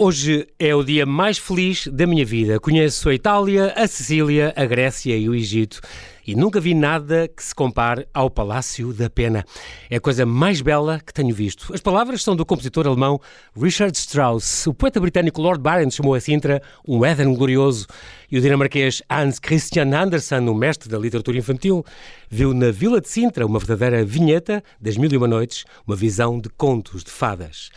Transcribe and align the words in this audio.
Hoje 0.00 0.46
é 0.60 0.72
o 0.72 0.84
dia 0.84 1.04
mais 1.04 1.38
feliz 1.38 1.88
da 1.88 2.06
minha 2.06 2.24
vida. 2.24 2.60
Conheço 2.60 3.08
a 3.08 3.14
Itália, 3.14 3.72
a 3.74 3.84
Sicília, 3.88 4.54
a 4.54 4.64
Grécia 4.64 5.16
e 5.16 5.28
o 5.28 5.34
Egito 5.34 5.80
e 6.24 6.36
nunca 6.36 6.60
vi 6.60 6.72
nada 6.72 7.26
que 7.26 7.42
se 7.42 7.52
compare 7.52 8.06
ao 8.14 8.30
Palácio 8.30 8.92
da 8.92 9.10
Pena. 9.10 9.44
É 9.90 9.96
a 9.96 10.00
coisa 10.00 10.24
mais 10.24 10.60
bela 10.60 11.00
que 11.04 11.12
tenho 11.12 11.34
visto. 11.34 11.74
As 11.74 11.80
palavras 11.80 12.22
são 12.22 12.36
do 12.36 12.46
compositor 12.46 12.86
alemão 12.86 13.20
Richard 13.60 13.96
Strauss. 13.98 14.68
O 14.68 14.74
poeta 14.74 15.00
britânico 15.00 15.42
Lord 15.42 15.60
Byron 15.60 15.90
chamou 15.90 16.14
a 16.14 16.20
Sintra 16.20 16.62
um 16.86 17.04
Éden 17.04 17.34
glorioso 17.34 17.88
e 18.30 18.38
o 18.38 18.40
dinamarquês 18.40 19.02
Hans 19.10 19.40
Christian 19.40 19.92
Andersen, 19.92 20.48
o 20.48 20.54
mestre 20.54 20.88
da 20.88 20.96
literatura 20.96 21.38
infantil, 21.38 21.84
viu 22.30 22.54
na 22.54 22.70
Vila 22.70 23.00
de 23.00 23.08
Sintra 23.08 23.44
uma 23.44 23.58
verdadeira 23.58 24.04
vinheta 24.04 24.62
das 24.80 24.96
Mil 24.96 25.10
e 25.10 25.16
Uma 25.16 25.26
Noites, 25.26 25.64
uma 25.84 25.96
visão 25.96 26.38
de 26.38 26.48
contos 26.50 27.02
de 27.02 27.10
fadas. 27.10 27.70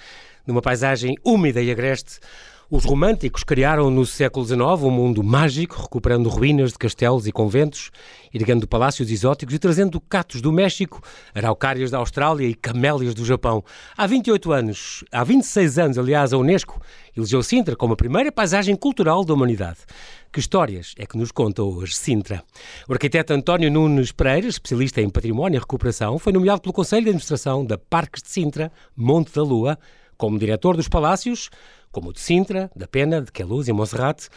Numa 0.46 0.62
paisagem 0.62 1.16
úmida 1.24 1.62
e 1.62 1.72
agreste, 1.72 2.20
os 2.74 2.86
românticos 2.86 3.44
criaram 3.44 3.92
no 3.92 4.06
século 4.06 4.46
XIX 4.46 4.62
um 4.84 4.90
mundo 4.90 5.22
mágico, 5.22 5.76
recuperando 5.76 6.30
ruínas 6.30 6.72
de 6.72 6.78
castelos 6.78 7.28
e 7.28 7.32
conventos, 7.32 7.92
erguendo 8.34 8.66
palácios 8.66 9.12
exóticos 9.12 9.54
e 9.54 9.60
trazendo 9.60 10.00
catos 10.00 10.40
do 10.40 10.54
México, 10.54 11.02
araucárias 11.36 11.92
da 11.92 11.98
Austrália 11.98 12.48
e 12.48 12.56
camélias 12.56 13.14
do 13.14 13.26
Japão. 13.26 13.62
Há 13.98 14.08
28 14.08 14.54
anos, 14.54 15.04
há 15.12 15.22
26 15.22 15.80
anos, 15.80 15.98
aliás, 15.98 16.32
a 16.32 16.38
Unesco 16.38 16.80
elegeu 17.14 17.44
Sintra 17.44 17.76
como 17.76 17.92
a 17.92 17.98
primeira 17.98 18.32
paisagem 18.32 18.74
cultural 18.78 19.26
da 19.26 19.34
humanidade. 19.34 19.80
Que 20.32 20.40
histórias 20.40 20.94
é 20.98 21.06
que 21.06 21.18
nos 21.18 21.30
conta 21.30 21.62
hoje 21.62 21.98
Sintra? 21.98 22.42
O 22.88 22.94
arquiteto 22.94 23.34
António 23.34 23.70
Nunes 23.70 24.14
Pereira, 24.14 24.48
especialista 24.48 25.02
em 25.02 25.10
património 25.10 25.58
e 25.58 25.60
recuperação, 25.60 26.18
foi 26.18 26.32
nomeado 26.32 26.62
pelo 26.62 26.72
Conselho 26.72 27.04
de 27.04 27.10
Administração 27.10 27.66
da 27.66 27.78
Parques 27.78 28.24
de 28.24 28.30
Sintra, 28.30 28.72
Monte 28.96 29.34
da 29.34 29.44
Lua, 29.44 29.78
como 30.22 30.38
diretor 30.38 30.78
dos 30.78 30.88
palácios, 30.88 31.50
como 31.92 32.10
o 32.10 32.14
de 32.14 32.20
Sintra, 32.20 32.70
da 32.76 32.88
Pena, 32.88 33.24
de 33.24 33.32
Queluz 33.32 33.68
e 33.68 33.74
Monserrate, 33.74 34.30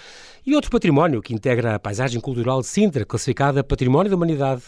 e 0.47 0.55
outro 0.55 0.71
património 0.71 1.21
que 1.21 1.35
integra 1.35 1.75
a 1.75 1.79
paisagem 1.79 2.23
cultural 2.23 2.63
de 2.63 2.67
Sintra, 2.67 3.05
classificada 3.05 3.63
Património 3.63 4.09
da 4.09 4.17
Humanidade 4.17 4.63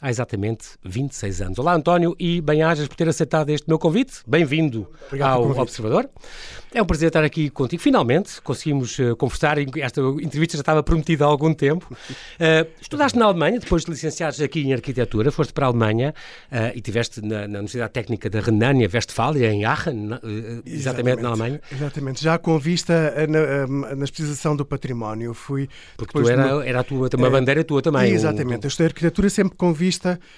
há 0.00 0.10
exatamente 0.10 0.68
26 0.82 1.42
anos. 1.42 1.58
Olá, 1.58 1.74
António, 1.74 2.16
e 2.18 2.40
bem-ajas 2.40 2.88
por 2.88 2.96
ter 2.96 3.08
aceitado 3.08 3.50
este 3.50 3.68
meu 3.68 3.78
convite. 3.78 4.22
Bem-vindo 4.26 4.88
ao 5.20 5.50
Observador. 5.58 6.08
É 6.72 6.80
um 6.80 6.86
prazer 6.86 7.08
estar 7.08 7.24
aqui 7.24 7.50
contigo. 7.50 7.82
Finalmente 7.82 8.40
conseguimos 8.42 8.96
uh, 8.98 9.16
conversar. 9.16 9.58
Esta 9.58 10.00
entrevista 10.22 10.56
já 10.56 10.62
estava 10.62 10.82
prometida 10.82 11.24
há 11.24 11.28
algum 11.28 11.52
tempo. 11.52 11.92
Uh, 11.92 12.68
estudaste 12.80 13.18
na 13.18 13.26
Alemanha, 13.26 13.58
depois 13.58 13.84
de 13.84 13.90
licenciares 13.90 14.40
aqui 14.40 14.60
em 14.60 14.72
Arquitetura, 14.72 15.32
foste 15.32 15.52
para 15.52 15.66
a 15.66 15.68
Alemanha 15.68 16.14
uh, 16.50 16.70
e 16.74 16.80
tiveste 16.80 17.20
na, 17.20 17.48
na, 17.48 17.58
Universidade 17.58 17.92
Técnica 17.92 18.30
da 18.30 18.40
Renânia, 18.40 18.88
Westfália, 18.92 19.52
em 19.52 19.64
Aachen, 19.64 19.94
na, 19.94 20.16
exatamente, 20.16 20.70
exatamente, 20.70 21.22
na 21.22 21.28
Alemanha. 21.28 21.60
Exatamente, 21.72 22.22
já 22.22 22.38
com 22.38 22.58
vista 22.58 23.14
na, 23.28 23.96
na 23.96 24.04
exposição 24.04 24.54
do 24.54 24.64
património. 24.64 25.34
Fui 25.34 25.68
Porque 25.96 26.12
tu 26.12 26.28
era, 26.28 26.66
era 26.66 26.80
a 26.80 26.84
tua, 26.84 27.10
uma 27.16 27.30
bandeira 27.30 27.64
tua 27.64 27.82
também. 27.82 28.12
Exatamente, 28.12 28.60
um, 28.60 28.66
eu 28.66 28.68
estudei 28.68 28.86
Arquitetura 28.86 29.28
sempre 29.28 29.56
com 29.56 29.72
vista 29.72 29.89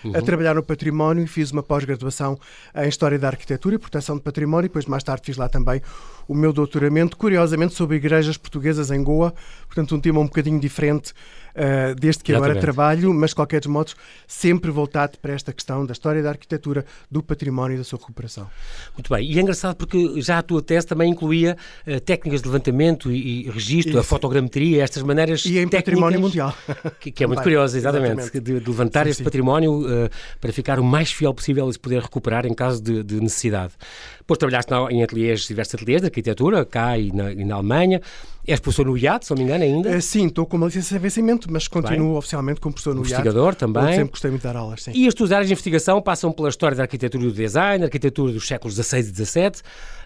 uhum. 0.05 0.17
a 0.17 0.23
trabalhar 0.23 0.55
no 0.55 0.63
património 0.63 1.25
e 1.25 1.27
fiz 1.27 1.51
uma 1.51 1.63
pós-graduação 1.63 2.39
em 2.75 2.89
História 2.89 3.19
da 3.19 3.29
Arquitetura 3.29 3.75
e 3.75 3.79
Proteção 3.79 4.17
de 4.17 4.23
Património 4.23 4.67
e 4.67 4.69
depois 4.69 4.87
mais 4.87 5.03
tarde 5.03 5.23
fiz 5.25 5.37
lá 5.37 5.49
também 5.49 5.81
o 6.27 6.35
meu 6.35 6.53
doutoramento, 6.53 7.17
curiosamente 7.17 7.75
sobre 7.75 7.97
igrejas 7.97 8.37
portuguesas 8.37 8.91
em 8.91 9.03
Goa, 9.03 9.35
portanto 9.67 9.95
um 9.95 10.01
tema 10.01 10.21
um 10.21 10.27
bocadinho 10.27 10.61
diferente 10.61 11.13
uh, 11.55 11.95
deste 11.95 12.23
que 12.23 12.33
Exatamente. 12.33 12.59
agora 12.59 12.61
trabalho, 12.61 13.13
mas 13.15 13.31
de 13.31 13.37
qualquer 13.37 13.67
modo 13.69 13.93
sempre 14.27 14.71
voltado 14.71 15.19
para 15.19 15.33
esta 15.33 15.53
questão 15.53 15.85
da 15.85 15.93
história 15.93 16.23
da 16.23 16.31
arquitetura, 16.31 16.85
do 17.11 17.23
património 17.23 17.75
e 17.75 17.79
da 17.79 17.85
sua 17.85 17.99
recuperação. 17.99 18.49
Muito 18.95 19.13
bem, 19.13 19.31
e 19.31 19.39
é 19.39 19.41
engraçado 19.41 19.77
porque 19.77 20.21
já 20.21 20.39
a 20.39 20.43
tua 20.43 20.63
tese 20.63 20.87
também 20.87 21.11
incluía 21.11 21.57
uh, 21.87 22.01
técnicas 22.01 22.43
de 22.43 22.49
levantamento 22.49 23.11
e, 23.11 23.47
e 23.47 23.51
registro, 23.51 23.91
Isso. 23.91 24.01
a 24.01 24.03
fotogrametria, 24.03 24.83
estas 24.83 25.03
maneiras 25.03 25.45
E 25.45 25.59
em 25.59 25.69
património 25.69 26.21
mundial. 26.21 26.55
Que, 27.01 27.11
que 27.11 27.25
é 27.25 27.27
muito 27.27 27.43
curioso, 27.43 27.77
exatamente, 27.77 28.21
exatamente. 28.21 28.41
De, 28.41 28.61
de, 28.61 28.71
levantar 28.71 29.05
sim, 29.05 29.11
este 29.11 29.19
sim. 29.19 29.25
património 29.25 29.81
uh, 29.81 30.11
para 30.41 30.53
ficar 30.53 30.79
o 30.79 30.85
mais 30.85 31.11
fiel 31.11 31.33
possível 31.35 31.69
e 31.69 31.73
se 31.73 31.79
poder 31.79 32.01
recuperar 32.01 32.47
em 32.47 32.55
caso 32.55 32.83
de, 32.83 33.03
de 33.03 33.21
necessidade. 33.21 33.73
Depois 34.19 34.39
trabalhaste 34.39 34.73
em 34.91 35.03
ateliês, 35.03 35.47
diversos 35.47 35.75
ateliês 35.75 36.03
arquitetura, 36.13 36.65
cá 36.65 36.99
e 36.99 37.11
na, 37.13 37.33
e 37.33 37.45
na 37.45 37.57
Alemanha. 37.57 38.01
És 38.45 38.59
professor 38.59 38.85
no 38.87 38.99
IAT, 38.99 39.25
se 39.25 39.31
não 39.31 39.39
me 39.39 39.45
engano, 39.45 39.63
ainda? 39.63 40.01
sim, 40.01 40.27
estou 40.27 40.45
com 40.45 40.57
uma 40.57 40.67
licença 40.67 40.97
de 40.97 41.01
vencimento 41.01 41.47
mas 41.49 41.69
continuo 41.69 42.09
Bem. 42.09 42.17
oficialmente 42.19 42.61
como 42.61 42.75
professor 42.75 42.93
no 42.93 43.03
Investigador 43.03 43.51
IAT, 43.51 43.59
também. 43.59 43.95
Sempre 43.95 44.11
gostei 44.11 44.31
muito 44.33 44.43
de 44.43 44.49
dar 44.49 44.57
aulas, 44.57 44.83
sim. 44.83 44.91
E 44.93 45.07
as 45.07 45.15
tuas 45.15 45.31
áreas 45.31 45.47
de 45.47 45.53
investigação 45.53 46.03
passam 46.03 46.33
pela 46.33 46.49
história 46.49 46.77
da 46.77 46.83
arquitetura 46.83 47.23
e 47.23 47.27
do 47.29 47.33
design, 47.33 47.85
arquitetura 47.85 48.33
dos 48.33 48.47
séculos 48.47 48.75
XVI 48.75 48.99
e 48.99 49.03
XVII, 49.05 49.53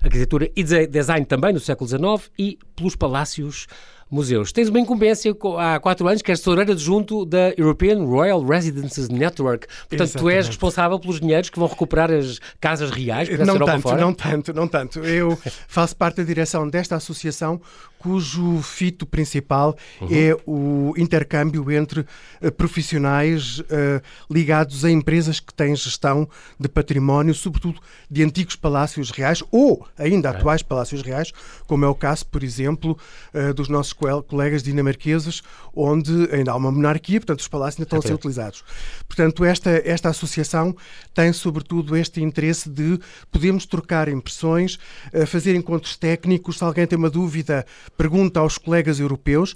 arquitetura 0.02 0.50
e 0.54 0.62
design 0.86 1.24
também 1.24 1.54
do 1.54 1.60
século 1.60 1.88
XIX 1.88 2.30
e 2.38 2.58
pelos 2.76 2.94
palácios 2.94 3.66
museus. 4.10 4.52
Tens 4.52 4.68
uma 4.68 4.78
incumbência 4.78 5.34
há 5.58 5.80
quatro 5.80 6.06
anos, 6.06 6.22
que 6.22 6.30
és 6.30 6.38
tesoureira 6.38 6.72
adjunto 6.72 7.24
da 7.24 7.52
European 7.56 8.04
Royal 8.04 8.44
Residences 8.44 9.08
Network. 9.08 9.66
Portanto, 9.66 10.00
Exatamente. 10.02 10.18
tu 10.18 10.30
és 10.30 10.46
responsável 10.46 10.98
pelos 10.98 11.20
dinheiros 11.20 11.50
que 11.50 11.58
vão 11.58 11.68
recuperar 11.68 12.10
as 12.10 12.38
casas 12.60 12.90
reais 12.90 13.28
para 13.28 13.44
não 13.44 13.58
tanto, 13.58 13.82
fora. 13.82 14.00
Não 14.00 14.14
tanto, 14.14 14.52
não 14.52 14.68
tanto. 14.68 15.00
Eu 15.00 15.36
faço 15.66 15.96
parte 15.96 16.16
da 16.18 16.22
direção 16.22 16.68
desta 16.68 16.96
associação 16.96 17.60
cujo 17.98 18.62
fito 18.62 19.04
principal 19.06 19.76
uhum. 20.00 20.08
é 20.10 20.36
o 20.46 20.94
intercâmbio 20.96 21.70
entre 21.72 22.00
uh, 22.00 22.52
profissionais 22.52 23.58
uh, 23.58 24.00
ligados 24.30 24.84
a 24.84 24.90
empresas 24.90 25.40
que 25.40 25.52
têm 25.52 25.74
gestão 25.74 26.28
de 26.60 26.68
património, 26.68 27.34
sobretudo 27.34 27.80
de 28.10 28.22
antigos 28.22 28.54
palácios 28.54 29.10
reais 29.10 29.42
ou 29.50 29.86
ainda 29.98 30.28
okay. 30.28 30.40
atuais 30.40 30.62
palácios 30.62 31.02
reais, 31.02 31.32
como 31.66 31.84
é 31.84 31.88
o 31.88 31.94
caso, 31.94 32.26
por 32.26 32.44
exemplo, 32.44 32.96
uh, 33.34 33.52
dos 33.54 33.68
nossos 33.68 33.92
colegas 33.96 34.62
dinamarqueses, 34.62 35.42
onde 35.74 36.28
ainda 36.32 36.52
há 36.52 36.56
uma 36.56 36.70
monarquia, 36.70 37.20
portanto 37.20 37.40
os 37.40 37.48
palácios 37.48 37.80
ainda 37.80 37.86
estão 37.86 37.98
a 37.98 38.02
ser 38.02 38.14
utilizados. 38.14 38.64
Portanto, 39.06 39.44
esta, 39.44 39.70
esta 39.84 40.08
associação 40.08 40.76
tem 41.14 41.32
sobretudo 41.32 41.96
este 41.96 42.22
interesse 42.22 42.68
de 42.68 42.98
podermos 43.30 43.66
trocar 43.66 44.08
impressões, 44.08 44.78
fazer 45.26 45.54
encontros 45.54 45.96
técnicos, 45.96 46.58
se 46.58 46.64
alguém 46.64 46.86
tem 46.86 46.98
uma 46.98 47.10
dúvida 47.10 47.66
pergunta 47.96 48.40
aos 48.40 48.58
colegas 48.58 49.00
europeus. 49.00 49.54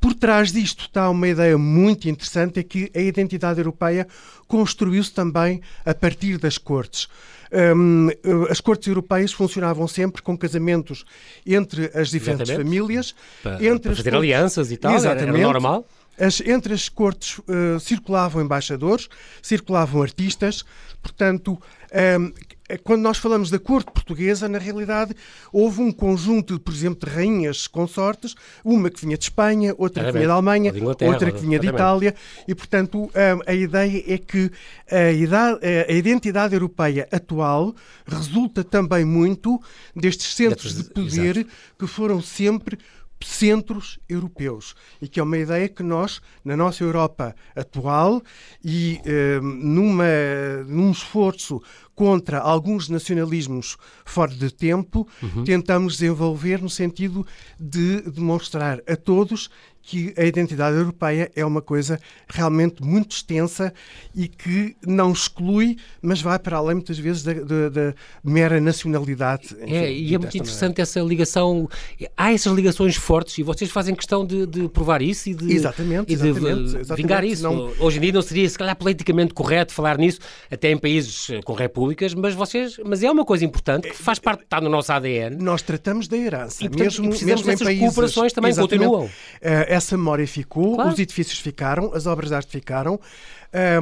Por 0.00 0.14
trás 0.14 0.50
disto 0.50 0.84
está 0.84 1.10
uma 1.10 1.28
ideia 1.28 1.58
muito 1.58 2.08
interessante, 2.08 2.58
é 2.58 2.62
que 2.62 2.90
a 2.94 3.00
identidade 3.00 3.60
europeia 3.60 4.06
construiu-se 4.48 5.12
também 5.12 5.60
a 5.84 5.94
partir 5.94 6.38
das 6.38 6.56
cortes. 6.56 7.06
Um, 7.52 8.08
as 8.48 8.60
cortes 8.60 8.86
europeias 8.86 9.32
funcionavam 9.32 9.86
sempre 9.88 10.22
com 10.22 10.38
casamentos 10.38 11.04
entre 11.44 11.90
as 11.94 12.08
diferentes 12.08 12.48
Exatamente. 12.48 12.78
famílias, 12.78 13.14
para, 13.42 13.54
entre 13.56 13.88
para 13.88 13.96
fazer 13.96 14.10
cortes... 14.10 14.14
alianças 14.14 14.72
e 14.72 14.76
tal, 14.76 14.94
Exatamente. 14.94 15.36
era 15.36 15.38
normal. 15.38 15.86
As, 16.18 16.40
entre 16.40 16.74
as 16.74 16.88
cortes 16.88 17.38
uh, 17.38 17.80
circulavam 17.80 18.42
embaixadores, 18.42 19.08
circulavam 19.42 20.02
artistas, 20.02 20.64
portanto, 21.02 21.60
um, 21.92 22.32
é 22.70 22.78
quando 22.78 23.02
nós 23.02 23.18
falamos 23.18 23.50
da 23.50 23.58
corte 23.58 23.90
portuguesa, 23.90 24.48
na 24.48 24.58
realidade, 24.58 25.12
houve 25.52 25.80
um 25.80 25.90
conjunto, 25.90 26.58
por 26.60 26.72
exemplo, 26.72 27.08
de 27.08 27.12
rainhas 27.12 27.66
consortes, 27.66 28.36
uma 28.64 28.88
que 28.88 29.00
vinha 29.00 29.18
de 29.18 29.24
Espanha, 29.24 29.74
outra 29.76 30.04
que 30.04 30.12
vinha 30.12 30.28
da 30.28 30.34
Alemanha, 30.34 30.72
outra 31.00 31.32
que 31.32 31.40
vinha 31.40 31.58
de 31.58 31.66
Itália, 31.66 32.14
e, 32.46 32.54
portanto, 32.54 33.10
a, 33.44 33.52
ideia 33.52 34.04
é 34.06 34.18
que 34.18 34.52
a, 34.88 35.10
idade, 35.10 35.58
a, 35.88 35.92
identidade 35.92 36.54
europeia 36.54 37.08
atual 37.10 37.74
resulta 38.06 38.62
também 38.62 39.04
muito 39.04 39.60
destes 39.94 40.32
centros 40.32 40.76
de 40.76 40.84
poder 40.84 41.44
que 41.76 41.88
foram 41.88 42.22
sempre 42.22 42.78
centros 43.22 43.98
europeus 44.08 44.74
e 45.00 45.08
que 45.08 45.20
é 45.20 45.22
uma 45.22 45.36
ideia 45.36 45.68
que 45.68 45.82
nós, 45.82 46.20
na 46.44 46.56
nossa 46.56 46.82
Europa 46.82 47.34
atual 47.54 48.22
e 48.64 49.00
eh, 49.04 49.40
numa, 49.40 50.04
num 50.66 50.90
esforço 50.90 51.62
contra 51.94 52.38
alguns 52.38 52.88
nacionalismos 52.88 53.76
fora 54.06 54.32
de 54.32 54.50
tempo, 54.50 55.06
uhum. 55.22 55.44
tentamos 55.44 55.98
desenvolver 55.98 56.62
no 56.62 56.70
sentido 56.70 57.26
de 57.58 58.00
demonstrar 58.10 58.80
a 58.88 58.96
todos 58.96 59.50
que 59.82 60.14
a 60.16 60.24
identidade 60.24 60.76
europeia 60.76 61.30
é 61.34 61.44
uma 61.44 61.62
coisa 61.62 61.98
realmente 62.28 62.82
muito 62.82 63.12
extensa 63.12 63.72
e 64.14 64.28
que 64.28 64.76
não 64.86 65.12
exclui, 65.12 65.76
mas 66.02 66.20
vai 66.20 66.38
para 66.38 66.58
além 66.58 66.76
muitas 66.76 66.98
vezes 66.98 67.22
da, 67.22 67.32
da, 67.32 67.68
da 67.68 67.94
mera 68.22 68.60
nacionalidade. 68.60 69.56
Enfim, 69.62 69.74
é, 69.74 69.92
e 69.92 70.14
é 70.14 70.18
muito 70.18 70.36
interessante 70.36 70.62
maneira. 70.62 70.82
essa 70.82 71.00
ligação. 71.00 71.68
Há 72.16 72.32
essas 72.32 72.52
ligações 72.52 72.96
fortes 72.96 73.38
e 73.38 73.42
vocês 73.42 73.70
fazem 73.70 73.94
questão 73.94 74.24
de, 74.24 74.46
de 74.46 74.68
provar 74.68 75.02
isso 75.02 75.30
e 75.30 75.34
de, 75.34 75.52
exatamente, 75.52 76.12
e 76.12 76.16
de 76.16 76.28
exatamente, 76.28 76.76
exatamente, 76.76 76.96
vingar 76.96 77.24
isso. 77.24 77.42
Não... 77.42 77.72
Hoje 77.78 77.98
em 77.98 78.00
dia 78.00 78.12
não 78.12 78.22
seria, 78.22 78.48
se 78.48 78.58
calhar, 78.58 78.76
politicamente 78.76 79.34
correto 79.34 79.72
falar 79.72 79.98
nisso, 79.98 80.20
até 80.50 80.70
em 80.70 80.78
países 80.78 81.28
com 81.44 81.54
repúblicas, 81.54 82.14
mas 82.14 82.34
vocês, 82.34 82.76
mas 82.84 83.02
é 83.02 83.10
uma 83.10 83.24
coisa 83.24 83.44
importante 83.44 83.88
que 83.88 83.96
faz 83.96 84.18
parte, 84.18 84.44
está 84.44 84.60
no 84.60 84.68
nosso 84.68 84.92
ADN. 84.92 85.36
Nós 85.42 85.62
tratamos 85.62 86.06
da 86.06 86.16
herança. 86.16 86.64
E, 86.64 86.68
portanto, 86.68 86.84
mesmo, 86.84 87.06
e 87.06 87.08
precisamos 87.08 87.42
mesmo 87.44 87.64
dessas 87.64 87.78
cooperações 87.78 88.32
também 88.32 88.54
continuam. 88.54 89.04
Uh, 89.04 89.10
essa 89.70 89.96
memória 89.96 90.26
ficou, 90.26 90.74
claro. 90.74 90.90
os 90.90 90.98
edifícios 90.98 91.38
ficaram, 91.38 91.92
as 91.94 92.06
obras 92.06 92.30
de 92.30 92.34
arte 92.34 92.50
ficaram, 92.50 92.98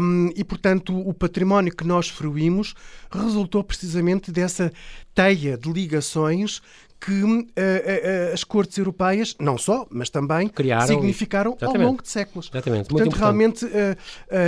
um, 0.00 0.30
e, 0.36 0.44
portanto, 0.44 0.96
o 0.96 1.14
património 1.14 1.74
que 1.74 1.86
nós 1.86 2.08
fruímos 2.08 2.74
resultou 3.10 3.64
precisamente 3.64 4.30
dessa 4.30 4.70
teia 5.14 5.56
de 5.56 5.72
ligações 5.72 6.60
que 7.00 7.22
uh, 7.22 7.38
uh, 7.38 8.34
as 8.34 8.42
cortes 8.44 8.76
europeias, 8.76 9.36
não 9.38 9.56
só, 9.56 9.86
mas 9.88 10.10
também 10.10 10.48
Criaram 10.48 10.86
significaram 10.86 11.56
ao 11.60 11.74
longo 11.74 12.02
de 12.02 12.08
séculos. 12.08 12.50
Exatamente. 12.52 12.88
Portanto, 12.88 13.14
realmente, 13.14 13.64
uh, 13.64 13.96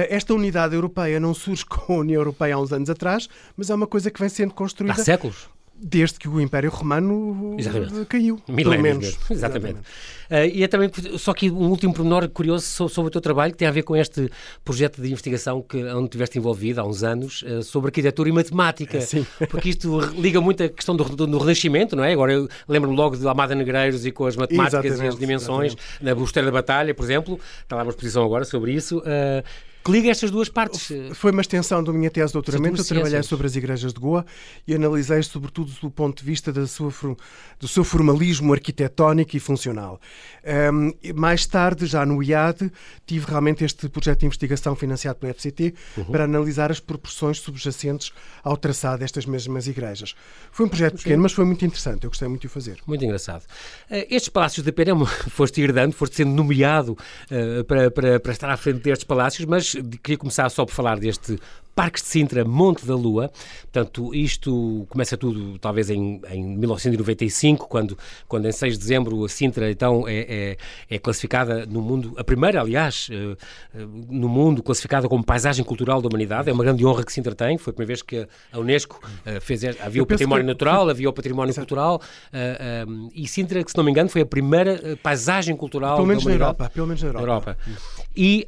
esta 0.08 0.34
unidade 0.34 0.74
europeia 0.74 1.20
não 1.20 1.32
surge 1.32 1.64
com 1.66 1.94
a 1.94 1.98
União 1.98 2.20
Europeia 2.20 2.56
há 2.56 2.60
uns 2.60 2.72
anos 2.72 2.90
atrás, 2.90 3.28
mas 3.56 3.70
é 3.70 3.74
uma 3.74 3.86
coisa 3.86 4.10
que 4.10 4.20
vem 4.20 4.28
sendo 4.28 4.52
construída. 4.52 5.00
Há 5.00 5.04
séculos? 5.04 5.48
Desde 5.80 6.18
que 6.18 6.28
o 6.28 6.40
Império 6.40 6.70
Romano 6.70 7.56
Exatamente. 7.58 8.04
caiu, 8.06 8.40
Milénios 8.46 8.70
pelo 8.70 8.82
menos. 8.82 9.04
Mesmo. 9.04 9.20
Exatamente. 9.30 9.78
Exatamente. 9.78 9.88
Uh, 10.30 10.56
e 10.56 10.62
é 10.62 10.68
também, 10.68 10.90
só 11.18 11.34
que 11.34 11.50
um 11.50 11.68
último 11.68 11.92
pormenor 11.92 12.28
curioso 12.28 12.64
sobre, 12.64 12.94
sobre, 12.94 13.08
o 13.08 13.10
teu 13.10 13.20
trabalho, 13.20 13.52
que 13.52 13.58
tem 13.58 13.66
a 13.66 13.70
ver 13.70 13.82
com 13.82 13.96
este 13.96 14.30
projeto 14.64 15.02
de 15.02 15.08
investigação 15.08 15.60
que, 15.60 15.82
onde 15.84 16.04
estiveste 16.04 16.38
envolvido 16.38 16.80
há 16.80 16.84
uns 16.84 17.02
anos, 17.02 17.42
uh, 17.42 17.62
sobre 17.62 17.88
arquitetura 17.88 18.28
e 18.28 18.32
matemática. 18.32 19.00
Sim. 19.02 19.26
Porque 19.48 19.70
isto 19.70 19.98
liga 20.16 20.40
muito 20.40 20.62
à 20.62 20.68
questão 20.68 20.94
do, 20.94 21.04
do, 21.04 21.26
do 21.26 21.38
Renascimento, 21.38 21.96
não 21.96 22.04
é? 22.04 22.12
Agora 22.12 22.32
eu 22.32 22.48
lembro-me 22.68 22.96
logo 22.96 23.16
de 23.16 23.26
Almada 23.26 23.54
Negreiros 23.54 24.06
e 24.06 24.12
com 24.12 24.26
as 24.26 24.36
matemáticas 24.36 24.84
exatamente, 24.84 25.04
e 25.04 25.08
as 25.08 25.18
dimensões, 25.18 25.72
exatamente. 25.72 26.04
na 26.04 26.14
Busteira 26.14 26.46
da 26.46 26.52
Batalha, 26.52 26.94
por 26.94 27.04
exemplo, 27.04 27.40
está 27.62 27.76
lá 27.76 27.82
uma 27.82 27.90
exposição 27.90 28.24
agora 28.24 28.44
sobre 28.44 28.72
isso. 28.72 28.98
Uh, 28.98 29.42
que 29.84 29.90
liga 29.90 30.10
estas 30.10 30.30
duas 30.30 30.48
partes. 30.48 30.88
Foi 31.14 31.32
uma 31.32 31.40
extensão 31.40 31.82
da 31.82 31.92
minha 31.92 32.10
tese 32.10 32.28
de 32.28 32.32
doutoramento. 32.34 32.80
Eu 32.80 32.84
trabalhei 32.84 33.22
sobre 33.22 33.46
as 33.46 33.56
igrejas 33.56 33.92
de 33.92 34.00
Goa 34.00 34.24
e 34.66 34.74
analisei 34.74 35.22
sobretudo 35.22 35.72
do 35.80 35.90
ponto 35.90 36.18
de 36.18 36.24
vista 36.24 36.52
da 36.52 36.66
sua, 36.66 36.92
do 37.58 37.66
seu 37.66 37.82
formalismo 37.84 38.52
arquitetónico 38.52 39.36
e 39.36 39.40
funcional. 39.40 40.00
Um, 40.72 40.92
mais 41.14 41.46
tarde, 41.46 41.86
já 41.86 42.04
no 42.04 42.22
IAD, 42.22 42.70
tive 43.06 43.26
realmente 43.26 43.64
este 43.64 43.88
projeto 43.88 44.20
de 44.20 44.26
investigação 44.26 44.74
financiado 44.76 45.18
pelo 45.18 45.32
FCT 45.34 45.74
uhum. 45.96 46.04
para 46.04 46.24
analisar 46.24 46.70
as 46.70 46.80
proporções 46.80 47.38
subjacentes 47.38 48.12
ao 48.42 48.56
traçado 48.56 49.00
destas 49.00 49.26
mesmas 49.26 49.66
igrejas. 49.66 50.14
Foi 50.52 50.66
um 50.66 50.68
projeto 50.68 50.98
Sim. 50.98 51.04
pequeno, 51.04 51.22
mas 51.22 51.32
foi 51.32 51.44
muito 51.44 51.64
interessante. 51.64 52.04
Eu 52.04 52.10
gostei 52.10 52.28
muito 52.28 52.42
de 52.42 52.46
o 52.46 52.50
fazer. 52.50 52.78
Muito 52.86 53.04
engraçado. 53.04 53.42
Uh, 53.90 54.06
estes 54.10 54.28
palácios 54.28 54.64
da 54.64 54.72
Pena 54.72 54.94
foste 55.30 55.60
herdando, 55.60 55.94
foste 55.94 56.16
sendo 56.16 56.30
nomeado 56.30 56.92
uh, 56.92 57.64
para, 57.64 57.90
para, 57.90 58.20
para 58.20 58.32
estar 58.32 58.50
à 58.50 58.56
frente 58.56 58.80
destes 58.80 59.04
palácios, 59.04 59.46
mas 59.46 59.69
queria 60.02 60.18
começar 60.18 60.48
só 60.50 60.64
por 60.64 60.72
falar 60.72 60.98
deste 60.98 61.38
Parques 61.74 62.02
de 62.02 62.08
Sintra, 62.08 62.44
Monte 62.44 62.84
da 62.84 62.94
Lua. 62.94 63.30
Portanto, 63.62 64.14
isto 64.14 64.86
começa 64.90 65.16
tudo 65.16 65.58
talvez 65.58 65.88
em, 65.88 66.20
em 66.30 66.44
1995, 66.58 67.68
quando, 67.68 67.96
quando 68.28 68.46
em 68.46 68.52
6 68.52 68.74
de 68.74 68.78
dezembro 68.80 69.24
a 69.24 69.28
Sintra 69.28 69.70
então 69.70 70.06
é, 70.06 70.18
é, 70.18 70.56
é 70.90 70.98
classificada 70.98 71.64
no 71.64 71.80
mundo, 71.80 72.12
a 72.18 72.24
primeira, 72.24 72.60
aliás, 72.60 73.08
uh, 73.08 73.36
no 74.10 74.28
mundo 74.28 74.62
classificada 74.62 75.08
como 75.08 75.24
paisagem 75.24 75.64
cultural 75.64 76.02
da 76.02 76.08
humanidade. 76.08 76.50
É 76.50 76.52
uma 76.52 76.64
grande 76.64 76.84
honra 76.84 77.04
que 77.04 77.12
Sintra 77.12 77.34
tem. 77.34 77.56
Foi 77.56 77.70
a 77.70 77.74
primeira 77.74 77.88
vez 77.88 78.02
que 78.02 78.28
a 78.52 78.58
Unesco 78.58 79.00
uh, 79.04 79.40
fez. 79.40 79.64
Havia 79.64 80.00
Eu 80.00 80.04
o 80.04 80.06
património 80.06 80.44
que... 80.44 80.48
natural, 80.48 80.88
havia 80.88 81.08
o 81.08 81.12
património 81.12 81.50
Exato. 81.50 81.66
cultural 81.66 82.00
e 83.14 83.26
Sintra, 83.26 83.62
que 83.62 83.70
se 83.70 83.76
não 83.76 83.84
me 83.84 83.90
engano, 83.90 84.08
foi 84.08 84.22
a 84.22 84.26
primeira 84.26 84.98
paisagem 85.02 85.56
cultural 85.56 85.96
pelo 85.96 86.06
menos 86.06 86.24
da 86.24 86.30
humanidade. 86.30 86.58
Na 86.58 86.64
Europa, 86.64 86.74
pelo 86.74 86.86
menos 86.86 87.02
na 87.02 87.08
Europa. 87.08 87.22
Europa. 87.22 87.58
E 88.14 88.46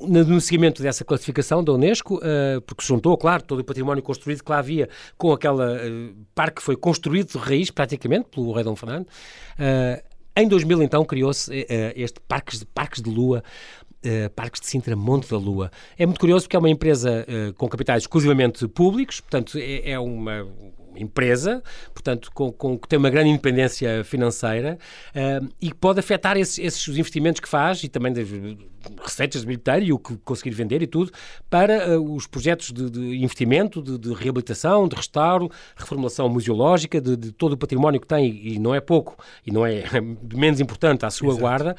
no 0.00 0.40
seguimento 0.40 0.82
dessa 0.82 1.04
classificação 1.04 1.64
da 1.64 1.72
Unesco, 1.72 2.16
uh, 2.16 2.60
porque 2.66 2.84
juntou, 2.84 3.16
claro, 3.16 3.42
todo 3.42 3.60
o 3.60 3.64
património 3.64 4.02
construído 4.02 4.42
que 4.42 4.50
lá 4.50 4.58
havia 4.58 4.88
com 5.16 5.32
aquela 5.32 5.74
uh, 5.76 6.14
parque 6.34 6.56
que 6.56 6.62
foi 6.62 6.76
construído 6.76 7.32
de 7.32 7.38
raiz, 7.38 7.70
praticamente, 7.70 8.28
pelo 8.30 8.52
rei 8.52 8.64
Dom 8.64 8.76
Fernando. 8.76 9.06
Uh, 9.06 10.16
em 10.36 10.46
2000, 10.46 10.82
então, 10.82 11.02
criou-se 11.02 11.50
este 11.96 12.20
Parques 12.20 12.58
de, 12.58 12.66
Parques 12.66 13.00
de 13.00 13.08
Lua, 13.08 13.42
Uh, 14.04 14.30
Parques 14.36 14.60
de 14.60 14.68
Sintra 14.68 14.94
Monte 14.94 15.28
da 15.30 15.38
Lua. 15.38 15.68
É 15.98 16.06
muito 16.06 16.20
curioso 16.20 16.44
porque 16.44 16.54
é 16.54 16.58
uma 16.58 16.70
empresa 16.70 17.26
uh, 17.26 17.52
com 17.54 17.66
capitais 17.66 18.04
exclusivamente 18.04 18.68
públicos, 18.68 19.20
portanto, 19.20 19.58
é, 19.58 19.90
é 19.90 19.98
uma 19.98 20.46
empresa, 20.96 21.62
portanto, 21.92 22.30
com, 22.32 22.52
com, 22.52 22.78
que 22.78 22.88
tem 22.88 22.98
uma 22.98 23.10
grande 23.10 23.30
independência 23.30 24.02
financeira 24.04 24.78
uh, 25.14 25.48
e 25.60 25.70
que 25.70 25.74
pode 25.74 25.98
afetar 25.98 26.36
esses, 26.36 26.58
esses 26.58 26.88
investimentos 26.88 27.40
que 27.40 27.48
faz 27.48 27.82
e 27.84 27.88
também 27.88 28.12
receitas 29.02 29.42
de 29.42 29.46
bilheteiro 29.46 29.84
e 29.84 29.92
o 29.92 29.98
que 29.98 30.16
conseguir 30.18 30.50
vender 30.50 30.82
e 30.82 30.86
tudo 30.86 31.12
para 31.48 31.98
uh, 31.98 32.14
os 32.14 32.26
projetos 32.26 32.72
de, 32.72 32.90
de 32.90 33.22
investimento, 33.22 33.82
de, 33.82 33.98
de, 33.98 34.12
reabilitação, 34.14 34.88
de 34.88 34.96
restauro, 34.96 35.50
reformulação 35.76 36.28
museológica, 36.28 37.00
de, 37.00 37.16
de, 37.16 37.32
todo 37.32 37.52
o 37.52 37.56
património 37.56 38.00
que 38.00 38.06
tem, 38.06 38.26
e 38.46 38.58
não 38.58 38.74
é 38.74 38.80
pouco, 38.80 39.16
e 39.46 39.50
não 39.50 39.64
é 39.64 39.84
menos 40.34 40.60
importante 40.60 41.04
à 41.04 41.10
sua 41.10 41.28
Exato. 41.28 41.40
guarda, 41.40 41.76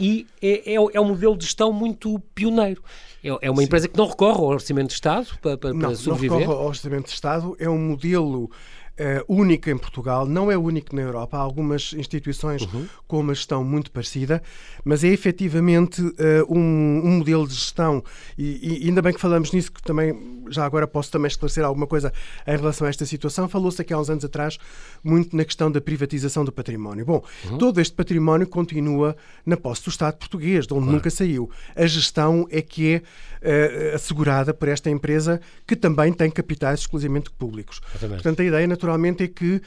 e 0.00 0.26
é, 0.40 0.74
é, 0.74 0.76
é, 0.76 1.00
um 1.00 1.04
modelo 1.04 1.36
de 1.36 1.44
gestão 1.44 1.72
muito 1.72 2.20
pioneiro. 2.34 2.82
É, 3.22 3.28
é 3.28 3.50
uma 3.50 3.58
Sim. 3.58 3.64
empresa 3.64 3.88
que 3.88 3.98
não 3.98 4.06
recorre 4.06 4.38
ao 4.38 4.46
Orçamento 4.46 4.88
de 4.88 4.94
Estado 4.94 5.26
para, 5.42 5.58
para, 5.58 5.72
não, 5.72 5.80
para 5.80 5.96
sobreviver? 5.96 6.30
Não 6.30 6.38
recorre 6.38 6.58
ao 6.58 6.68
Orçamento 6.68 7.06
de 7.06 7.12
Estado, 7.12 7.56
é 7.58 7.68
um 7.68 7.78
modelo 7.78 8.50
é 8.98 9.24
única 9.28 9.70
em 9.70 9.78
Portugal, 9.78 10.26
não 10.26 10.50
é 10.50 10.58
único 10.58 10.94
na 10.94 11.02
Europa. 11.02 11.36
Há 11.36 11.40
algumas 11.40 11.92
instituições 11.92 12.62
uhum. 12.62 12.86
com 13.06 13.20
uma 13.20 13.32
gestão 13.32 13.62
muito 13.62 13.90
parecida, 13.90 14.42
mas 14.84 15.04
é 15.04 15.08
efetivamente 15.08 16.02
uh, 16.02 16.14
um, 16.48 16.58
um, 17.04 17.18
modelo 17.18 17.46
de 17.46 17.54
gestão, 17.54 18.02
e, 18.36 18.84
e, 18.84 18.88
ainda 18.88 19.00
bem 19.00 19.12
que 19.12 19.20
falamos 19.20 19.52
nisso, 19.52 19.70
que 19.72 19.82
também 19.82 20.42
já 20.50 20.64
agora 20.64 20.86
posso 20.86 21.10
também 21.10 21.28
esclarecer 21.28 21.64
alguma 21.64 21.86
coisa 21.86 22.12
em 22.46 22.56
relação 22.56 22.86
a 22.86 22.90
esta 22.90 23.06
situação. 23.06 23.48
Falou-se 23.48 23.80
aqui 23.80 23.92
há 23.92 23.98
uns 23.98 24.10
anos 24.10 24.24
atrás 24.24 24.58
muito 25.02 25.36
na 25.36 25.44
questão 25.44 25.70
da 25.70 25.80
privatização 25.80 26.44
do 26.44 26.50
património. 26.50 27.04
Bom, 27.04 27.22
uhum. 27.44 27.58
todo 27.58 27.80
este 27.80 27.94
património 27.94 28.46
continua 28.48 29.16
na 29.46 29.56
posse 29.56 29.84
do 29.84 29.90
Estado 29.90 30.16
português, 30.16 30.66
de 30.66 30.74
onde 30.74 30.84
claro. 30.84 30.96
nunca 30.96 31.10
saiu. 31.10 31.50
A 31.76 31.86
gestão 31.86 32.46
é 32.50 32.60
que 32.60 32.94
é 32.94 33.92
uh, 33.92 33.94
assegurada 33.94 34.52
por 34.52 34.68
esta 34.68 34.90
empresa, 34.90 35.40
que 35.66 35.76
também 35.76 36.12
tem 36.12 36.30
capitais 36.30 36.80
exclusivamente 36.80 37.30
públicos. 37.30 37.80
Exatamente. 37.90 38.22
Portanto, 38.22 38.40
a 38.40 38.44
ideia, 38.44 38.66
naturalmente, 38.88 39.24
é 39.24 39.28
que 39.28 39.56
uh, 39.56 39.62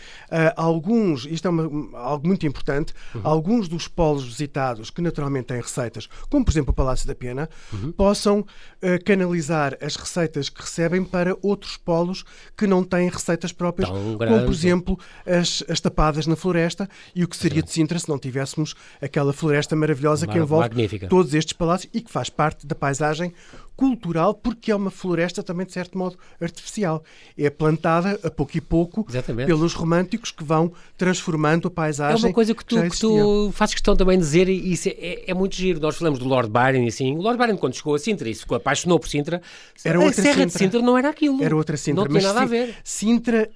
alguns, 0.56 1.26
isto 1.26 1.48
é 1.48 1.52
uma, 1.52 1.98
algo 2.00 2.28
muito 2.28 2.46
importante, 2.46 2.94
uhum. 3.14 3.22
alguns 3.24 3.68
dos 3.68 3.88
polos 3.88 4.24
visitados, 4.24 4.90
que 4.90 5.02
naturalmente 5.02 5.48
têm 5.48 5.62
receitas, 5.62 6.10
como 6.30 6.44
por 6.44 6.52
exemplo 6.52 6.72
o 6.72 6.74
Palácio 6.74 7.08
da 7.08 7.14
Pena, 7.14 7.50
uhum. 7.72 7.92
possam 7.92 8.40
uh, 8.40 8.46
canalizar 9.06 9.78
as 9.82 9.96
receitas 9.96 10.50
que 10.50 10.62
recebem 10.62 11.04
para 11.04 11.38
outros 11.42 11.78
polos 11.78 12.24
que 12.58 12.66
não 12.66 12.84
têm 12.84 13.10
receitas 13.10 13.52
próprias, 13.52 13.90
como 13.90 14.18
por 14.18 14.52
exemplo 14.52 15.00
as, 15.26 15.64
as 15.70 15.80
tapadas 15.80 16.26
na 16.26 16.36
floresta 16.36 16.90
e 17.16 17.24
o 17.24 17.28
que 17.28 17.38
seria 17.38 17.62
de 17.62 17.72
Sintra 17.72 18.00
se 18.00 18.10
não 18.10 18.18
tivéssemos 18.18 18.76
aquela 19.02 19.32
floresta 19.32 19.76
maravilhosa 19.76 20.26
que 20.26 20.38
envolve 20.38 20.70
Magnífica. 20.70 21.08
todos 21.08 21.34
estes 21.34 21.54
palácios 21.54 21.92
e 21.94 22.02
que 22.02 22.12
faz 22.12 22.30
parte 22.30 22.66
da 22.66 22.76
paisagem 22.76 23.34
cultural, 23.82 24.36
porque 24.36 24.72
é 24.72 24.76
uma 24.76 24.92
floresta 24.92 25.42
também, 25.42 25.66
de 25.66 25.74
certo 25.74 25.98
modo, 25.98 26.16
artificial. 26.40 27.04
É 27.36 27.50
plantada 27.50 28.20
a 28.24 28.30
pouco 28.30 28.56
e 28.56 28.62
pouco 28.62 29.04
Exatamente. 29.10 29.48
pelos 29.48 29.74
românticos 29.74 30.30
que 30.30 30.44
vão 30.44 30.72
transformando 30.96 31.68
a 31.68 31.72
paisagem. 31.72 32.24
É 32.24 32.28
uma 32.28 32.32
coisa 32.32 32.54
que 32.54 32.64
tu, 32.64 32.80
que, 32.80 32.92
que 32.92 33.00
tu 33.00 33.50
fazes 33.54 33.74
questão 33.74 33.96
também 33.96 34.20
de 34.20 34.24
dizer, 34.24 34.48
e 34.48 34.72
isso 34.72 34.88
é, 34.88 34.92
é, 34.92 35.32
é, 35.32 35.34
muito 35.34 35.56
giro. 35.56 35.80
Nós 35.80 35.98
falamos 35.98 36.20
do 36.20 36.26
Lord 36.26 36.52
Byron 36.52 36.84
e 36.84 36.90
assim. 36.90 37.18
O 37.18 37.22
Lord 37.22 37.40
Byron, 37.40 37.58
quando 37.58 37.74
chegou 37.74 37.96
a 37.96 38.00
Sintra 38.00 38.30
e 38.30 38.36
se 38.36 38.46
apaixonou 38.54 39.00
por 39.00 39.10
Sintra, 39.10 39.42
era 39.84 39.98
a 39.98 40.04
outra 40.04 40.22
Serra 40.22 40.34
Sintra. 40.34 40.46
de 40.46 40.54
Sintra 40.54 40.82
não 40.84 40.96
era 40.96 41.10
aquilo. 41.10 41.44
Era 41.44 41.56
outra 41.56 41.76
Sintra. 41.76 42.04
Não 42.04 42.08
tinha 42.08 42.22
nada 42.22 42.42
a 42.42 42.46
ver. 42.46 42.76
Sintra 42.84 43.50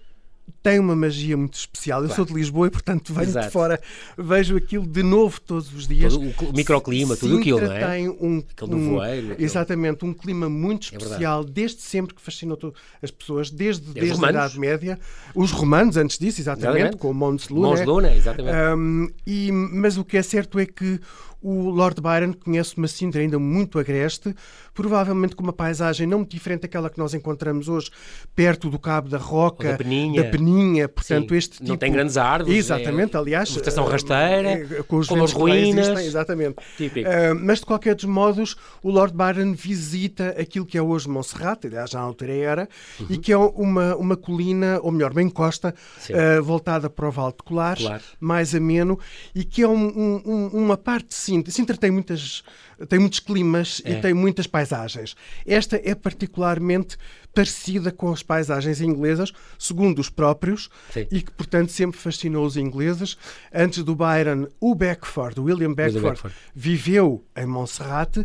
tem 0.65 0.79
uma 0.79 0.95
magia 0.95 1.37
muito 1.37 1.53
especial. 1.53 2.01
Eu 2.01 2.07
claro. 2.07 2.15
sou 2.15 2.25
de 2.25 2.33
Lisboa 2.33 2.65
e, 2.65 2.71
portanto, 2.71 3.13
venho 3.13 3.27
Exato. 3.27 3.45
de 3.45 3.53
fora, 3.53 3.79
vejo 4.17 4.57
aquilo 4.57 4.87
de 4.87 5.03
novo 5.03 5.39
todos 5.39 5.71
os 5.71 5.87
dias. 5.87 6.11
Todo 6.11 6.49
o 6.49 6.53
microclima, 6.53 7.15
tudo 7.15 7.37
aquilo, 7.37 7.61
não 7.61 7.71
é? 7.71 7.87
tem 7.87 8.09
um, 8.09 8.43
um 8.63 8.89
voeiro, 8.89 9.35
exatamente, 9.37 10.03
um 10.03 10.11
clima 10.11 10.49
muito 10.49 10.91
é 10.91 10.97
especial, 10.97 11.43
é 11.43 11.45
desde 11.45 11.83
sempre 11.83 12.15
que 12.15 12.21
fascinou 12.21 12.57
as 12.99 13.11
pessoas, 13.11 13.51
desde, 13.51 13.93
desde 13.93 14.25
a 14.25 14.29
Idade 14.31 14.59
Média. 14.59 14.99
Os 15.35 15.51
romanos, 15.51 15.97
antes 15.97 16.17
disso, 16.17 16.41
exatamente, 16.41 16.77
exatamente. 16.77 16.97
com 16.97 17.13
Mons 17.13 17.47
Luna. 17.49 17.67
Mons 17.67 17.85
Luna, 17.85 18.15
exatamente. 18.15 18.57
Um, 18.57 19.07
e, 19.27 19.51
mas 19.51 19.97
o 19.97 20.03
que 20.03 20.17
é 20.17 20.23
certo 20.23 20.57
é 20.57 20.65
que 20.65 20.99
o 21.41 21.69
Lord 21.69 22.01
Byron 22.01 22.33
conhece 22.33 22.77
uma 22.77 22.87
Sintra 22.87 23.21
ainda 23.21 23.37
muito 23.37 23.79
agreste, 23.79 24.35
provavelmente 24.73 25.35
com 25.35 25.43
uma 25.43 25.53
paisagem 25.53 26.07
não 26.07 26.19
muito 26.19 26.31
diferente 26.31 26.61
daquela 26.61 26.89
que 26.89 26.97
nós 26.97 27.13
encontramos 27.13 27.69
hoje, 27.69 27.89
perto 28.35 28.69
do 28.69 28.79
Cabo 28.79 29.09
da 29.09 29.17
Roca, 29.17 29.71
da 29.71 29.77
Peninha. 29.77 30.23
da 30.23 30.29
Peninha. 30.29 30.89
Portanto, 30.89 31.29
Sim, 31.29 31.35
este 31.37 31.57
tipo... 31.57 31.69
Não 31.69 31.77
tem 31.77 31.91
grandes 31.91 32.17
árvores. 32.17 32.57
Exatamente, 32.57 33.15
é... 33.15 33.19
aliás. 33.19 33.49
Estação 33.49 33.85
rasteira, 33.85 34.49
é, 34.49 34.83
com 34.83 34.97
os 34.97 35.09
as 35.11 35.31
ruínas. 35.31 35.87
Existem, 35.87 36.05
exatamente. 36.07 36.55
Típico. 36.77 37.09
Uh, 37.09 37.35
mas, 37.39 37.59
de 37.59 37.65
qualquer 37.65 37.95
dos 37.95 38.05
modos, 38.05 38.55
o 38.81 38.89
Lord 38.89 39.13
Byron 39.15 39.53
visita 39.53 40.35
aquilo 40.39 40.65
que 40.65 40.77
é 40.77 40.81
hoje 40.81 41.07
Montserrat, 41.07 41.65
aliás, 41.65 41.89
já 41.91 41.99
na 41.99 42.05
altura 42.05 42.33
era, 42.33 42.69
uhum. 42.99 43.07
e 43.09 43.17
que 43.17 43.31
é 43.31 43.37
uma, 43.37 43.95
uma 43.95 44.17
colina, 44.17 44.79
ou 44.81 44.91
melhor, 44.91 45.13
bem 45.13 45.27
encosta, 45.27 45.73
uh, 46.09 46.43
voltada 46.43 46.89
para 46.89 47.07
o 47.07 47.11
Vale 47.11 47.33
de 47.33 47.43
Colares, 47.43 47.87
mais 48.19 48.53
ameno, 48.53 48.99
e 49.33 49.43
que 49.43 49.61
é 49.61 49.67
um, 49.67 50.21
um, 50.25 50.47
uma 50.53 50.77
parte 50.77 51.13
sim 51.13 51.34
Sintra. 51.35 51.51
Sintra 51.51 51.77
tem 51.77 51.91
muitas 51.91 52.43
tem 52.89 52.99
muitos 52.99 53.19
climas 53.19 53.81
é. 53.85 53.91
e 53.91 54.01
tem 54.01 54.13
muitas 54.13 54.47
paisagens. 54.47 55.15
Esta 55.45 55.79
é 55.83 55.95
particularmente 55.95 56.97
parecida 57.33 57.91
com 57.91 58.11
as 58.11 58.23
paisagens 58.23 58.79
inglesas, 58.81 59.33
segundo 59.59 59.99
os 59.99 60.09
próprios, 60.09 60.69
Sim. 60.93 61.05
e 61.11 61.21
que, 61.21 61.31
portanto, 61.31 61.69
sempre 61.69 61.99
fascinou 61.99 62.45
os 62.45 62.55
ingleses. 62.55 63.17
Antes 63.53 63.83
do 63.83 63.95
Byron, 63.95 64.47
o 64.59 64.73
Beckford, 64.73 65.39
William 65.39 65.73
Beckford, 65.73 65.97
William 65.97 66.11
Beckford. 66.11 66.35
viveu 66.55 67.25
em 67.35 67.45
Montserrat 67.45 68.17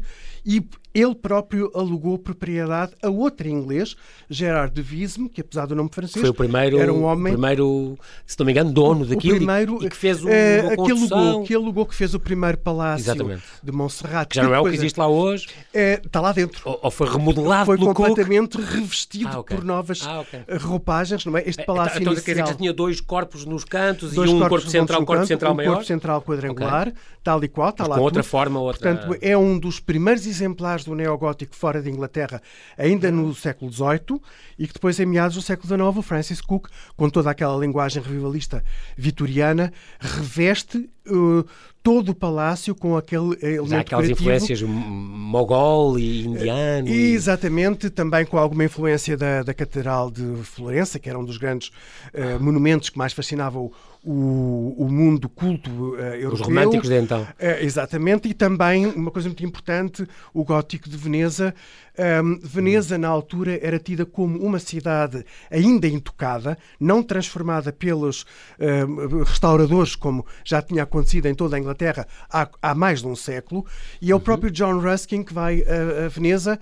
e 0.44 0.62
ele 0.92 1.14
próprio 1.14 1.70
alugou 1.74 2.18
propriedade 2.18 2.92
a 3.02 3.08
outro 3.08 3.48
inglês, 3.48 3.96
Gerard 4.28 4.74
de 4.74 4.82
Visme, 4.82 5.28
que 5.28 5.40
apesar 5.40 5.66
do 5.66 5.74
nome 5.74 5.88
francês, 5.92 6.20
foi 6.20 6.30
o 6.30 6.34
primeiro, 6.34 6.78
era 6.80 6.92
um 6.92 7.04
homem, 7.04 7.32
primeiro, 7.32 7.96
se 8.26 8.36
não 8.38 8.46
me 8.46 8.52
engano, 8.52 8.72
dono 8.72 9.06
daquilo 9.06 9.36
primeiro, 9.36 9.84
e, 9.84 9.88
que 9.88 9.96
fez 9.96 10.24
o, 10.24 10.28
é, 10.28 10.74
que 10.74 10.90
alugou, 10.90 11.44
que 11.44 11.54
alugou, 11.54 11.86
que 11.86 11.94
fez 11.94 12.12
o 12.12 12.18
primeiro 12.20 12.58
palácio 12.58 13.04
Exatamente. 13.04 13.42
de 13.62 13.72
Montserrat. 13.72 14.28
Que 14.28 14.36
já 14.36 14.42
não 14.42 14.54
é 14.54 14.60
o 14.60 14.64
que 14.64 14.74
existe 14.74 14.98
lá 14.98 15.06
hoje. 15.06 15.48
É, 15.72 16.00
está 16.04 16.20
lá 16.20 16.32
dentro. 16.32 16.60
Ou, 16.68 16.80
ou 16.82 16.90
foi 16.90 17.08
remodelado 17.08 17.66
Foi 17.66 17.78
completamente 17.78 18.56
Cook. 18.56 18.68
revestido 18.68 19.30
ah, 19.32 19.40
okay. 19.40 19.56
por 19.56 19.64
novas 19.64 20.02
ah, 20.04 20.20
okay. 20.20 20.40
roupagens, 20.58 21.24
não 21.24 21.36
é? 21.36 21.44
Este 21.46 21.62
é, 21.62 21.64
palácio 21.64 22.00
então, 22.00 22.12
inicial... 22.12 22.48
já 22.48 22.54
tinha 22.54 22.72
dois 22.72 23.00
corpos 23.00 23.44
nos 23.44 23.64
cantos 23.64 24.12
dois 24.12 24.30
e 24.30 24.34
um 24.34 24.40
corpo 24.40 24.68
central, 24.68 25.02
um 25.02 25.04
corpo 25.04 25.26
central 25.26 25.52
um 25.52 25.56
maior? 25.56 25.72
corpo 25.74 25.86
central 25.86 26.22
quadrangular, 26.22 26.88
okay. 26.88 27.00
tal 27.22 27.42
e 27.44 27.48
qual, 27.48 27.70
está 27.70 27.84
Mas 27.84 27.90
lá 27.90 27.96
com 27.96 28.02
outra 28.02 28.22
forma, 28.22 28.60
outra... 28.60 28.94
Portanto, 28.94 29.18
é 29.20 29.36
um 29.36 29.58
dos 29.58 29.78
primeiros 29.78 30.26
exemplares 30.30 30.84
do 30.84 30.94
neogótico 30.94 31.54
fora 31.54 31.82
de 31.82 31.90
Inglaterra, 31.90 32.40
ainda 32.78 33.10
no 33.10 33.34
século 33.34 33.72
XVIII, 33.72 34.20
e 34.58 34.66
que 34.66 34.72
depois, 34.72 34.98
em 34.98 35.06
meados 35.06 35.36
do 35.36 35.42
século 35.42 35.92
XIX, 35.92 36.06
Francis 36.06 36.40
Cook, 36.40 36.68
com 36.96 37.10
toda 37.10 37.30
aquela 37.30 37.58
linguagem 37.58 38.02
revivalista 38.02 38.64
vitoriana, 38.96 39.72
reveste 39.98 40.88
uh, 41.10 41.44
todo 41.82 42.10
o 42.10 42.14
palácio 42.14 42.74
com 42.74 42.96
aquele 42.96 43.36
elemento 43.42 43.70
Já 43.70 43.80
aquelas 43.80 44.10
influências 44.10 44.62
mogol 44.62 45.98
e 45.98 46.26
indiano. 46.26 46.88
E... 46.88 47.12
Exatamente, 47.12 47.90
também 47.90 48.24
com 48.26 48.38
alguma 48.38 48.64
influência 48.64 49.16
da, 49.16 49.42
da 49.42 49.54
Catedral 49.54 50.10
de 50.10 50.22
Florença, 50.42 50.98
que 50.98 51.08
era 51.08 51.18
um 51.18 51.24
dos 51.24 51.36
grandes 51.36 51.68
uh, 51.68 52.42
monumentos 52.42 52.90
que 52.90 52.98
mais 52.98 53.12
fascinavam 53.12 53.70
o, 54.02 54.74
o 54.78 54.88
mundo 54.90 55.28
culto 55.28 55.70
uh, 55.70 55.96
europeu. 55.96 56.32
Os 56.32 56.40
românticos 56.40 56.88
de 56.88 56.98
então. 56.98 57.26
Exatamente, 57.60 58.28
e 58.28 58.34
também 58.34 58.86
uma 58.86 59.10
coisa 59.10 59.28
muito 59.28 59.44
importante, 59.44 60.06
o 60.32 60.44
gótico 60.44 60.88
de 60.88 60.96
Veneza. 60.96 61.54
Um, 61.98 62.38
Veneza, 62.42 62.96
na 62.96 63.08
altura, 63.08 63.58
era 63.62 63.78
tida 63.78 64.06
como 64.06 64.38
uma 64.38 64.58
cidade 64.58 65.24
ainda 65.50 65.86
intocada, 65.86 66.56
não 66.78 67.02
transformada 67.02 67.72
pelos 67.72 68.22
uh, 68.22 69.22
restauradores, 69.24 69.94
como 69.94 70.24
já 70.44 70.62
tinha 70.62 70.82
acontecido 70.82 71.26
em 71.26 71.34
toda 71.34 71.56
a 71.56 71.58
Inglaterra 71.58 72.06
há, 72.30 72.48
há 72.62 72.74
mais 72.74 73.00
de 73.00 73.08
um 73.08 73.16
século, 73.16 73.66
e 74.00 74.10
é 74.10 74.14
o 74.14 74.18
uhum. 74.18 74.24
próprio 74.24 74.50
John 74.50 74.78
Ruskin 74.78 75.22
que 75.22 75.34
vai 75.34 75.62
a, 75.62 76.06
a 76.06 76.08
Veneza 76.08 76.58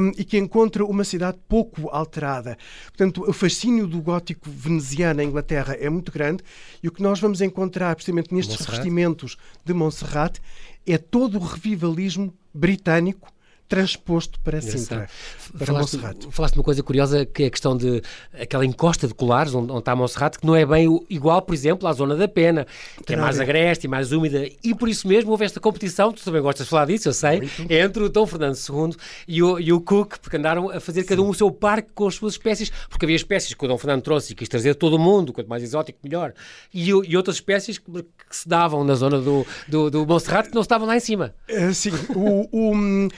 um, 0.00 0.12
e 0.16 0.24
que 0.24 0.38
encontra 0.38 0.84
uma 0.84 1.04
cidade 1.04 1.38
pouco 1.48 1.88
alterada. 1.90 2.56
Portanto, 2.86 3.24
o 3.28 3.32
fascínio 3.32 3.86
do 3.86 4.00
gótico 4.00 4.48
veneziano 4.48 5.18
na 5.18 5.24
Inglaterra 5.24 5.76
é 5.78 5.90
muito 5.90 6.10
grande 6.12 6.42
e 6.82 6.88
o 6.88 6.92
que 6.92 7.02
nós 7.02 7.20
vamos 7.20 7.40
encontrar, 7.40 7.94
precisamente 7.94 8.34
nestes 8.34 8.56
Montserrat. 8.56 8.70
revestimentos 8.70 9.36
de 9.64 9.74
Montserrat, 9.74 10.38
é 10.86 10.98
todo 10.98 11.38
o 11.38 11.44
revivalismo 11.44 12.32
britânico 12.52 13.32
transposto 13.72 14.38
para 14.40 14.60
Sintra, 14.60 15.08
para 15.56 15.66
falaste, 15.66 15.94
Monserrate. 15.94 16.28
Falaste 16.30 16.54
uma 16.56 16.62
coisa 16.62 16.82
curiosa 16.82 17.24
que 17.24 17.44
é 17.44 17.46
a 17.46 17.50
questão 17.50 17.74
de 17.74 18.02
aquela 18.38 18.66
encosta 18.66 19.08
de 19.08 19.14
colares 19.14 19.54
onde, 19.54 19.72
onde 19.72 19.78
está 19.78 19.96
Monserrate, 19.96 20.38
que 20.38 20.46
não 20.46 20.54
é 20.54 20.66
bem 20.66 21.02
igual, 21.08 21.40
por 21.40 21.54
exemplo, 21.54 21.88
à 21.88 21.92
zona 21.94 22.14
da 22.14 22.28
Pena, 22.28 22.66
que 23.06 23.14
é 23.14 23.16
mais 23.16 23.40
agreste 23.40 23.86
e 23.86 23.88
mais 23.88 24.12
úmida, 24.12 24.46
e 24.62 24.74
por 24.74 24.90
isso 24.90 25.08
mesmo 25.08 25.30
houve 25.30 25.46
esta 25.46 25.58
competição, 25.58 26.12
tu 26.12 26.22
também 26.22 26.42
gostas 26.42 26.66
de 26.66 26.70
falar 26.70 26.84
disso, 26.84 27.08
eu 27.08 27.14
sei, 27.14 27.38
Muito. 27.38 27.72
entre 27.72 28.02
o 28.02 28.10
Dom 28.10 28.26
Fernando 28.26 28.56
II 28.56 28.94
e 29.26 29.42
o, 29.42 29.58
e 29.58 29.72
o 29.72 29.80
Cook, 29.80 30.18
porque 30.18 30.36
andaram 30.36 30.68
a 30.68 30.78
fazer 30.78 31.04
cada 31.04 31.22
um 31.22 31.30
o 31.30 31.34
seu 31.34 31.50
parque 31.50 31.88
com 31.94 32.06
as 32.06 32.14
suas 32.14 32.34
espécies, 32.34 32.70
porque 32.90 33.06
havia 33.06 33.16
espécies 33.16 33.54
que 33.54 33.64
o 33.64 33.68
Dom 33.68 33.78
Fernando 33.78 34.02
trouxe 34.02 34.34
e 34.34 34.36
quis 34.36 34.50
trazer 34.50 34.74
todo 34.74 34.96
o 34.96 34.98
mundo, 34.98 35.32
quanto 35.32 35.48
mais 35.48 35.62
exótico, 35.62 35.98
melhor, 36.04 36.34
e, 36.74 36.90
e 36.90 37.16
outras 37.16 37.36
espécies 37.36 37.78
que, 37.78 37.90
que, 37.90 38.36
se 38.36 38.46
davam 38.46 38.84
na 38.84 38.94
zona 38.94 39.18
do, 39.18 39.46
do, 39.66 39.90
do 39.90 40.06
Monserrate 40.06 40.50
que 40.50 40.54
não 40.54 40.62
estavam 40.62 40.86
lá 40.86 40.94
em 40.94 41.00
cima. 41.00 41.34
É, 41.48 41.72
sim, 41.72 41.90
o, 42.14 42.48
o 42.52 43.08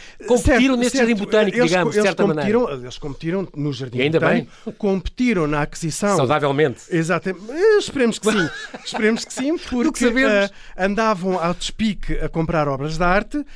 competiram 0.45 0.77
nesse 0.77 0.97
jardim 0.97 1.15
botânico, 1.15 1.57
eles, 1.57 1.71
digamos, 1.71 1.95
de 1.95 2.03
certa 2.03 2.27
maneira. 2.27 2.59
Eles 2.73 2.99
competiram 2.99 3.49
no 3.55 3.73
jardim 3.73 4.01
ainda 4.01 4.21
botânico, 4.21 4.51
bem. 4.65 4.75
competiram 4.75 5.47
na 5.47 5.63
aquisição. 5.63 6.17
Saudavelmente. 6.17 6.83
Exatamente. 6.91 7.51
Eh, 7.51 7.79
esperemos 7.79 8.19
que 8.19 8.31
sim. 8.31 8.49
Esperemos 8.85 9.25
que 9.25 9.33
sim, 9.33 9.59
porque 9.59 10.11
que 10.11 10.25
uh, 10.25 10.51
andavam 10.77 11.39
ao 11.39 11.55
despique 11.55 12.15
a 12.15 12.29
comprar 12.29 12.69
obras 12.69 12.97
de 12.97 13.05
arte. 13.05 13.39
Uh, 13.39 13.47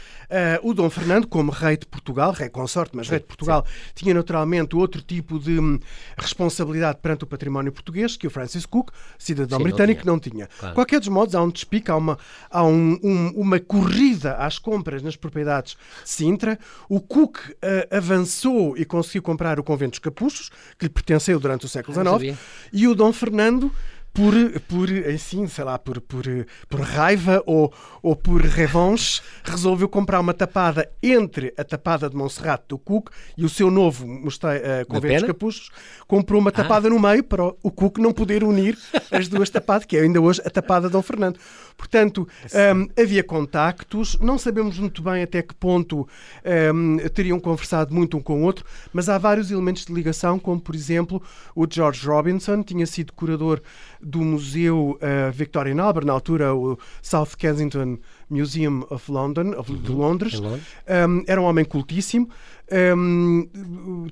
o 0.63 0.75
Dom 0.75 0.91
Fernando, 0.91 1.27
como 1.27 1.51
rei 1.51 1.79
de 1.79 1.87
Portugal, 1.87 2.33
rei 2.33 2.51
consorte, 2.51 2.95
mas 2.95 3.09
rei 3.09 3.19
de 3.19 3.25
Portugal, 3.25 3.65
sim. 3.67 3.93
tinha 3.95 4.15
naturalmente 4.15 4.77
outro 4.77 5.01
tipo 5.01 5.39
de 5.39 5.59
hum, 5.59 5.79
responsabilidade 6.19 6.99
perante 7.01 7.25
o 7.25 7.27
património 7.27 7.73
português 7.73 8.15
que 8.15 8.27
o 8.27 8.31
Francis 8.31 8.67
Cook, 8.67 8.91
cidadão 9.19 9.59
sim, 9.59 9.65
britânico, 9.65 10.07
não 10.07 10.19
tinha. 10.19 10.19
Não 10.19 10.21
tinha. 10.21 10.49
Claro. 10.59 10.75
Qualquer 10.75 10.99
dos 10.99 11.09
modos, 11.09 11.35
há 11.35 11.43
um 11.43 11.51
despique, 11.51 11.91
há, 11.91 11.97
uma, 11.97 12.19
há 12.51 12.65
um, 12.65 12.99
um, 13.03 13.33
uma 13.37 13.59
corrida 13.61 14.35
às 14.35 14.59
compras 14.59 15.03
nas 15.03 15.17
propriedades 15.17 15.77
de 16.05 16.11
Sintra. 16.11 16.59
O 16.89 17.01
Cook 17.01 17.39
uh, 17.39 17.97
avançou 17.97 18.77
e 18.77 18.85
conseguiu 18.85 19.23
comprar 19.23 19.59
o 19.59 19.65
convento 19.65 19.93
dos 19.93 19.99
Capuchos, 20.01 20.51
que 20.79 20.87
lhe 20.87 20.91
pertenceu 20.91 21.39
durante 21.39 21.67
o 21.67 21.69
século 21.69 21.95
XIX, 21.95 22.37
ah, 22.37 22.69
e 22.73 22.87
o 22.87 22.95
Dom 22.95 23.13
Fernando 23.13 23.73
por, 24.19 24.35
por 24.63 24.89
assim, 25.15 25.47
sei 25.47 25.63
lá, 25.63 25.79
por, 25.79 26.01
por, 26.01 26.25
por 26.69 26.81
raiva 26.81 27.41
ou, 27.47 27.73
ou 28.03 28.17
por 28.17 28.41
revanche, 28.41 29.23
resolveu 29.45 29.89
comprar 29.89 30.19
uma 30.19 30.35
tapada 30.35 30.91
entre 31.01 31.55
a 31.57 31.63
tapada 31.63 32.11
de 32.11 32.17
Monserrate 32.17 32.65
do 32.69 32.79
Cook 32.79 33.11
e 33.37 33.45
o 33.45 33.49
seu 33.49 33.71
novo 33.71 34.07
mosteiro, 34.07 34.59
uh, 34.59 34.87
convento 34.87 35.21
dos 35.21 35.27
Capuchos. 35.29 35.71
Comprou 36.07 36.41
uma 36.41 36.51
tapada 36.51 36.89
ah. 36.89 36.91
no 36.91 36.99
meio 36.99 37.23
para 37.23 37.45
o 37.45 37.71
Cook 37.71 37.99
não 37.99 38.13
poder 38.13 38.43
unir 38.43 38.77
as 39.13 39.29
duas 39.29 39.51
tapadas, 39.51 39.85
que 39.85 39.97
é 39.97 40.01
ainda 40.01 40.21
hoje 40.21 40.43
a 40.45 40.51
tapada 40.51 40.89
de 40.89 40.93
Dom 40.93 41.03
Fernando. 41.03 41.39
Portanto, 41.79 42.29
um, 42.77 43.01
havia 43.01 43.23
contactos, 43.23 44.19
não 44.21 44.37
sabemos 44.37 44.81
muito 44.81 45.01
bem 45.01 45.23
até 45.23 45.41
que 45.41 45.55
ponto 45.55 46.09
um, 46.75 46.99
teriam 47.15 47.39
conversado 47.39 47.95
muito 47.95 48.17
um 48.17 48.21
com 48.21 48.43
o 48.43 48.43
outro, 48.43 48.65
mas 48.93 49.09
há 49.09 49.17
vários 49.17 49.53
elementos 49.53 49.87
de 49.87 49.95
ligação, 49.95 50.41
como 50.41 50.61
por 50.61 50.75
exemplo 50.75 51.23
o 51.55 51.67
George 51.71 52.05
Robinson, 52.05 52.65
tinha 52.65 52.85
sido 52.85 53.13
curador 53.13 53.63
do 54.03 54.19
Museu 54.19 54.99
uh, 55.01 55.33
Victorian 55.33 55.81
Albert, 55.81 56.05
na 56.05 56.13
altura 56.13 56.53
o 56.53 56.77
South 57.01 57.37
Kensington 57.39 57.99
Museum 58.31 58.87
of 58.91 59.11
London, 59.11 59.55
of, 59.57 59.73
de 59.73 59.91
uhum. 59.91 59.99
Londres. 59.99 60.41
Um, 60.41 61.25
era 61.27 61.41
um 61.41 61.45
homem 61.45 61.65
cultíssimo. 61.65 62.29
Um, 62.71 63.49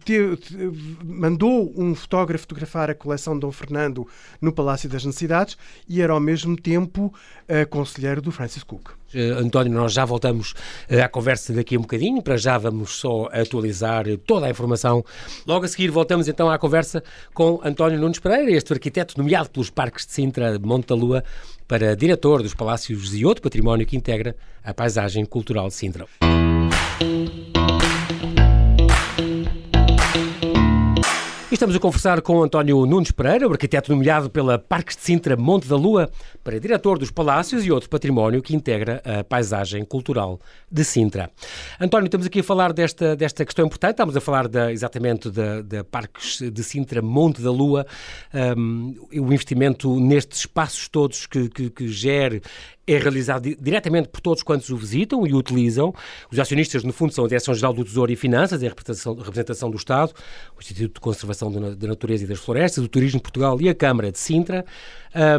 te, 0.02 0.36
te, 0.36 0.56
mandou 1.04 1.74
um 1.76 1.94
fotógrafo 1.94 2.42
fotografar 2.42 2.88
a 2.88 2.94
coleção 2.94 3.34
de 3.34 3.40
Dom 3.40 3.52
Fernando 3.52 4.08
no 4.40 4.50
Palácio 4.50 4.88
das 4.88 5.04
Necessidades 5.04 5.58
e 5.86 6.00
era 6.00 6.14
ao 6.14 6.20
mesmo 6.20 6.56
tempo 6.56 7.12
uh, 7.12 7.68
conselheiro 7.68 8.22
do 8.22 8.32
Francis 8.32 8.62
Cook. 8.62 8.92
Uh, 9.14 9.38
António, 9.38 9.72
nós 9.72 9.92
já 9.92 10.04
voltamos 10.04 10.52
uh, 10.90 11.02
à 11.04 11.08
conversa 11.08 11.52
daqui 11.52 11.76
a 11.76 11.78
um 11.78 11.82
bocadinho, 11.82 12.22
para 12.22 12.36
já 12.36 12.58
vamos 12.58 12.96
só 12.96 13.28
atualizar 13.32 14.04
toda 14.26 14.46
a 14.46 14.50
informação. 14.50 15.04
Logo 15.46 15.64
a 15.64 15.68
seguir 15.68 15.90
voltamos 15.90 16.28
então 16.28 16.50
à 16.50 16.58
conversa 16.58 17.02
com 17.32 17.60
António 17.64 17.98
Nunes 17.98 18.18
Pereira, 18.18 18.50
este 18.50 18.72
arquiteto 18.72 19.14
nomeado 19.16 19.50
pelos 19.50 19.70
Parques 19.70 20.06
de 20.06 20.12
Sintra, 20.12 20.58
Monte 20.58 20.88
da 20.88 20.94
Lua, 20.94 21.24
para 21.68 21.94
diretor 21.96 22.42
dos 22.42 22.54
Palácios 22.54 23.14
e 23.14 23.24
outro 23.24 23.42
património 23.42 23.86
que 23.86 23.96
integra 23.96 24.36
a 24.64 24.74
paisagem 24.74 25.24
cultural 25.24 25.68
de 25.68 25.74
Sintra. 25.74 26.06
estamos 31.56 31.74
a 31.74 31.80
conversar 31.80 32.20
com 32.20 32.42
António 32.42 32.84
Nunes 32.84 33.10
Pereira, 33.10 33.48
o 33.48 33.50
arquiteto 33.50 33.90
nomeado 33.90 34.28
pela 34.28 34.58
Parques 34.58 34.94
de 34.94 35.02
Sintra 35.02 35.38
Monte 35.38 35.66
da 35.66 35.74
Lua 35.74 36.10
para 36.46 36.60
diretor 36.60 36.96
dos 36.96 37.10
Palácios 37.10 37.66
e 37.66 37.72
outro 37.72 37.90
património 37.90 38.40
que 38.40 38.54
integra 38.54 39.02
a 39.04 39.24
paisagem 39.24 39.84
cultural 39.84 40.40
de 40.70 40.84
Sintra. 40.84 41.28
António, 41.80 42.04
estamos 42.04 42.24
aqui 42.24 42.38
a 42.38 42.44
falar 42.44 42.72
desta, 42.72 43.16
desta 43.16 43.44
questão 43.44 43.66
importante, 43.66 43.94
estamos 43.94 44.16
a 44.16 44.20
falar 44.20 44.46
da, 44.46 44.72
exatamente 44.72 45.28
da, 45.28 45.82
Parques 45.82 46.38
de 46.40 46.62
Sintra 46.62 47.02
Monte 47.02 47.42
da 47.42 47.50
Lua, 47.50 47.84
um, 48.56 48.94
o 49.12 49.32
investimento 49.32 49.98
nestes 49.98 50.40
espaços 50.40 50.86
todos 50.86 51.26
que, 51.26 51.48
que, 51.48 51.68
que 51.68 51.88
gere 51.88 52.40
é 52.86 52.98
realizado 52.98 53.52
diretamente 53.60 54.08
por 54.08 54.20
todos 54.20 54.42
quantos 54.42 54.70
o 54.70 54.76
visitam 54.76 55.26
e 55.26 55.34
o 55.34 55.38
utilizam. 55.38 55.92
Os 56.30 56.38
acionistas, 56.38 56.84
no 56.84 56.92
fundo, 56.92 57.12
são 57.12 57.24
a 57.24 57.28
Direção-Geral 57.28 57.72
do 57.72 57.84
Tesouro 57.84 58.12
e 58.12 58.16
Finanças, 58.16 58.62
a 58.62 58.68
representação, 58.68 59.14
representação 59.16 59.70
do 59.70 59.76
Estado, 59.76 60.12
o 60.56 60.60
Instituto 60.60 60.94
de 60.94 61.00
Conservação 61.00 61.50
da 61.50 61.88
Natureza 61.88 62.24
e 62.24 62.26
das 62.26 62.38
Florestas, 62.38 62.84
o 62.84 62.88
Turismo 62.88 63.18
de 63.18 63.24
Portugal 63.24 63.60
e 63.60 63.68
a 63.68 63.74
Câmara 63.74 64.12
de 64.12 64.18
Sintra. 64.18 64.64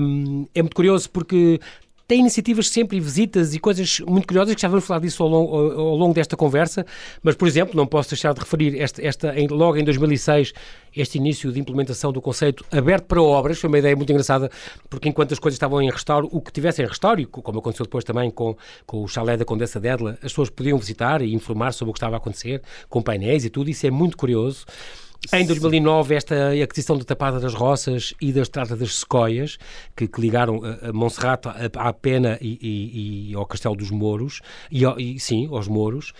Um, 0.02 0.48
é 0.54 0.62
muito 0.62 0.76
curioso 0.76 0.97
porque 1.06 1.60
tem 2.08 2.22
iniciativas 2.22 2.70
sempre 2.70 2.98
e 2.98 3.00
visitas 3.02 3.54
e 3.54 3.60
coisas 3.60 4.00
muito 4.00 4.26
curiosas 4.26 4.56
que 4.56 4.62
já 4.62 4.70
vamos 4.70 4.86
falar 4.86 5.02
disso 5.02 5.22
ao 5.22 5.28
longo, 5.28 5.56
ao 5.58 5.96
longo 5.96 6.14
desta 6.14 6.38
conversa, 6.38 6.86
mas, 7.22 7.36
por 7.36 7.48
exemplo, 7.48 7.76
não 7.76 7.86
posso 7.86 8.12
deixar 8.12 8.34
de 8.34 8.40
referir 8.40 8.80
esta, 8.80 9.06
esta 9.06 9.38
em, 9.38 9.48
logo 9.48 9.76
em 9.76 9.84
2006 9.84 10.54
este 10.96 11.18
início 11.18 11.52
de 11.52 11.60
implementação 11.60 12.14
do 12.14 12.22
conceito 12.22 12.66
aberto 12.72 13.06
para 13.06 13.22
obras, 13.22 13.60
foi 13.60 13.68
uma 13.68 13.78
ideia 13.78 13.96
muito 13.96 14.10
engraçada, 14.10 14.50
porque 14.90 15.10
enquanto 15.10 15.34
as 15.34 15.40
coisas 15.40 15.56
estavam 15.56 15.82
em 15.82 15.92
restauro, 15.92 16.30
o 16.32 16.40
que 16.40 16.52
tivesse 16.52 16.82
em 16.82 16.86
restauro, 16.86 17.28
como 17.28 17.60
aconteceu 17.60 17.86
depois 17.86 18.06
também 18.06 18.32
com, 18.32 18.56
com 18.86 19.04
o 19.04 19.08
chalé 19.08 19.36
da 19.36 19.44
Condessa 19.44 19.80
Dedla, 19.80 20.12
as 20.24 20.32
pessoas 20.32 20.50
podiam 20.50 20.78
visitar 20.78 21.22
e 21.22 21.34
informar 21.34 21.74
sobre 21.74 21.90
o 21.90 21.94
que 21.94 22.00
estava 22.00 22.16
a 22.16 22.18
acontecer, 22.18 22.62
com 22.90 23.02
painéis 23.02 23.44
e 23.44 23.50
tudo, 23.50 23.70
isso 23.70 23.86
é 23.86 23.92
muito 23.92 24.16
curioso. 24.16 24.66
Em 25.34 25.46
2009, 25.46 26.16
esta 26.16 26.52
aquisição 26.64 26.98
da 26.98 27.04
Tapada 27.04 27.40
das 27.40 27.54
Roças 27.54 28.14
e 28.22 28.32
da 28.32 28.42
Estrada 28.42 28.76
das 28.76 29.00
Secoias, 29.00 29.58
que, 29.96 30.08
que 30.08 30.22
ligaram 30.22 30.62
a, 30.64 30.90
a 30.90 30.94
Monserrate, 30.94 31.50
à 31.76 31.92
Pena 31.92 32.38
e, 32.40 32.58
e, 32.62 33.32
e, 33.32 33.36
ao 33.36 33.46
Castelo 33.46 33.76
dos 33.76 33.92
Mouros, 33.92 34.42
e, 34.72 34.84
e 34.98 35.20
sim, 35.20 35.48
aos 35.52 35.68
Mouros. 35.68 36.14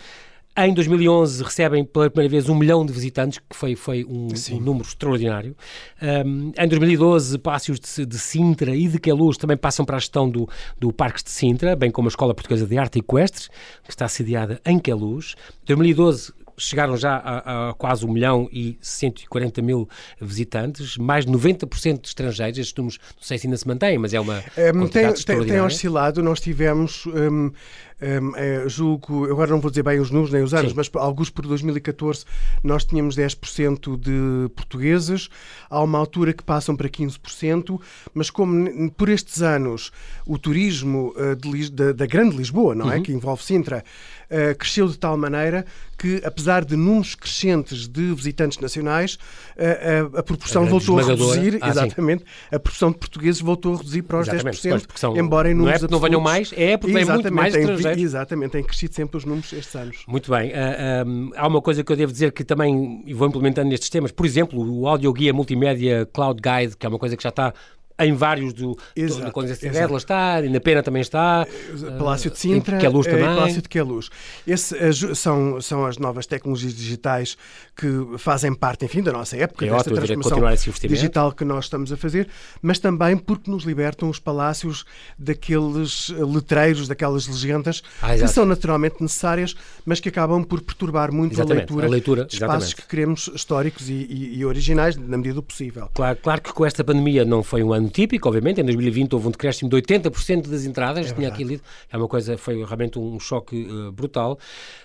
Em 0.60 0.74
2011 0.74 1.44
recebem 1.44 1.86
pela 1.86 2.10
primeira 2.10 2.32
vez 2.32 2.50
um 2.50 2.56
milhão 2.56 2.84
de 2.84 2.92
visitantes, 2.92 3.38
que 3.38 3.56
foi, 3.56 3.76
foi 3.76 4.04
um, 4.04 4.30
um 4.54 4.60
número 4.60 4.88
extraordinário. 4.88 5.56
Um, 6.02 6.52
em 6.58 6.68
2012, 6.68 7.38
Pácios 7.38 7.80
de, 7.80 8.08
de, 8.08 8.18
Sintra 8.18 8.76
e 8.76 8.88
de 8.88 8.98
Queluz 8.98 9.38
também 9.38 9.56
passam 9.56 9.86
para 9.86 9.98
a 9.98 10.00
gestão 10.00 10.28
do, 10.28 10.50
do 10.80 10.92
Parques 10.92 11.24
de 11.24 11.30
Sintra, 11.30 11.76
bem 11.76 11.92
como 11.92 12.08
a 12.08 12.10
Escola 12.10 12.34
Portuguesa 12.34 12.66
de 12.66 12.76
Arte 12.76 12.98
Equestre, 12.98 13.50
que 13.84 13.92
está 13.92 14.08
sediada 14.08 14.60
em 14.66 14.80
Queluz. 14.80 15.36
Em 15.62 15.68
2012 15.68 16.34
chegaram 16.58 16.98
já 16.98 17.16
a, 17.16 17.70
a, 17.70 17.74
quase 17.74 18.06
1 18.06 18.12
milhão 18.12 18.50
e 18.52 18.78
140 18.82 19.62
mil 19.62 19.88
visitantes, 20.20 20.98
mais 20.98 21.26
de 21.26 21.32
90% 21.32 22.02
de 22.02 22.08
estrangeiros. 22.08 22.58
Estes 22.58 22.76
números 22.76 23.00
não 23.16 23.24
sei 23.24 23.38
se 23.38 23.48
ainda 23.48 23.58
se 23.58 23.68
mantêm, 23.68 23.98
mas 23.98 24.14
é 24.14 24.20
uma. 24.20 24.44
Um, 24.76 24.88
tem, 24.88 25.14
tem, 25.14 25.46
tem 25.46 25.62
oscilado. 25.62 26.22
Nós 26.24 26.40
tivemos. 26.40 27.06
Um, 27.08 27.52
um, 28.00 28.36
é, 28.36 28.70
julgo, 28.70 29.26
agora 29.26 29.50
não 29.50 29.60
vou 29.60 29.72
dizer 29.72 29.82
bem 29.82 30.00
os 30.00 30.12
números 30.12 30.32
nem 30.32 30.44
os 30.44 30.54
anos, 30.54 30.70
Sim. 30.70 30.78
mas 30.78 30.90
alguns 30.94 31.32
por 31.32 31.48
2014 31.48 32.26
nós 32.64 32.86
tínhamos 32.86 33.18
10% 33.18 33.98
de 33.98 34.50
portugueses, 34.50 35.30
há 35.68 35.82
uma 35.82 35.98
altura 35.98 36.32
que 36.32 36.44
passam 36.44 36.76
para 36.76 36.88
15%, 36.88 37.82
mas 38.14 38.30
como 38.30 38.92
por 38.92 39.10
estes 39.10 39.42
anos 39.42 39.92
o 40.28 40.38
turismo 40.38 41.12
uh, 41.18 41.36
de, 41.36 41.72
da, 41.72 41.92
da, 41.92 42.06
Grande 42.06 42.38
Lisboa, 42.38 42.76
não 42.76 42.92
é? 42.92 42.98
Uhum. 42.98 43.04
Que 43.04 43.12
envolve 43.12 43.44
Sintra, 43.44 43.84
uh, 44.32 44.56
cresceu 44.58 44.88
de 44.88 44.98
tal 44.98 45.18
maneira 45.18 45.66
que, 45.98 46.22
apesar 46.24 46.64
de 46.64 46.76
números 46.76 47.16
crescentes 47.16 47.88
de 47.88 48.14
visitantes 48.14 48.60
nacionais, 48.60 49.16
uh, 49.56 50.16
a, 50.16 50.20
a 50.20 50.24
proporção 50.24 50.64
a 50.64 50.66
voltou 50.68 51.00
a 51.00 51.04
reduzir, 51.04 51.58
ah, 51.62 51.70
exatamente, 51.70 52.24
sim. 52.24 52.56
a 52.56 52.60
proporção 52.60 52.92
de 52.92 52.98
portugueses 52.98 53.42
voltou 53.42 53.74
a 53.74 53.78
reduzir 53.78 54.04
para 54.04 54.20
os 54.20 54.28
exatamente, 54.28 54.58
10%, 54.58 54.88
são, 54.96 55.18
embora 55.18 55.50
em 55.50 55.56
números 55.56 55.82
não 55.82 55.88
é 55.88 55.92
não 55.92 56.00
venham 56.00 56.22
mais, 56.22 56.54
é 56.56 56.78
porque 56.78 56.94
vem 56.94 57.06
muito 57.06 57.34
mais 57.34 57.56
estrangeiros 57.56 58.04
Exatamente, 58.08 58.52
têm 58.52 58.64
crescido 58.64 58.94
sempre 58.94 59.18
os 59.18 59.26
números 59.26 59.52
estes 59.52 59.76
anos. 59.76 59.98
Muito 60.08 60.32
bem. 60.32 60.50
Uh, 60.50 60.54
ah, 60.54 61.04
um, 61.06 61.32
há 61.36 61.48
uma 61.48 61.62
coisa 61.62 61.84
que 61.84 61.92
eu 61.92 61.96
devo 61.96 62.12
dizer 62.12 62.32
que 62.32 62.44
também 62.44 63.04
vou 63.14 63.28
implementando 63.28 63.70
nestes 63.70 63.90
temas, 63.90 64.12
por 64.12 64.26
exemplo, 64.26 64.60
o 64.60 64.88
áudio 64.88 65.12
guia 65.14 65.34
multimédia 65.34 66.08
Cloud 66.14 66.40
Guide, 66.42 66.78
que 66.78 66.86
é 66.86 66.90
uma 66.90 67.00
coisa 67.00 67.18
que 67.18 67.24
já 67.24 67.30
está 67.30 67.54
em 68.00 68.14
vários 68.14 68.54
do, 68.54 68.78
exato, 68.96 69.26
do, 69.26 69.32
quando 69.32 69.50
ela 69.50 69.98
está, 69.98 70.42
e 70.44 70.50
na 70.50 70.60
Pena 70.60 70.84
também 70.84 71.02
está. 71.02 71.48
Eh, 71.48 71.98
Palácio 71.98 72.30
de 72.30 72.38
Sintra, 72.38 72.78
que 72.78 72.86
é 72.86 72.90
luz 72.90 73.08
também. 73.08 73.26
Palácio 73.26 73.62
de 73.62 73.70
Queluz. 73.70 74.10
Esse 74.46 75.16
são, 75.16 75.60
são 75.62 75.86
as 75.86 75.98
novas 75.98 76.28
tecnologias 76.28 76.76
digitais 76.76 77.38
que 77.76 78.18
fazem 78.18 78.54
parte, 78.54 78.86
enfim, 78.86 79.02
da 79.02 79.12
nossa 79.12 79.36
época, 79.38 79.66
é 79.66 79.70
desta 79.70 79.92
ótimo, 79.92 80.06
transformação 80.06 80.88
digital 80.88 81.32
que 81.32 81.44
nós 81.44 81.66
estamos 81.66 81.92
a 81.92 81.98
fazer, 81.98 82.28
mas 82.62 82.80
também 82.80 83.18
porque 83.18 83.50
nos 83.50 83.64
libertam 83.64 84.10
os 84.10 84.20
palácios 84.20 84.86
daqueles 85.18 86.10
letreiros, 86.10 86.88
daquelas 86.88 87.28
legendas 87.28 87.84
ah, 88.02 88.16
que 88.16 88.28
são 88.28 88.46
naturalmente 88.46 88.96
necessárias, 89.02 89.56
mas 89.86 90.00
que 90.00 90.10
acabam 90.10 90.44
por 90.44 90.62
perturbar 90.62 91.12
muito 91.12 91.40
a 91.42 91.46
leitura, 91.46 91.86
a 91.86 91.90
leitura, 91.90 92.26
de 92.26 92.36
espaços 92.36 92.70
exatamente. 92.70 92.76
que 92.76 92.88
queremos 92.88 93.30
históricos 93.34 93.90
e, 93.90 93.94
e, 93.94 94.40
e 94.40 94.46
originais, 94.46 94.96
na 94.96 95.18
medida 95.18 95.36
do 95.36 95.44
possível. 95.44 95.90
Claro, 95.94 96.18
claro 96.22 96.42
que 96.42 96.54
com 96.54 96.66
esta 96.66 96.84
pandemia 96.84 97.26
não 97.26 97.44
foi 97.44 97.64
um 97.64 97.74
ano 97.74 97.87
ano 97.88 97.90
típico, 97.90 98.28
obviamente. 98.28 98.62
Em 98.62 98.64
2020 98.64 99.14
houve 99.14 99.28
um 99.28 99.32
decréscimo 99.32 99.70
de 99.70 99.76
80% 99.78 100.48
das 100.48 100.66
entradas, 100.66 101.10
é 101.10 101.14
tinha 101.14 101.30
aqui 101.30 101.44
lido. 101.44 101.64
É 101.92 101.98
uma 101.98 102.08
coisa, 102.08 102.38
foi 102.38 102.64
realmente 102.64 103.00
um 103.00 103.20
choque 103.20 103.64
uh, 103.64 103.92
brutal. 103.92 104.38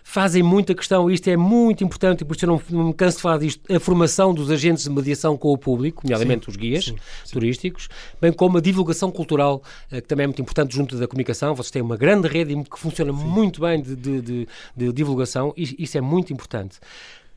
Fazem 0.03 0.43
muita 0.43 0.75
questão, 0.75 1.11
isto 1.11 1.29
é 1.29 1.37
muito 1.37 1.85
importante, 1.85 2.23
e 2.23 2.25
por 2.25 2.37
isso 2.37 2.45
eu 2.45 2.49
não, 2.49 2.63
não, 2.71 2.85
me 2.89 2.95
canso 2.95 3.19
de 3.19 3.23
falar 3.23 3.39
disto, 3.39 3.61
a 3.73 3.81
formação 3.81 4.33
dos 4.33 4.51
agentes 4.51 4.85
de 4.85 4.91
mediação 4.91 5.37
com 5.37 5.49
o 5.53 5.59
público, 5.59 6.03
nomeadamente 6.05 6.49
os 6.49 6.57
guias 6.57 6.87
sim, 6.87 6.97
sim. 7.25 7.33
turísticos, 7.33 7.89
bem 8.21 8.33
como 8.33 8.59
a 8.59 8.61
divulgação 8.61 9.11
cultural, 9.11 9.63
uh, 9.91 9.97
que 9.97 10.03
também 10.03 10.25
é 10.25 10.27
muito 10.27 10.41
importante 10.41 10.75
junto 10.75 10.97
da 10.97 11.07
comunicação. 11.07 11.55
Vocês 11.55 11.71
têm 11.71 11.83
uma 11.83 11.97
grande 11.97 12.29
rede 12.29 12.53
que 12.65 12.79
funciona 12.79 13.13
muito 13.13 13.61
bem 13.61 13.83
de, 13.83 13.97
de, 13.97 14.21
de, 14.21 14.49
de 14.77 14.93
divulgação, 14.93 15.53
e 15.57 15.75
isso 15.79 15.99
é 15.99 16.01
muito 16.01 16.33
importante 16.33 16.79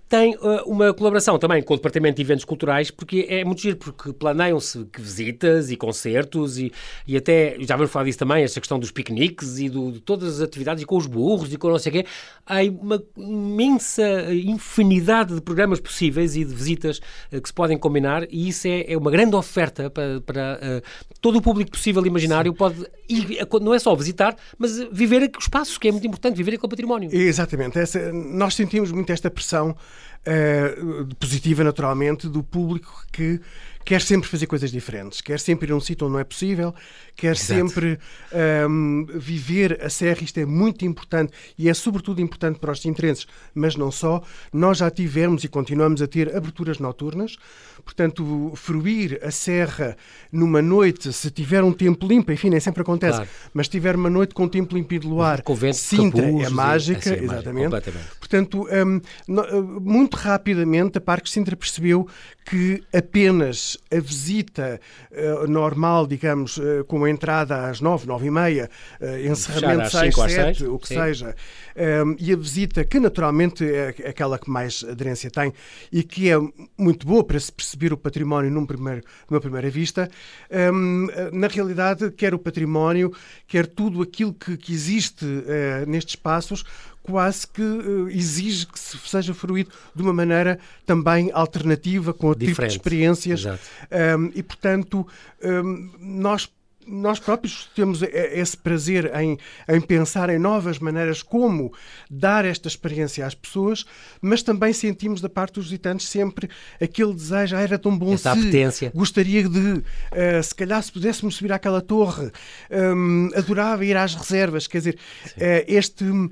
tem 0.07 0.35
uh, 0.35 0.63
uma 0.65 0.93
colaboração 0.93 1.39
também 1.39 1.63
com 1.63 1.73
o 1.73 1.77
Departamento 1.77 2.17
de 2.17 2.21
Eventos 2.21 2.45
Culturais, 2.45 2.91
porque 2.91 3.25
é 3.27 3.43
muito 3.43 3.61
giro, 3.61 3.77
porque 3.77 4.13
planeiam-se 4.13 4.87
visitas 4.97 5.71
e 5.71 5.75
concertos 5.75 6.59
e, 6.59 6.71
e 7.07 7.17
até, 7.17 7.57
já 7.61 7.75
vamos 7.75 7.91
falar 7.91 8.05
disso 8.05 8.19
também, 8.19 8.43
esta 8.43 8.59
questão 8.59 8.77
dos 8.77 8.91
piqueniques 8.91 9.57
e 9.57 9.67
do, 9.67 9.91
de 9.91 9.99
todas 9.99 10.35
as 10.35 10.41
atividades 10.41 10.83
e 10.83 10.85
com 10.85 10.95
os 10.95 11.07
burros 11.07 11.51
e 11.51 11.57
com 11.57 11.69
não 11.69 11.79
sei 11.79 11.89
o 11.89 11.93
quê. 11.93 12.05
Há 12.45 12.57
uma 12.79 13.01
imensa 13.17 14.03
infinidade 14.31 15.33
de 15.33 15.41
programas 15.41 15.79
possíveis 15.79 16.35
e 16.35 16.45
de 16.45 16.53
visitas 16.53 16.99
uh, 17.31 17.41
que 17.41 17.47
se 17.47 17.53
podem 17.53 17.77
combinar 17.77 18.27
e 18.29 18.47
isso 18.47 18.67
é, 18.67 18.85
é 18.87 18.97
uma 18.97 19.09
grande 19.09 19.35
oferta 19.35 19.89
para, 19.89 20.21
para 20.21 20.59
uh, 20.61 21.15
todo 21.19 21.39
o 21.39 21.41
público 21.41 21.71
possível 21.71 22.05
e 22.05 22.07
imaginário 22.07 22.51
Sim. 22.51 22.57
pode 22.57 22.85
ir, 23.09 23.39
não 23.59 23.73
é 23.73 23.79
só 23.79 23.95
visitar, 23.95 24.35
mas 24.57 24.77
viver 24.91 25.31
o 25.35 25.39
espaço, 25.39 25.79
que 25.79 25.87
é 25.87 25.91
muito 25.91 26.05
importante, 26.05 26.35
viver 26.35 26.53
aquele 26.53 26.69
património. 26.69 27.09
Exatamente. 27.11 27.79
Essa, 27.79 28.11
nós 28.13 28.53
sentimos 28.53 28.91
muito 28.91 29.11
esta 29.11 29.31
pressão 29.31 29.75
uh, 30.25 31.15
positiva, 31.15 31.63
naturalmente, 31.63 32.27
do 32.27 32.43
público 32.43 33.05
que 33.11 33.39
quer 33.85 34.01
sempre 34.01 34.27
fazer 34.27 34.47
coisas 34.47 34.71
diferentes, 34.71 35.21
quer 35.21 35.39
sempre 35.39 35.69
ir 35.69 35.71
a 35.71 35.75
um 35.75 35.79
sítio 35.79 36.07
onde 36.07 36.13
não 36.13 36.19
é 36.19 36.23
possível, 36.23 36.73
quer 37.15 37.35
Exato. 37.35 37.69
sempre 37.69 37.99
um, 38.67 39.05
viver 39.13 39.79
a 39.81 39.89
serra. 39.89 40.23
Isto 40.23 40.39
é 40.39 40.45
muito 40.45 40.83
importante 40.83 41.31
e 41.57 41.69
é 41.69 41.73
sobretudo 41.73 42.19
importante 42.19 42.59
para 42.59 42.71
os 42.71 42.81
sintrenses, 42.81 43.27
mas 43.53 43.75
não 43.75 43.91
só. 43.91 44.23
Nós 44.51 44.79
já 44.79 44.89
tivemos 44.89 45.43
e 45.43 45.47
continuamos 45.47 46.01
a 46.01 46.07
ter 46.07 46.35
aberturas 46.35 46.79
noturnas, 46.79 47.37
portanto, 47.83 48.51
fruir 48.55 49.19
a 49.21 49.29
serra 49.29 49.95
numa 50.31 50.61
noite, 50.61 51.13
se 51.13 51.29
tiver 51.29 51.63
um 51.63 51.71
tempo 51.71 52.07
limpo, 52.07 52.31
enfim, 52.31 52.49
nem 52.49 52.59
sempre 52.59 52.81
acontece, 52.81 53.17
claro. 53.17 53.29
mas 53.53 53.67
tiver 53.67 53.95
uma 53.95 54.09
noite 54.09 54.33
com 54.33 54.47
tempo 54.47 54.75
limpo 54.75 54.95
e 54.95 54.99
de 54.99 55.07
luar, 55.07 55.43
Sintra 55.73 56.25
é 56.25 56.49
mágica, 56.49 57.11
é 57.11 57.23
exatamente. 57.23 57.69
Mágica, 57.69 57.93
portanto, 58.19 58.67
um, 58.67 59.01
hum, 59.29 59.79
muito 59.81 60.15
rapidamente 60.15 60.97
a 60.97 61.01
Parque 61.01 61.29
Sintra 61.29 61.55
percebeu 61.55 62.07
que 62.45 62.83
apenas 62.93 63.74
a 63.91 63.99
visita 63.99 64.79
uh, 65.11 65.47
normal, 65.47 66.07
digamos, 66.07 66.57
uh, 66.57 66.83
com 66.87 67.03
a 67.03 67.09
entrada 67.09 67.67
às 67.67 67.81
nove, 67.81 68.07
nove 68.07 68.27
e 68.27 68.31
meia, 68.31 68.69
uh, 69.01 69.29
encerramento 69.29 69.83
às 69.83 69.91
seis, 69.91 70.15
sete, 70.15 70.65
o 70.65 70.77
que 70.79 70.87
Sim. 70.87 70.95
seja, 70.95 71.35
um, 72.05 72.15
e 72.19 72.31
a 72.31 72.35
visita 72.35 72.83
que 72.83 72.99
naturalmente 72.99 73.63
é 73.63 73.89
aquela 74.07 74.39
que 74.39 74.49
mais 74.49 74.83
aderência 74.83 75.29
tem 75.29 75.53
e 75.91 76.03
que 76.03 76.29
é 76.29 76.35
muito 76.77 77.05
boa 77.05 77.23
para 77.23 77.39
se 77.39 77.51
perceber 77.51 77.93
o 77.93 77.97
património 77.97 78.49
num 78.51 78.65
primeiro, 78.65 79.01
numa 79.29 79.41
primeira 79.41 79.69
vista, 79.69 80.09
um, 80.73 81.07
na 81.31 81.47
realidade, 81.47 82.11
quer 82.11 82.33
o 82.33 82.39
património, 82.39 83.11
quer 83.47 83.67
tudo 83.67 84.01
aquilo 84.01 84.33
que, 84.33 84.57
que 84.57 84.73
existe 84.73 85.25
nestes 85.87 86.13
espaços, 86.13 86.63
quase 87.05 87.47
que 87.47 87.61
uh, 87.61 88.09
exige 88.09 88.65
que 88.65 88.79
se 88.79 88.97
seja 88.97 89.33
fruído 89.33 89.69
de 89.93 90.01
uma 90.01 90.11
maneira 90.11 90.59
também 90.85 91.29
alternativa, 91.31 92.13
com 92.13 92.27
outro 92.27 92.45
tipo 92.45 92.61
de 92.61 92.67
experiências. 92.67 93.45
Um, 93.45 94.31
e, 94.33 94.41
portanto, 94.41 95.07
um, 95.43 95.91
nós 95.99 96.49
nós 96.87 97.19
próprios 97.19 97.69
temos 97.75 98.01
esse 98.01 98.55
prazer 98.55 99.11
em, 99.15 99.37
em 99.67 99.81
pensar 99.81 100.29
em 100.29 100.37
novas 100.37 100.79
maneiras 100.79 101.21
como 101.21 101.73
dar 102.09 102.45
esta 102.45 102.67
experiência 102.67 103.25
às 103.25 103.33
pessoas, 103.33 103.85
mas 104.21 104.43
também 104.43 104.73
sentimos 104.73 105.21
da 105.21 105.29
parte 105.29 105.55
dos 105.55 105.65
visitantes 105.65 106.07
sempre 106.07 106.49
aquele 106.81 107.13
desejo, 107.13 107.55
ah, 107.55 107.61
era 107.61 107.79
tão 107.79 107.97
bom 107.97 108.13
Essa 108.13 108.33
se 108.33 108.39
apetência. 108.39 108.91
gostaria 108.93 109.47
de, 109.47 109.59
uh, 109.59 109.83
se 110.43 110.53
calhar 110.53 110.81
se 110.81 110.91
pudéssemos 110.91 111.35
subir 111.35 111.51
àquela 111.51 111.81
torre, 111.81 112.31
um, 112.71 113.29
adorava 113.35 113.85
ir 113.85 113.97
às 113.97 114.15
reservas, 114.15 114.67
quer 114.67 114.79
dizer, 114.79 114.97
uh, 115.37 115.65
este, 115.67 116.03
uh, 116.03 116.31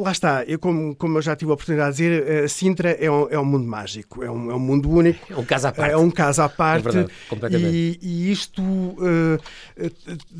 lá 0.00 0.12
está, 0.12 0.44
eu, 0.44 0.58
como, 0.58 0.94
como 0.96 1.18
eu 1.18 1.22
já 1.22 1.36
tive 1.36 1.50
a 1.50 1.54
oportunidade 1.54 1.96
de 1.96 2.02
dizer, 2.02 2.48
Sintra 2.48 2.90
é 2.90 3.10
um, 3.10 3.28
é 3.30 3.38
um 3.38 3.44
mundo 3.44 3.66
mágico, 3.66 4.22
é 4.22 4.30
um, 4.30 4.50
é 4.50 4.54
um 4.54 4.58
mundo 4.58 4.90
único. 4.90 5.32
É 5.32 5.36
um 5.36 5.44
caso 5.44 5.68
à 5.68 5.72
parte. 5.72 5.92
É 5.92 5.96
um 5.96 6.10
caso 6.10 6.42
à 6.42 6.48
parte. 6.48 6.88
É 6.88 6.90
verdade, 6.92 7.12
completamente. 7.28 7.74
E, 7.74 7.98
e 8.02 8.32
isto 8.32 8.62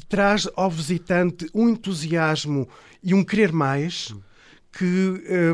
traz 0.09 0.49
ao 0.57 0.71
visitante 0.71 1.49
um 1.55 1.69
entusiasmo 1.69 2.69
e 3.03 3.15
um 3.15 3.25
querer 3.25 3.53
mais. 3.53 4.15
Que, 4.71 4.85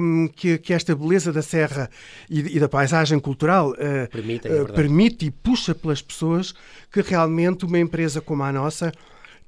um, 0.01 0.29
que, 0.29 0.59
que, 0.59 0.75
esta 0.75 0.94
beleza 0.94 1.33
da 1.33 1.40
serra 1.40 1.88
e, 2.29 2.57
e 2.57 2.61
da 2.61 2.68
paisagem 2.68 3.18
cultural 3.18 3.70
uh, 3.70 4.11
permite, 4.11 4.49
é 4.49 4.62
uh, 4.62 4.73
permite 4.73 5.27
e 5.27 5.31
puxa 5.31 5.73
pelas 5.73 6.03
pessoas 6.03 6.53
que 6.92 7.01
realmente 7.01 7.64
uma 7.64 7.79
empresa 7.79 8.20
como 8.20 8.42
a 8.42 8.53
nossa 8.53 8.92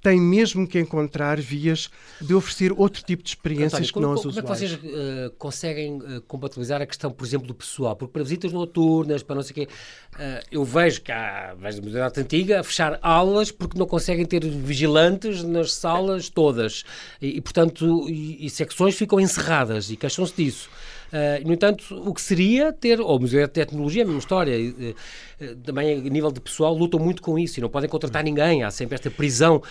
tem 0.01 0.21
mesmo 0.21 0.67
que 0.67 0.79
encontrar 0.79 1.41
vias 1.41 1.91
de 2.21 2.35
oferecer 2.35 2.73
outro 2.73 3.03
tipo 3.03 3.23
de 3.23 3.31
experiências 3.31 3.73
António, 3.73 3.87
que 3.87 3.93
como, 3.93 4.07
não 4.07 4.15
como, 4.15 4.23
como 4.29 4.39
é 4.39 4.43
que 4.43 4.49
vocês 4.49 4.73
uh, 4.75 5.31
conseguem 5.39 5.97
uh, 5.97 6.21
compatibilizar 6.23 6.81
a 6.81 6.87
questão, 6.87 7.11
por 7.11 7.27
exemplo, 7.27 7.47
do 7.47 7.55
pessoal? 7.55 7.97
Porque 7.97 8.13
para 8.13 8.23
visitas 8.23 8.53
noturnas, 8.53 9.23
para 9.23 9.35
não 9.35 9.43
sei 9.43 9.51
o 9.51 9.55
quê, 9.55 9.69
uh, 10.15 10.47
eu 10.51 10.65
vejo 10.65 11.03
que 11.03 11.11
há, 11.11 11.55
vejo 11.59 11.79
da 11.79 11.83
modernidade 11.83 12.21
antiga, 12.21 12.61
a 12.61 12.63
fechar 12.63 12.99
aulas 13.03 13.51
porque 13.51 13.79
não 13.79 13.87
conseguem 13.87 14.25
ter 14.25 14.45
vigilantes 14.45 15.43
nas 15.43 15.73
salas 15.73 16.29
todas. 16.29 16.85
E, 17.21 17.39
e 17.39 17.41
portanto, 17.41 18.09
e, 18.09 18.47
e 18.47 18.51
secções 18.51 18.95
ficam 18.95 19.19
encerradas 19.19 19.91
e 19.91 19.97
queixam-se 19.97 20.35
disso. 20.37 20.71
Uh, 21.13 21.47
no 21.47 21.53
entanto, 21.53 21.85
o 22.05 22.13
que 22.13 22.21
seria 22.21 22.73
ter, 22.73 23.01
ou 23.01 23.17
o 23.17 23.21
Museu 23.21 23.47
de 23.47 23.53
Tecnologia, 23.53 24.03
a 24.03 24.07
mesma 24.07 24.19
história, 24.19 24.57
uh, 24.59 25.57
também 25.65 25.99
a 25.99 26.01
nível 26.11 26.33
de 26.33 26.41
pessoal, 26.41 26.75
lutam 26.75 26.99
muito 27.01 27.23
com 27.23 27.39
isso 27.39 27.59
e 27.59 27.63
não 27.63 27.69
podem 27.69 27.89
contratar 27.89 28.25
ninguém, 28.25 28.63
há 28.63 28.71
sempre 28.71 28.95
esta 28.95 29.11
prisão. 29.11 29.63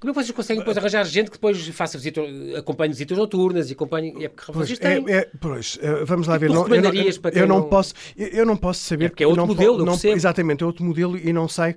Como 0.00 0.12
é 0.12 0.14
que 0.14 0.20
vocês 0.22 0.30
conseguem 0.34 0.60
depois 0.60 0.78
arranjar 0.78 1.04
gente 1.04 1.26
que 1.26 1.36
depois 1.36 1.68
faça 1.68 1.98
visita, 1.98 2.22
acompanhe 2.56 2.90
visitas 2.90 3.18
noturnas 3.18 3.68
e 3.68 3.74
acompanhe. 3.74 4.24
É 4.24 4.28
porque 4.30 4.50
pois, 4.50 4.66
vocês 4.66 4.78
têm. 4.78 5.04
É, 5.06 5.18
é, 5.18 5.28
pois, 5.38 5.78
vamos 6.06 6.26
lá 6.26 6.38
ver. 6.38 6.48
Não, 6.48 6.66
eu, 6.66 6.82
não, 6.82 6.90
eu, 6.90 7.12
eu 7.34 7.46
não, 7.46 7.62
posso, 7.64 7.92
eu 8.16 8.46
não 8.46 8.56
posso 8.56 8.80
saber. 8.80 9.04
É 9.04 9.08
porque 9.10 9.24
é 9.24 9.26
outro 9.26 9.42
não, 9.42 9.46
modelo, 9.46 9.84
não, 9.84 9.98
Exatamente, 10.02 10.64
é 10.64 10.66
outro 10.66 10.86
modelo 10.86 11.18
e 11.18 11.34
não 11.34 11.46
sei 11.46 11.74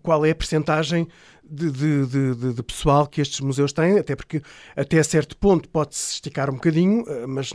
qual 0.00 0.24
é 0.24 0.30
a 0.30 0.34
percentagem 0.34 1.08
de, 1.52 1.70
de, 1.70 2.06
de, 2.34 2.54
de, 2.54 2.62
pessoal 2.62 3.06
que 3.06 3.20
estes 3.20 3.40
museus 3.40 3.72
têm, 3.72 3.98
até 3.98 4.16
porque 4.16 4.40
até 4.74 5.02
certo 5.02 5.36
ponto 5.36 5.68
pode-se 5.68 6.14
esticar 6.14 6.48
um 6.48 6.54
bocadinho, 6.54 7.04
eh, 7.06 7.26
mas 7.26 7.52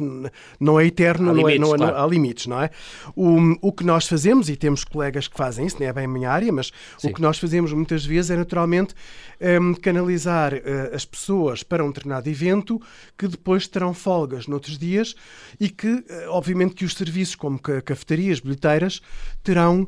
não 0.60 0.80
é 0.80 0.86
eterno, 0.86 1.32
há 1.32 1.34
não 1.34 1.48
limites, 1.48 1.58
é, 1.58 1.60
não, 1.60 1.74
é, 1.74 1.78
claro. 1.78 1.98
há 1.98 2.08
limites, 2.08 2.48
não 2.48 2.62
é? 2.62 2.70
O, 3.16 3.38
o 3.60 3.72
que 3.72 3.84
nós 3.84 4.08
fazemos, 4.08 4.50
e 4.50 4.56
temos 4.56 4.84
colegas 4.84 5.28
que 5.28 5.36
fazem 5.36 5.66
isso, 5.66 5.78
não 5.80 5.88
é 5.88 5.94
bem 5.94 6.06
a 6.06 6.08
minha 6.08 6.30
área, 6.30 6.52
mas 6.52 6.72
Sim. 6.98 7.10
o 7.10 7.14
que 7.14 7.22
nós 7.22 7.40
fazemos 7.40 7.74
muitas 7.74 8.06
vezes 8.06 8.30
é 8.30 8.36
naturalmente 8.36 8.94
um, 9.42 9.46
ehm, 9.46 9.74
canalizar 9.74 10.54
uh, 10.54 10.94
as 10.94 11.06
pessoas 11.06 11.64
para 11.64 11.84
um 11.84 11.88
determinado 11.88 12.30
evento 12.30 12.80
que 13.18 13.28
depois 13.28 13.68
terão 13.68 13.94
folgas 13.94 14.48
noutros 14.48 14.78
dias 14.78 15.16
e 15.60 15.70
que, 15.70 15.88
uh, 15.88 16.04
obviamente, 16.30 16.76
que 16.76 16.86
os 16.86 16.94
serviços 16.94 17.36
como 17.36 17.60
cafetarias, 17.60 18.40
bilheteiras, 18.40 19.02
terão 19.44 19.88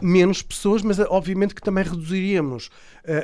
menos 0.00 0.42
pessoas, 0.42 0.82
mas 0.82 0.98
uh, 0.98 1.06
obviamente 1.08 1.54
que 1.54 1.62
também 1.62 1.84
reduziríamos 1.84 2.70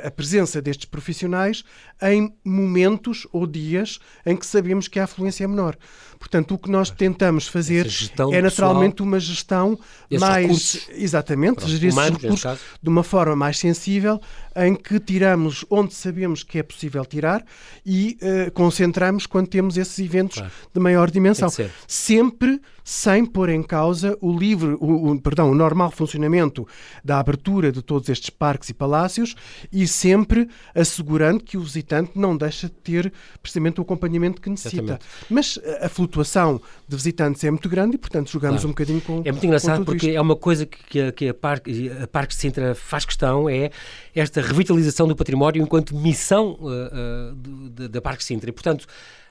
a 0.05 0.11
presença 0.11 0.61
destes 0.61 0.85
profissionais 0.85 1.63
em 2.01 2.33
momentos 2.43 3.27
ou 3.31 3.45
dias 3.45 3.99
em 4.25 4.35
que 4.35 4.45
sabemos 4.45 4.87
que 4.87 4.99
a 4.99 5.03
afluência 5.03 5.43
é 5.43 5.47
menor. 5.47 5.77
Portanto, 6.19 6.55
o 6.55 6.57
que 6.57 6.69
nós 6.69 6.89
tentamos 6.89 7.47
fazer 7.47 7.87
é 8.31 8.41
naturalmente 8.41 8.93
pessoal, 8.93 9.07
uma 9.07 9.19
gestão 9.19 9.79
mais. 10.19 10.45
Recursos, 10.45 10.89
exatamente, 10.91 11.55
pronto, 11.57 11.69
gerir 11.69 11.89
esses 11.89 12.09
recursos 12.09 12.59
de 12.81 12.89
uma 12.89 13.03
forma 13.03 13.35
mais 13.35 13.57
sensível, 13.59 14.19
em 14.55 14.75
que 14.75 14.99
tiramos 14.99 15.63
onde 15.69 15.93
sabemos 15.93 16.43
que 16.43 16.57
é 16.57 16.63
possível 16.63 17.05
tirar 17.05 17.45
e 17.85 18.17
uh, 18.21 18.51
concentramos 18.51 19.25
quando 19.27 19.47
temos 19.47 19.77
esses 19.77 19.99
eventos 19.99 20.37
claro. 20.37 20.51
de 20.73 20.79
maior 20.79 21.11
dimensão. 21.11 21.49
Sempre 21.87 22.59
sem 22.83 23.25
pôr 23.25 23.49
em 23.49 23.61
causa 23.61 24.17
o 24.21 24.31
livre, 24.31 24.77
o, 24.79 25.11
o, 25.11 25.21
perdão, 25.21 25.51
o 25.51 25.55
normal 25.55 25.91
funcionamento 25.91 26.65
da 27.03 27.19
abertura 27.19 27.71
de 27.71 27.81
todos 27.81 28.07
estes 28.09 28.29
parques 28.29 28.69
e 28.69 28.73
palácios 28.73 29.35
e 29.71 29.87
sempre 29.87 30.49
assegurando 30.73 31.43
que 31.43 31.57
o 31.57 31.61
visitante 31.61 32.11
não 32.15 32.35
deixa 32.35 32.67
de 32.67 32.73
ter 32.73 33.13
precisamente 33.41 33.79
o 33.79 33.83
acompanhamento 33.83 34.41
que 34.41 34.49
necessita. 34.49 34.83
Exatamente. 34.83 35.05
Mas 35.29 35.59
a 35.81 35.89
flutuação 35.89 36.61
de 36.87 36.95
visitantes 36.95 37.43
é 37.43 37.51
muito 37.51 37.67
grande 37.69 37.95
e, 37.95 37.97
portanto, 37.97 38.29
jogamos 38.29 38.61
claro. 38.61 38.67
um 38.67 38.71
bocadinho 38.71 39.01
com 39.01 39.21
É 39.25 39.31
muito 39.31 39.45
engraçado 39.45 39.83
porque 39.83 40.07
isto. 40.07 40.17
é 40.17 40.21
uma 40.21 40.35
coisa 40.35 40.65
que, 40.65 41.01
a, 41.01 41.11
que 41.11 41.29
a, 41.29 41.33
Parque, 41.33 41.91
a 42.01 42.07
Parque 42.07 42.33
de 42.33 42.39
Sintra 42.39 42.75
faz 42.75 43.05
questão, 43.05 43.49
é 43.49 43.71
esta 44.15 44.41
revitalização 44.41 45.07
do 45.07 45.15
património 45.15 45.61
enquanto 45.61 45.95
missão 45.95 46.57
uh, 46.61 47.33
uh, 47.33 47.89
da 47.89 48.01
Parque 48.01 48.23
Sintra. 48.23 48.49
E, 48.49 48.53
portanto, 48.53 48.85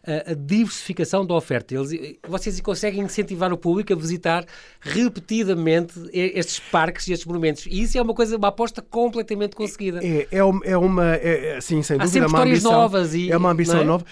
a, 0.07 0.35
diversificação 0.35 1.27
da 1.27 1.35
oferta. 1.35 1.75
Eles, 1.75 2.19
vocês 2.27 2.61
conseguem 2.61 3.03
incentivar 3.03 3.53
o 3.53 3.59
público 3.59 3.93
a 3.93 3.97
visitar 3.97 4.45
repetidamente 4.81 5.95
estes 6.13 6.61
parques 6.61 7.09
e 7.09 7.13
estes 7.13 7.27
monumentos. 7.27 7.67
E 7.67 7.83
isso 7.83 7.99
é 7.99 8.03
uma 8.03 8.15
coisa, 8.15 8.37
uma 8.37 8.49
aposta 8.49 8.81
completamente 8.81 9.57
conseguida. 9.57 10.01
É, 10.05 10.29
é, 10.31 10.39
é 10.39 10.77
uma, 10.77 11.17
é, 11.17 11.57
é, 11.57 11.61
sim, 11.61 11.83
sem 11.83 11.97
Há 12.01 12.05
dúvida, 12.05 12.25
é 12.25 12.29
uma 12.29 12.43
ambição, 12.43 12.73
novas 12.73 13.15
e, 13.15 13.31
é 13.31 13.37
uma 13.37 13.51
ambição 13.51 13.81
é? 13.81 13.85
nova. 13.85 14.05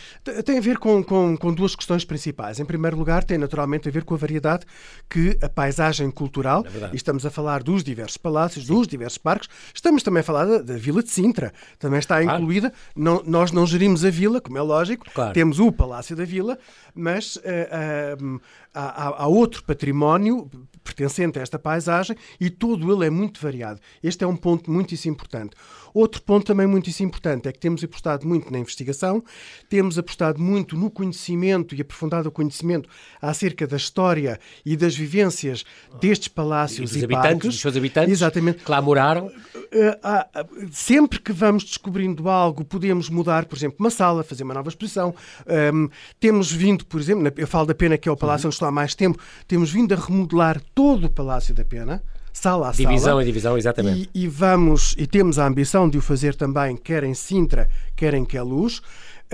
Tem 0.45 0.59
a 0.59 0.61
ver 0.61 0.79
com, 0.79 1.03
com, 1.03 1.37
com 1.37 1.55
duas 1.55 1.77
questões 1.77 2.05
principais. 2.05 2.59
Em 2.59 2.65
primeiro 2.65 2.97
lugar, 2.97 3.23
tem 3.23 3.39
naturalmente 3.39 3.89
a 3.89 3.93
ver 3.93 4.05
com 4.05 4.15
a 4.15 4.19
variedade 4.19 4.67
que 5.09 5.39
a 5.41 5.49
paisagem 5.49 6.11
cultural, 6.11 6.65
é 6.67 6.91
e 6.93 6.97
estamos 6.97 7.25
a 7.25 7.31
falar 7.31 7.63
dos 7.63 7.85
diversos 7.85 8.17
palácios, 8.17 8.67
sim. 8.67 8.75
dos 8.75 8.89
diversos 8.89 9.19
parques, 9.19 9.49
estamos 9.73 10.03
também 10.03 10.21
a 10.21 10.25
falar 10.25 10.45
da, 10.45 10.59
da 10.59 10.75
Vila 10.75 11.03
de 11.03 11.11
Sintra, 11.11 11.53
também 11.79 11.99
está 11.99 12.21
claro. 12.21 12.39
incluída. 12.39 12.73
Não, 12.97 13.23
nós 13.25 13.53
não 13.53 13.67
gerimos 13.67 14.05
a 14.05 14.11
vila, 14.11 14.41
como 14.41 14.59
é 14.59 14.63
lógico, 14.63 15.07
claro. 15.15 15.33
temos 15.33 15.61
o 15.61 15.71
Palácio 15.71 15.84
da 16.17 16.25
Vila, 16.25 16.59
mas 16.95 17.37
uh, 17.37 17.41
uh, 17.41 18.41
há, 18.73 19.23
há, 19.25 19.27
outro 19.27 19.63
património 19.65 20.51
pertencente 20.83 21.39
a 21.39 21.43
esta 21.43 21.59
paisagem 21.59 22.17
e 22.41 22.51
todo 22.51 22.93
ele 22.93 23.07
é 23.07 23.11
muito 23.11 23.41
variado. 23.41 23.81
Este 24.03 24.25
é 24.25 24.27
um 24.27 24.37
ponto 24.37 24.71
muitíssimo 24.71 25.15
importante. 25.15 25.57
Outro 25.95 26.21
ponto 26.23 26.45
também 26.45 26.67
muitíssimo 26.67 27.07
importante 27.07 27.49
é 27.49 27.53
que 27.53 27.59
temos 27.61 27.85
apostado 27.85 28.27
muito 28.27 28.53
na 28.53 28.59
investigação, 28.59 29.23
temos 29.69 29.97
apostado 29.97 30.43
muito 30.43 30.77
no 30.77 30.91
conhecimento 30.91 31.73
e 31.73 31.81
aprofundado 31.81 32.29
o 32.29 32.33
conhecimento 32.33 32.89
acerca 33.23 33.65
da 33.65 33.77
história 33.77 34.41
e 34.67 34.77
das 34.77 34.97
vivências 34.97 35.65
destes 36.01 36.27
palácios 36.27 36.91
e, 36.91 36.95
dos 36.95 37.03
e 37.03 37.05
habitantes, 37.05 37.31
parques. 37.31 37.51
dos 37.51 37.61
seus 37.61 37.77
habitantes 37.77 38.11
Exatamente. 38.11 38.65
que 38.65 38.71
lá 38.71 38.83
moraram. 38.83 39.31
Eh, 39.71 39.99
sempre 40.73 41.21
que 41.21 41.33
vamos 41.33 41.63
descobrindo 41.63 42.29
algo, 42.29 42.65
podemos 42.65 43.09
mudar, 43.09 43.45
por 43.45 43.57
exemplo, 43.57 43.77
uma 43.79 43.91
sala, 43.91 44.25
fazer 44.25 44.43
uma 44.43 44.55
nova 44.55 44.69
exposição. 44.69 45.15
Um, 45.73 45.89
temos 46.19 46.51
vindo, 46.51 46.85
por 46.87 47.01
exemplo, 47.01 47.33
eu 47.37 47.47
falo 47.47 47.67
da 47.67 47.75
Pena, 47.75 47.97
que 47.97 48.09
é 48.09 48.13
o 48.13 48.17
palácio 48.17 48.47
uhum. 48.47 48.49
onde 48.49 48.55
estou 48.57 48.67
há 48.67 48.73
mais 48.73 48.97
tempo, 48.97 49.19
temos 49.47 49.71
vindo 49.71 49.93
a 49.95 49.97
remodelar 49.97 50.61
todo 50.75 51.07
o 51.07 51.11
Palácio 51.11 51.55
da 51.55 51.65
Pena 51.65 52.03
sala 52.35 52.69
a 52.69 52.73
divisão 52.73 52.99
sala. 52.99 53.23
a 53.23 53.25
divisão, 53.25 53.57
exatamente. 53.57 54.11
E, 54.13 54.25
e, 54.25 54.29
vamos, 54.29 54.95
e 54.99 55.07
temos 55.07 55.39
a 55.39 55.47
ambição 55.47 55.89
de 55.89 55.97
o 55.97 56.03
fazer 56.03 56.35
também, 56.35 56.77
quer 56.77 57.05
em 57.05 57.15
Sintra, 57.15 57.71
quer 57.97 58.13
em 58.13 58.25
Queluz. 58.25 58.83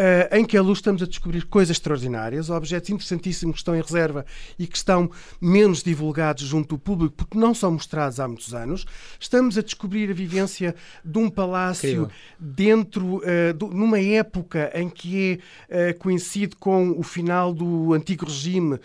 Uh, 0.01 0.35
em 0.35 0.47
que 0.47 0.57
a 0.57 0.63
luz 0.63 0.79
estamos 0.79 1.03
a 1.03 1.07
descobrir 1.07 1.45
coisas 1.45 1.77
extraordinárias, 1.77 2.49
objetos 2.49 2.89
interessantíssimos 2.89 3.57
que 3.57 3.59
estão 3.59 3.77
em 3.77 3.83
reserva 3.83 4.25
e 4.59 4.67
que 4.67 4.75
estão 4.75 5.11
menos 5.39 5.83
divulgados 5.83 6.45
junto 6.45 6.77
do 6.77 6.79
público 6.79 7.17
porque 7.17 7.37
não 7.37 7.53
são 7.53 7.73
mostrados 7.73 8.19
há 8.19 8.27
muitos 8.27 8.55
anos. 8.55 8.87
Estamos 9.19 9.59
a 9.59 9.63
descobrir 9.63 10.11
a 10.11 10.15
vivência 10.15 10.75
de 11.05 11.19
um 11.19 11.29
palácio 11.29 12.05
Incrível. 12.05 12.11
dentro, 12.39 13.17
uh, 13.17 13.53
do, 13.55 13.67
numa 13.67 14.01
época 14.01 14.71
em 14.75 14.89
que 14.89 15.39
é 15.69 15.91
uh, 15.91 15.99
coincide 15.99 16.57
com 16.57 16.93
o 16.99 17.03
final 17.03 17.53
do 17.53 17.93
antigo 17.93 18.25
regime, 18.25 18.79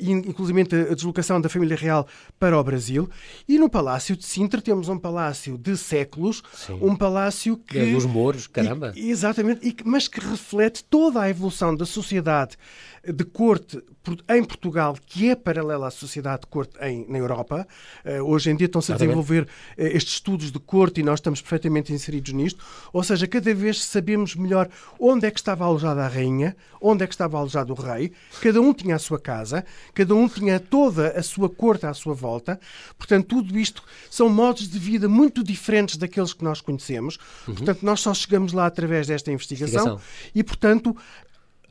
e, 0.00 0.10
inclusive 0.10 0.60
a, 0.60 0.92
a 0.92 0.94
deslocação 0.94 1.40
da 1.40 1.48
família 1.48 1.76
real 1.76 2.08
para 2.36 2.58
o 2.58 2.64
Brasil. 2.64 3.08
E 3.48 3.58
no 3.58 3.70
Palácio 3.70 4.16
de 4.16 4.24
Sintra 4.24 4.60
temos 4.60 4.88
um 4.88 4.98
palácio 4.98 5.56
de 5.56 5.76
séculos, 5.76 6.42
Sim. 6.52 6.78
um 6.82 6.96
palácio 6.96 7.56
que. 7.56 7.78
É 7.78 7.92
dos 7.92 8.06
mouros, 8.06 8.46
caramba! 8.48 8.92
E, 8.96 9.10
exatamente, 9.10 9.66
e, 9.66 9.76
mas 9.84 10.08
que 10.08 10.20
reflete 10.48 10.82
toda 10.82 11.20
a 11.20 11.28
evolução 11.28 11.76
da 11.76 11.84
sociedade 11.84 12.56
de 13.04 13.24
corte 13.24 13.82
em 14.28 14.44
Portugal, 14.44 14.96
que 15.06 15.28
é 15.28 15.34
paralela 15.34 15.88
à 15.88 15.90
sociedade 15.90 16.42
de 16.42 16.46
corte 16.46 16.72
em, 16.80 17.06
na 17.08 17.18
Europa. 17.18 17.66
Uh, 18.04 18.22
hoje 18.22 18.50
em 18.50 18.56
dia 18.56 18.66
estão-se 18.66 18.90
a 18.92 18.96
desenvolver 18.96 19.42
uh, 19.42 19.46
estes 19.76 20.14
estudos 20.14 20.50
de 20.50 20.58
corte 20.58 21.00
e 21.00 21.02
nós 21.02 21.18
estamos 21.18 21.40
perfeitamente 21.40 21.92
inseridos 21.92 22.32
nisto. 22.32 22.64
Ou 22.92 23.02
seja, 23.02 23.26
cada 23.26 23.54
vez 23.54 23.84
sabemos 23.84 24.34
melhor 24.34 24.68
onde 24.98 25.26
é 25.26 25.30
que 25.30 25.38
estava 25.38 25.64
alojada 25.64 26.02
a 26.02 26.08
rainha, 26.08 26.56
onde 26.80 27.04
é 27.04 27.06
que 27.06 27.14
estava 27.14 27.36
alojado 27.36 27.72
o 27.72 27.76
rei. 27.76 28.12
Cada 28.40 28.60
um 28.60 28.72
tinha 28.72 28.96
a 28.96 28.98
sua 28.98 29.18
casa, 29.18 29.64
cada 29.94 30.14
um 30.14 30.28
tinha 30.28 30.58
toda 30.58 31.08
a 31.10 31.22
sua 31.22 31.48
corte 31.48 31.86
à 31.86 31.92
sua 31.92 32.14
volta. 32.14 32.58
Portanto, 32.96 33.26
tudo 33.26 33.58
isto 33.58 33.82
são 34.10 34.28
modos 34.28 34.68
de 34.68 34.78
vida 34.78 35.08
muito 35.08 35.42
diferentes 35.42 35.96
daqueles 35.96 36.32
que 36.32 36.44
nós 36.44 36.60
conhecemos. 36.60 37.18
Uhum. 37.46 37.54
Portanto, 37.54 37.82
nós 37.82 38.00
só 38.00 38.14
chegamos 38.14 38.52
lá 38.52 38.66
através 38.66 39.06
desta 39.06 39.30
investigação. 39.30 39.82
investigação. 39.82 40.00
E, 40.34 40.42
portanto, 40.42 40.96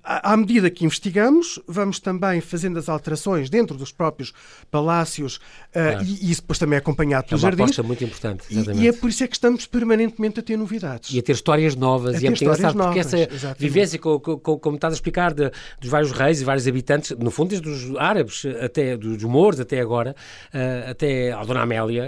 à 0.07 0.37
medida 0.37 0.69
que 0.69 0.85
investigamos, 0.85 1.59
vamos 1.67 1.99
também 1.99 2.39
fazendo 2.39 2.79
as 2.79 2.87
alterações 2.87 3.49
dentro 3.49 3.77
dos 3.77 3.91
próprios 3.91 4.33
palácios 4.71 5.35
uh, 5.35 5.39
claro. 5.73 6.03
e, 6.03 6.27
e, 6.27 6.31
isso 6.31 6.41
depois 6.41 6.57
também 6.57 6.77
é 6.77 6.79
acompanhado 6.79 7.27
pelos 7.27 7.41
jardins. 7.41 7.59
É 7.59 7.61
uma 7.61 7.65
aposta 7.65 7.83
muito 7.83 8.03
importante, 8.05 8.45
exatamente. 8.49 8.81
E, 8.81 8.85
e, 8.85 8.87
é 8.87 8.93
por 8.93 9.09
isso 9.09 9.23
é 9.25 9.27
que 9.27 9.35
estamos 9.35 9.65
permanentemente 9.65 10.39
a 10.39 10.43
ter 10.43 10.55
novidades. 10.55 11.13
E 11.13 11.19
a 11.19 11.21
ter 11.21 11.33
histórias 11.33 11.75
novas. 11.75 12.15
A 12.15 12.21
e 12.21 12.25
é 12.25 12.29
muito 12.29 12.41
engraçado 12.41 12.75
novas, 12.75 12.95
porque 12.95 12.99
essa 12.99 13.33
exatamente. 13.33 13.59
vivência, 13.59 13.99
como, 13.99 14.19
como, 14.39 14.75
estás 14.75 14.93
a 14.93 14.95
explicar, 14.95 15.33
de, 15.33 15.51
dos 15.81 15.89
vários 15.89 16.11
reis 16.13 16.39
e 16.39 16.45
vários 16.45 16.65
habitantes, 16.65 17.11
no 17.17 17.29
fundo 17.29 17.49
desde 17.49 17.67
os 17.67 17.95
árabes, 17.97 18.45
até 18.61 18.95
dos 18.95 19.23
mouros 19.23 19.59
até 19.59 19.81
agora, 19.81 20.15
uh, 20.53 20.91
até 20.91 21.33
a 21.33 21.43
Dona 21.43 21.63
Amélia, 21.63 22.05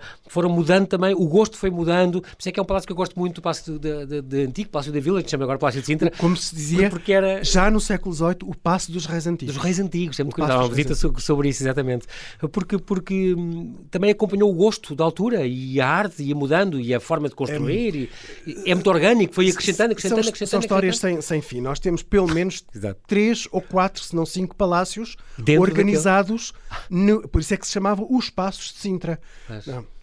uh, 0.00 0.04
foram 0.28 0.48
mudando 0.48 0.86
também, 0.86 1.14
o 1.14 1.26
gosto 1.28 1.58
foi 1.58 1.70
mudando. 1.70 2.22
Por 2.22 2.36
isso 2.38 2.48
é 2.48 2.52
que 2.52 2.58
é 2.58 2.62
um 2.62 2.66
palácio 2.66 2.86
que 2.86 2.92
eu 2.92 2.96
gosto 2.96 3.18
muito 3.18 3.34
do 3.34 3.42
Palácio 3.42 3.78
de, 3.78 3.78
de, 3.78 4.06
de, 4.06 4.22
de 4.22 4.42
Antigo, 4.46 4.70
Palácio 4.70 4.92
da 4.92 5.00
Vila, 5.00 5.22
que 5.22 5.28
se 5.28 5.32
chama 5.32 5.44
agora 5.44 5.58
Palácio 5.58 5.80
de 5.80 5.86
Sintra. 5.86 6.10
Como 6.16 6.36
se 6.36 6.54
dizia... 6.54 6.88
Porque 6.88 7.12
era 7.12 7.33
era. 7.34 7.44
Já 7.44 7.70
no 7.70 7.80
século 7.80 8.14
XVIII, 8.14 8.36
o 8.44 8.54
Passo 8.56 8.90
dos 8.90 9.06
Reis 9.06 9.26
Antigos. 9.26 9.54
Dos 9.54 9.62
Reis 9.62 9.78
Antigos, 9.78 10.18
é 10.18 10.24
muito 10.24 10.34
curioso. 10.34 10.58
uma 10.58 10.68
visita 10.68 10.94
sobre, 10.94 11.48
isso, 11.48 11.62
exatamente. 11.62 12.06
Porque, 12.52 12.78
porque 12.78 13.34
hum, 13.34 13.76
também 13.90 14.10
acompanhou 14.10 14.50
o 14.50 14.54
gosto 14.54 14.94
da 14.94 15.04
altura 15.04 15.46
e 15.46 15.80
a 15.80 15.88
arte 15.88 16.22
ia 16.22 16.34
mudando 16.34 16.80
e 16.80 16.94
a 16.94 17.00
forma 17.00 17.28
de 17.28 17.34
construir. 17.34 18.10
É, 18.46 18.50
e, 18.50 18.70
é 18.70 18.74
muito 18.74 18.88
orgânico, 18.88 19.34
foi 19.34 19.48
acrescentando, 19.48 19.92
acrescentando, 19.92 20.22
são, 20.22 20.30
acrescentando. 20.30 20.50
São 20.50 20.60
histórias 20.60 20.98
sem, 20.98 21.20
sem 21.20 21.40
fim. 21.40 21.60
Nós 21.60 21.78
temos 21.78 22.02
pelo 22.02 22.28
menos 22.28 22.64
três 23.06 23.48
ou 23.50 23.60
quatro, 23.60 24.02
se 24.02 24.14
não 24.14 24.26
cinco 24.26 24.54
palácios 24.54 25.16
Dentro 25.38 25.62
organizados, 25.62 26.52
no, 26.88 27.28
por 27.28 27.40
isso 27.40 27.54
é 27.54 27.56
que 27.56 27.66
se 27.66 27.72
chamava 27.72 28.04
os 28.08 28.30
Passos 28.30 28.72
de 28.72 28.78
Sintra. 28.78 29.20
Não. 29.66 29.93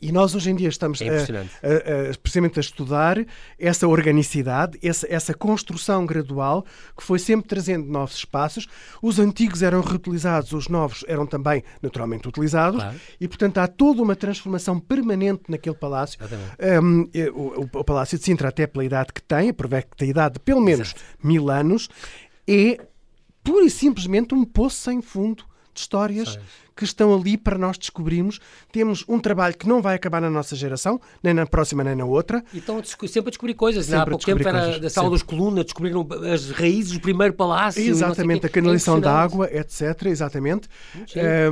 E 0.00 0.12
nós 0.12 0.34
hoje 0.34 0.50
em 0.50 0.54
dia 0.54 0.68
estamos 0.68 1.00
é 1.00 1.08
a, 1.08 1.12
a, 1.12 2.10
a, 2.10 2.18
precisamente 2.18 2.58
a 2.58 2.60
estudar 2.60 3.24
essa 3.58 3.88
organicidade, 3.88 4.78
essa, 4.82 5.06
essa, 5.12 5.34
construção 5.34 6.06
gradual 6.06 6.64
que 6.96 7.02
foi 7.02 7.18
sempre 7.18 7.48
trazendo 7.48 7.86
novos 7.86 8.16
espaços. 8.16 8.68
Os 9.00 9.18
antigos 9.18 9.62
eram 9.62 9.80
reutilizados, 9.80 10.52
os 10.52 10.68
novos 10.68 11.04
eram 11.08 11.26
também 11.26 11.64
naturalmente 11.80 12.28
utilizados 12.28 12.80
claro. 12.80 13.00
e, 13.20 13.26
portanto, 13.26 13.58
há 13.58 13.66
toda 13.66 14.02
uma 14.02 14.14
transformação 14.14 14.78
permanente 14.78 15.44
naquele 15.48 15.76
palácio. 15.76 16.18
Um, 16.82 17.08
o, 17.34 17.78
o, 17.78 17.84
Palácio 17.84 18.18
de 18.18 18.24
Sintra, 18.24 18.48
até 18.48 18.66
pela 18.66 18.84
idade 18.84 19.12
que 19.12 19.22
tem, 19.22 19.52
prevê 19.52 19.82
que 19.82 19.96
tem 19.96 20.10
idade 20.10 20.34
de 20.34 20.40
pelo 20.40 20.60
menos 20.60 20.88
Exato. 20.88 21.02
mil 21.22 21.50
anos, 21.50 21.88
é 22.46 22.78
pura 23.42 23.64
e 23.64 23.70
simplesmente 23.70 24.34
um 24.34 24.44
poço 24.44 24.76
sem 24.76 25.02
fundo 25.02 25.44
de 25.74 25.80
histórias 25.80 26.38
que 26.76 26.84
estão 26.84 27.14
ali 27.14 27.36
para 27.36 27.58
nós 27.58 27.78
descobrirmos. 27.78 28.40
Temos 28.70 29.04
um 29.08 29.18
trabalho 29.18 29.56
que 29.56 29.68
não 29.68 29.82
vai 29.82 29.96
acabar 29.96 30.20
na 30.20 30.30
nossa 30.30 30.56
geração, 30.56 31.00
nem 31.22 31.34
na 31.34 31.46
próxima, 31.46 31.84
nem 31.84 31.94
na 31.94 32.04
outra. 32.04 32.42
E 32.52 32.58
estão 32.58 32.82
sempre 32.84 33.28
a 33.28 33.30
descobrir 33.30 33.54
coisas. 33.54 33.86
Sempre 33.86 34.00
Há 34.00 34.06
pouco 34.06 34.24
tempo 34.24 34.48
era 34.48 34.78
da 34.78 34.90
Sala 34.90 35.10
dos 35.10 35.22
Colunas, 35.22 35.64
descobriram 35.64 36.06
as 36.32 36.50
raízes 36.50 36.92
do 36.92 37.00
primeiro 37.00 37.34
palácio. 37.34 37.82
Exatamente, 37.82 38.46
a 38.46 38.48
canalização 38.48 38.98
é 38.98 39.00
da 39.00 39.12
água, 39.12 39.48
etc. 39.52 40.06
Exatamente. 40.06 40.68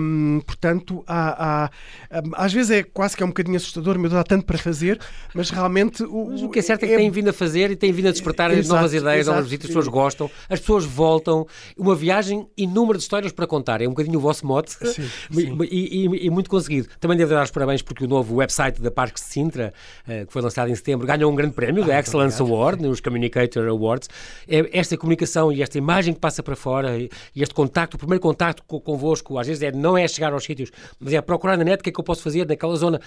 Um, 0.01 0.41
portanto, 0.47 1.05
há, 1.07 1.71
há, 2.11 2.23
às 2.35 2.53
vezes 2.53 2.71
é 2.71 2.83
quase 2.83 3.17
que 3.17 3.23
é 3.23 3.27
um 3.27 3.31
bocadinho 3.31 3.57
assustador, 3.57 3.99
meu 3.99 4.09
Deus, 4.09 4.21
há 4.21 4.25
tanto 4.25 4.47
para 4.47 4.59
fazer, 4.59 4.99
mas 5.35 5.51
realmente... 5.51 6.03
O, 6.03 6.29
mas 6.31 6.43
o 6.43 6.49
que 6.49 6.59
é 6.59 6.63
certo 6.63 6.85
é 6.85 6.89
que 6.89 6.95
é... 6.95 6.97
têm 6.97 7.11
vindo 7.11 7.29
a 7.29 7.33
fazer 7.33 7.71
e 7.71 7.77
têm 7.77 7.93
vindo 7.93 8.09
a 8.09 8.13
despertar 8.13 8.51
exato, 8.51 8.75
novas 8.75 8.95
ideias, 8.95 9.21
exato, 9.21 9.37
novas 9.37 9.45
visitas, 9.51 9.71
as 9.71 9.75
pessoas 9.75 9.89
gostam, 9.89 10.31
as 10.49 10.61
pessoas 10.61 10.85
voltam. 10.85 11.47
Uma 11.77 11.95
viagem 11.95 12.47
e 12.57 12.67
número 12.67 12.99
de 12.99 13.03
histórias 13.03 13.33
para 13.33 13.47
contar. 13.47 13.81
É 13.81 13.87
um 13.87 13.91
bocadinho 13.91 14.19
o 14.19 14.23
vosso 14.23 14.47
mote. 14.47 14.73
Sim. 14.73 15.10
E, 15.31 16.07
e, 16.07 16.27
e, 16.27 16.31
muito 16.31 16.51
conseguido. 16.51 16.89
Também 16.99 17.17
devo 17.17 17.31
dar 17.31 17.45
os 17.45 17.51
parabéns 17.51 17.83
porque 17.83 18.05
o 18.05 18.09
novo 18.09 18.37
website 18.37 18.81
da 18.81 18.91
Parques 18.91 19.23
de 19.25 19.31
Sintra, 19.31 19.73
uh, 20.07 20.27
que 20.27 20.33
foi 20.33 20.43
lançado 20.43 20.71
em 20.71 20.75
setembro, 20.75 21.07
ganhou 21.07 21.31
um 21.31 21.35
grande 21.35 21.55
prémio, 21.55 21.85
ah, 21.85 21.87
da 21.87 21.99
Excellence 21.99 22.41
obrigado. 22.41 22.61
Award, 22.61 22.83
nos 22.83 23.01
Communicator 23.01 23.67
Awards. 23.69 24.09
É 24.49 24.79
esta 24.79 24.97
comunicação 24.97 25.53
e 25.53 25.63
esta 25.63 25.79
imagem 25.79 26.15
que 26.15 26.21
passa 26.21 26.43
para 26.43 26.57
fora 26.57 26.99
e, 26.99 27.11
e 27.35 27.43
este 27.43 27.55
contacto, 27.55 27.97
o 27.97 27.99
primeiro 27.99 28.21
contacto 28.21 28.63
convosco, 28.65 29.39
às 29.39 29.47
vezes 29.47 29.63
é, 29.63 29.73
não 29.73 29.97
é 29.97 30.07
chegar 30.07 30.33
aos 30.33 30.45
sítios, 30.45 30.71
mas 30.99 31.13
é 31.13 31.21
procurar 31.21 31.57
na 31.57 31.65
net 31.65 31.81
o 31.81 31.83
que 31.83 31.91
é 31.91 31.93
que 31.93 32.01
eu 32.01 32.05
posso 32.05 32.23
fazer 32.23 32.47
naquela 32.47 32.77
zona. 32.77 33.01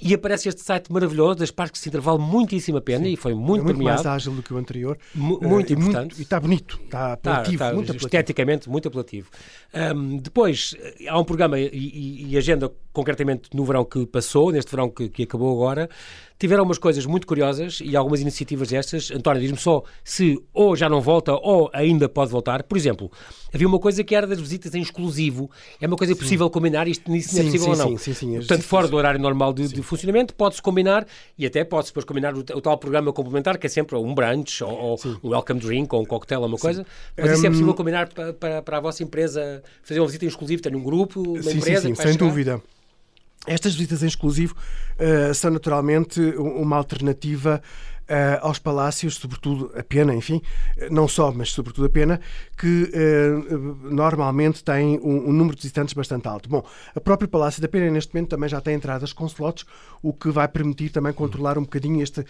E 0.00 0.14
aparece 0.14 0.48
este 0.48 0.60
site 0.60 0.92
maravilhoso 0.92 1.40
das 1.40 1.50
Parques 1.50 1.80
de 1.80 1.84
Sintra, 1.84 2.00
vale 2.00 2.18
muitíssimo 2.18 2.78
a 2.78 2.80
pena 2.80 3.04
Sim. 3.04 3.12
e 3.12 3.16
foi 3.16 3.34
muito, 3.34 3.62
é 3.62 3.64
muito 3.64 3.76
premiado. 3.76 4.04
mais 4.04 4.06
ágil 4.06 4.32
do 4.32 4.42
que 4.42 4.54
o 4.54 4.56
anterior. 4.56 4.96
M 5.14 5.32
uh, 5.32 5.48
muito 5.48 5.72
importante. 5.72 5.96
Muito, 5.96 6.18
e 6.18 6.22
está 6.22 6.38
bonito, 6.38 6.80
está 6.84 7.12
apelativo, 7.14 7.58
tá, 7.58 7.68
tá, 7.68 7.74
muito 7.74 7.96
esteticamente 7.96 8.68
muito 8.68 8.86
apelativo. 8.86 9.28
Um, 9.74 10.18
depois, 10.18 10.76
há 11.08 11.18
um 11.18 11.24
programa 11.24 11.58
e, 11.58 11.68
e, 11.72 12.30
e 12.30 12.38
agenda 12.38 12.72
concretamente 12.98 13.50
no 13.54 13.64
verão 13.64 13.84
que 13.84 14.04
passou, 14.06 14.50
neste 14.50 14.72
verão 14.72 14.90
que, 14.90 15.08
que 15.08 15.22
acabou 15.22 15.54
agora, 15.54 15.88
tiveram 16.36 16.64
umas 16.64 16.78
coisas 16.78 17.06
muito 17.06 17.28
curiosas 17.28 17.78
e 17.80 17.96
algumas 17.96 18.20
iniciativas 18.20 18.70
destas. 18.70 19.12
António, 19.12 19.40
diz-me 19.40 19.56
só 19.56 19.84
se 20.02 20.36
ou 20.52 20.74
já 20.74 20.88
não 20.88 21.00
volta 21.00 21.32
ou 21.34 21.70
ainda 21.72 22.08
pode 22.08 22.32
voltar. 22.32 22.64
Por 22.64 22.76
exemplo, 22.76 23.08
havia 23.54 23.68
uma 23.68 23.78
coisa 23.78 24.02
que 24.02 24.16
era 24.16 24.26
das 24.26 24.40
visitas 24.40 24.74
em 24.74 24.82
exclusivo. 24.82 25.48
É 25.80 25.86
uma 25.86 25.96
coisa 25.96 26.12
sim. 26.12 26.18
possível 26.18 26.50
combinar, 26.50 26.88
isto 26.88 27.08
nisso 27.08 27.30
sim, 27.30 27.38
é 27.38 27.44
possível 27.44 27.66
sim, 27.66 27.70
ou 27.70 27.76
não. 27.76 27.98
Sim, 27.98 28.12
sim, 28.12 28.14
sim. 28.14 28.34
Portanto, 28.34 28.62
fora 28.62 28.88
do 28.88 28.96
horário 28.96 29.20
normal 29.20 29.52
de, 29.52 29.68
de 29.68 29.80
funcionamento, 29.80 30.34
pode-se 30.34 30.60
combinar 30.60 31.06
e 31.38 31.46
até 31.46 31.62
pode-se 31.62 31.92
depois 31.92 32.04
combinar 32.04 32.34
o, 32.34 32.40
o, 32.40 32.60
tal 32.60 32.76
programa 32.78 33.12
complementar, 33.12 33.58
que 33.58 33.68
é 33.68 33.70
sempre 33.70 33.94
um 33.94 34.12
brunch 34.12 34.64
ou, 34.64 34.98
um 35.22 35.28
welcome 35.30 35.60
drink 35.60 35.94
ou 35.94 36.02
um 36.02 36.04
coquetel 36.04 36.40
ou 36.40 36.48
uma 36.48 36.58
coisa. 36.58 36.84
Mas 37.16 37.30
isso 37.30 37.46
é 37.46 37.50
possível 37.50 37.74
combinar 37.74 38.08
para, 38.08 38.32
para, 38.32 38.62
para, 38.62 38.76
a 38.78 38.80
vossa 38.80 39.04
empresa 39.04 39.62
fazer 39.84 40.00
uma 40.00 40.06
visita 40.06 40.24
em 40.24 40.28
exclusivo, 40.28 40.60
ter 40.60 40.74
um 40.74 40.82
grupo, 40.82 41.20
uma 41.20 41.42
sim, 41.44 41.58
empresa. 41.58 41.82
Sim, 41.82 41.94
sim, 41.94 42.02
sem 42.02 42.12
chegar. 42.12 42.26
dúvida. 42.26 42.62
Estas 43.46 43.74
visitas 43.74 44.02
em 44.02 44.06
exclusivo 44.06 44.54
uh, 44.98 45.32
são 45.34 45.50
naturalmente 45.50 46.20
uma 46.20 46.76
alternativa 46.76 47.62
uh, 48.08 48.46
aos 48.46 48.58
palácios, 48.58 49.16
sobretudo 49.16 49.70
a 49.76 49.82
pena, 49.82 50.14
enfim, 50.14 50.40
não 50.90 51.06
só, 51.06 51.30
mas 51.30 51.52
sobretudo 51.52 51.86
a 51.86 51.90
pena, 51.90 52.20
que 52.56 52.90
uh, 52.94 53.94
normalmente 53.94 54.64
tem 54.64 54.98
um, 54.98 55.28
um, 55.28 55.32
número 55.32 55.54
de 55.54 55.62
visitantes 55.62 55.94
bastante 55.94 56.26
alto. 56.26 56.48
Bom, 56.48 56.64
a 56.94 57.00
própria 57.00 57.28
Palácio 57.28 57.60
da 57.60 57.68
Pena 57.68 57.90
neste 57.90 58.14
momento 58.14 58.30
também 58.30 58.48
já 58.48 58.60
tem 58.60 58.74
entradas 58.74 59.12
com 59.12 59.26
slots, 59.26 59.64
o 60.02 60.12
que 60.12 60.30
vai 60.30 60.48
permitir 60.48 60.90
também 60.90 61.12
controlar 61.12 61.58
um 61.58 61.62
bocadinho 61.62 62.02
este, 62.02 62.20
uh, 62.20 62.24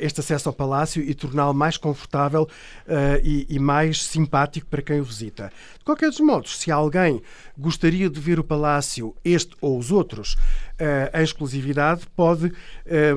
este 0.00 0.20
acesso 0.20 0.48
ao 0.48 0.52
palácio 0.52 1.02
e 1.02 1.14
torná-lo 1.14 1.54
mais 1.54 1.76
confortável 1.76 2.48
e, 3.22 3.46
e, 3.48 3.58
mais 3.58 4.04
simpático 4.04 4.66
para 4.66 4.82
quem 4.82 5.00
o 5.00 5.04
visita. 5.04 5.50
De 5.84 5.86
qualquer 5.86 6.08
dos 6.08 6.20
modos, 6.20 6.58
se 6.58 6.70
alguém 6.70 7.20
gostaria 7.58 8.08
de 8.08 8.18
ver 8.18 8.40
o 8.40 8.44
palácio, 8.44 9.14
este 9.22 9.54
ou 9.60 9.78
os 9.78 9.92
outros, 9.92 10.34
em 11.12 11.22
exclusividade, 11.22 12.06
pode 12.16 12.50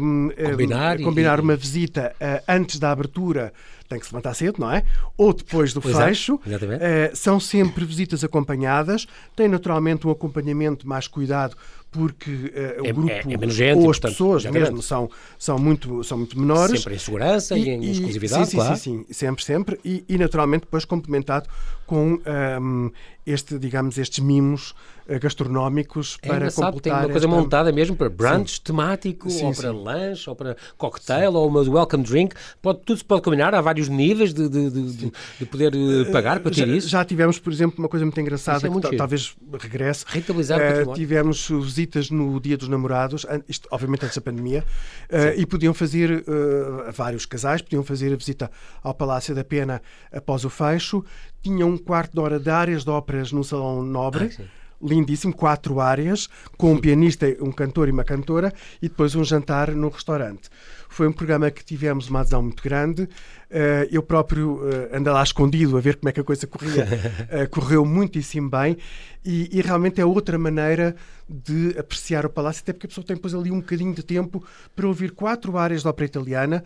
um, 0.01 0.29
combinar, 0.51 0.97
combinar 1.01 1.39
e... 1.39 1.41
uma 1.43 1.55
visita 1.55 2.13
antes 2.45 2.77
da 2.77 2.91
abertura 2.91 3.53
tem 3.87 3.99
que 3.99 4.05
se 4.05 4.13
levantar 4.13 4.33
cedo, 4.33 4.59
não 4.59 4.71
é? 4.71 4.83
Ou 5.17 5.33
depois 5.33 5.73
do 5.73 5.79
Exato, 5.79 6.05
fecho. 6.05 6.35
Uh, 6.35 7.15
são 7.15 7.39
sempre 7.39 7.85
visitas 7.85 8.23
acompanhadas, 8.23 9.07
tem 9.35 9.47
naturalmente 9.47 10.05
um 10.05 10.11
acompanhamento 10.11 10.87
mais 10.87 11.07
cuidado 11.07 11.55
porque 11.91 12.29
uh, 12.31 12.83
o 12.83 12.87
é, 12.87 12.93
grupo 12.93 13.09
é, 13.09 13.21
é 13.21 13.37
menos 13.37 13.55
gente, 13.55 13.79
ou 13.79 13.89
as 13.89 13.97
portanto, 13.97 14.11
pessoas 14.11 14.45
mesmo 14.45 14.81
são, 14.81 15.09
são, 15.37 15.57
muito, 15.57 16.03
são 16.03 16.17
muito 16.17 16.39
menores. 16.39 16.81
Sempre 16.81 16.95
em 16.95 16.99
segurança 16.99 17.57
e, 17.57 17.63
e 17.63 17.69
em 17.69 17.91
exclusividade, 17.91 18.45
sim, 18.45 18.51
sim, 18.51 18.57
claro. 18.57 18.77
Sim, 18.77 19.05
sim, 19.07 19.13
sempre, 19.13 19.43
sempre. 19.43 19.79
E, 19.83 20.03
e 20.07 20.17
naturalmente 20.17 20.61
depois 20.61 20.85
complementado 20.85 21.47
com 21.85 22.13
um, 22.13 22.21
ehm, 22.25 22.91
este, 23.27 23.59
digamos, 23.59 23.97
estes 23.97 24.19
mimos 24.19 24.71
uh, 25.07 25.19
gastronómicos 25.19 26.17
é 26.21 26.27
para 26.27 26.51
completar... 26.51 26.81
Tem 26.81 26.91
uma 26.93 27.01
coisa 27.03 27.25
esta... 27.25 27.27
montada 27.27 27.71
mesmo 27.71 27.95
para 27.95 28.09
brunch 28.09 28.55
sim. 28.55 28.61
temático, 28.63 29.29
sim, 29.29 29.45
ou 29.45 29.53
para 29.53 29.71
lanche, 29.71 30.29
ou 30.29 30.35
para 30.35 30.55
cocktail, 30.77 31.33
ou 31.33 31.47
uma 31.47 31.61
welcome 31.61 32.03
drink. 32.03 32.35
Pode, 32.61 32.79
tudo 32.85 32.97
se 32.97 33.05
pode 33.05 33.21
combinar, 33.21 33.53
há 33.53 33.61
vários 33.61 33.89
níveis 33.89 34.33
de, 34.33 34.47
de, 34.47 34.69
de, 34.69 35.11
de 35.39 35.45
poder 35.45 35.73
uh, 35.75 36.11
pagar 36.11 36.39
para 36.39 36.51
ter 36.51 36.65
já, 36.65 36.75
isso. 36.75 36.87
Já 36.87 37.03
tivemos, 37.03 37.37
por 37.37 37.51
exemplo, 37.51 37.79
uma 37.79 37.89
coisa 37.89 38.05
muito 38.05 38.19
engraçada, 38.19 38.65
é 38.65 38.69
muito 38.69 38.89
que 38.89 38.95
talvez 38.95 39.35
regresse. 39.59 40.05
Rentabilizar 40.07 40.59
uh, 40.87 40.93
Tivemos 40.93 41.49
visitas 41.49 42.09
no 42.09 42.39
Dia 42.39 42.57
dos 42.57 42.69
Namorados, 42.69 43.25
isto 43.47 43.67
obviamente 43.71 44.05
antes 44.05 44.15
da 44.15 44.21
pandemia, 44.21 44.63
uh, 45.11 45.39
e 45.39 45.45
podiam 45.45 45.73
fazer, 45.73 46.23
uh, 46.27 46.91
vários 46.91 47.25
casais, 47.25 47.61
podiam 47.61 47.83
fazer 47.83 48.13
a 48.13 48.15
visita 48.15 48.49
ao 48.81 48.93
Palácio 48.93 49.35
da 49.35 49.43
Pena 49.43 49.81
após 50.11 50.45
o 50.45 50.49
fecho, 50.49 51.03
tinham 51.47 51.69
um 51.69 51.77
quarto 51.77 52.13
de 52.13 52.19
hora 52.19 52.39
de 52.39 52.49
áreas 52.49 52.83
de 52.83 52.89
óperas 52.89 53.31
no 53.31 53.43
Salão 53.43 53.81
Nobre. 53.81 54.35
Ah, 54.37 54.43
lindíssimo, 54.79 55.33
quatro 55.33 55.79
áreas, 55.79 56.29
com 56.55 56.73
um 56.73 56.77
pianista, 56.77 57.25
um 57.41 57.51
cantor 57.51 57.87
e 57.87 57.91
uma 57.91 58.03
cantora, 58.03 58.53
e 58.79 58.87
depois 58.87 59.15
um 59.15 59.23
jantar 59.23 59.71
no 59.71 59.89
restaurante. 59.89 60.49
Foi 60.87 61.07
um 61.07 61.11
programa 61.11 61.49
que 61.49 61.65
tivemos 61.65 62.09
uma 62.09 62.19
adesão 62.19 62.43
muito 62.43 62.61
grande. 62.61 63.09
Uh, 63.49 63.87
eu 63.89 64.03
próprio 64.03 64.55
uh, 64.55 64.89
ando 64.93 65.09
lá 65.09 65.23
escondido 65.23 65.77
a 65.77 65.79
ver 65.79 65.95
como 65.95 66.09
é 66.09 66.11
que 66.11 66.19
a 66.19 66.23
coisa 66.23 66.45
corria. 66.45 66.83
Uh, 66.83 67.47
correu 67.49 67.85
muitíssimo 67.85 68.49
bem 68.49 68.77
e, 69.23 69.57
e, 69.57 69.61
realmente 69.61 70.01
é 70.01 70.05
outra 70.05 70.37
maneira 70.37 70.95
de 71.29 71.73
apreciar 71.77 72.25
o 72.25 72.29
palácio, 72.29 72.61
até 72.61 72.71
porque 72.73 72.87
a 72.87 72.89
pessoa 72.89 73.05
tem 73.05 73.15
depois 73.15 73.33
ali 73.33 73.51
um 73.51 73.59
bocadinho 73.59 73.93
de 73.93 74.03
tempo 74.03 74.43
para 74.75 74.87
ouvir 74.87 75.11
quatro 75.11 75.57
áreas 75.57 75.81
de 75.81 75.87
ópera 75.87 76.05
italiana, 76.05 76.63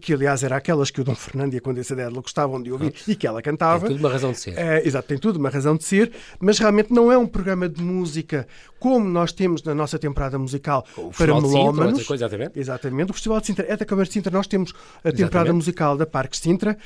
que 0.00 0.12
aliás 0.12 0.42
eram 0.42 0.56
aquelas 0.56 0.90
que 0.90 1.00
o 1.00 1.04
Dom 1.04 1.14
Fernando 1.14 1.54
e 1.54 1.58
a 1.58 1.60
Condessa 1.60 1.94
Dédalo 1.94 2.20
gostavam 2.20 2.60
de 2.60 2.72
ouvir 2.72 2.92
e 3.06 3.14
que 3.14 3.24
ela 3.24 3.40
cantava. 3.40 3.86
Tem 3.86 3.96
tudo 3.96 4.00
uma 4.00 4.12
razão 4.12 4.32
de 4.32 4.38
ser. 4.38 4.84
exato, 4.84 5.06
tem 5.06 5.18
tudo 5.18 5.36
uma 5.38 5.48
razão 5.48 5.76
de 5.76 5.84
ser, 5.84 6.10
mas 6.40 6.58
realmente 6.58 6.92
não 6.92 7.12
é 7.12 7.16
um 7.16 7.26
programa 7.26 7.68
de 7.68 7.80
música 7.80 8.48
como 8.82 9.08
nós 9.08 9.30
temos 9.30 9.62
na 9.62 9.72
nossa 9.72 9.96
temporada 9.96 10.36
musical 10.36 10.84
o 10.96 11.12
para 11.12 11.32
melómanos. 11.32 12.10
Exatamente. 12.10 12.58
exatamente. 12.58 13.10
O 13.12 13.14
Festival 13.14 13.40
de 13.40 13.46
Sintra 13.46 13.66
é 13.68 13.76
da 13.76 13.84
Câmara 13.84 14.08
de 14.08 14.12
Sintra. 14.12 14.32
Nós 14.32 14.48
temos 14.48 14.72
a 14.72 15.12
temporada 15.12 15.22
exatamente. 15.22 15.52
musical 15.52 15.96
da 15.96 16.04
Parque 16.12 16.36
Sintra. 16.36 16.76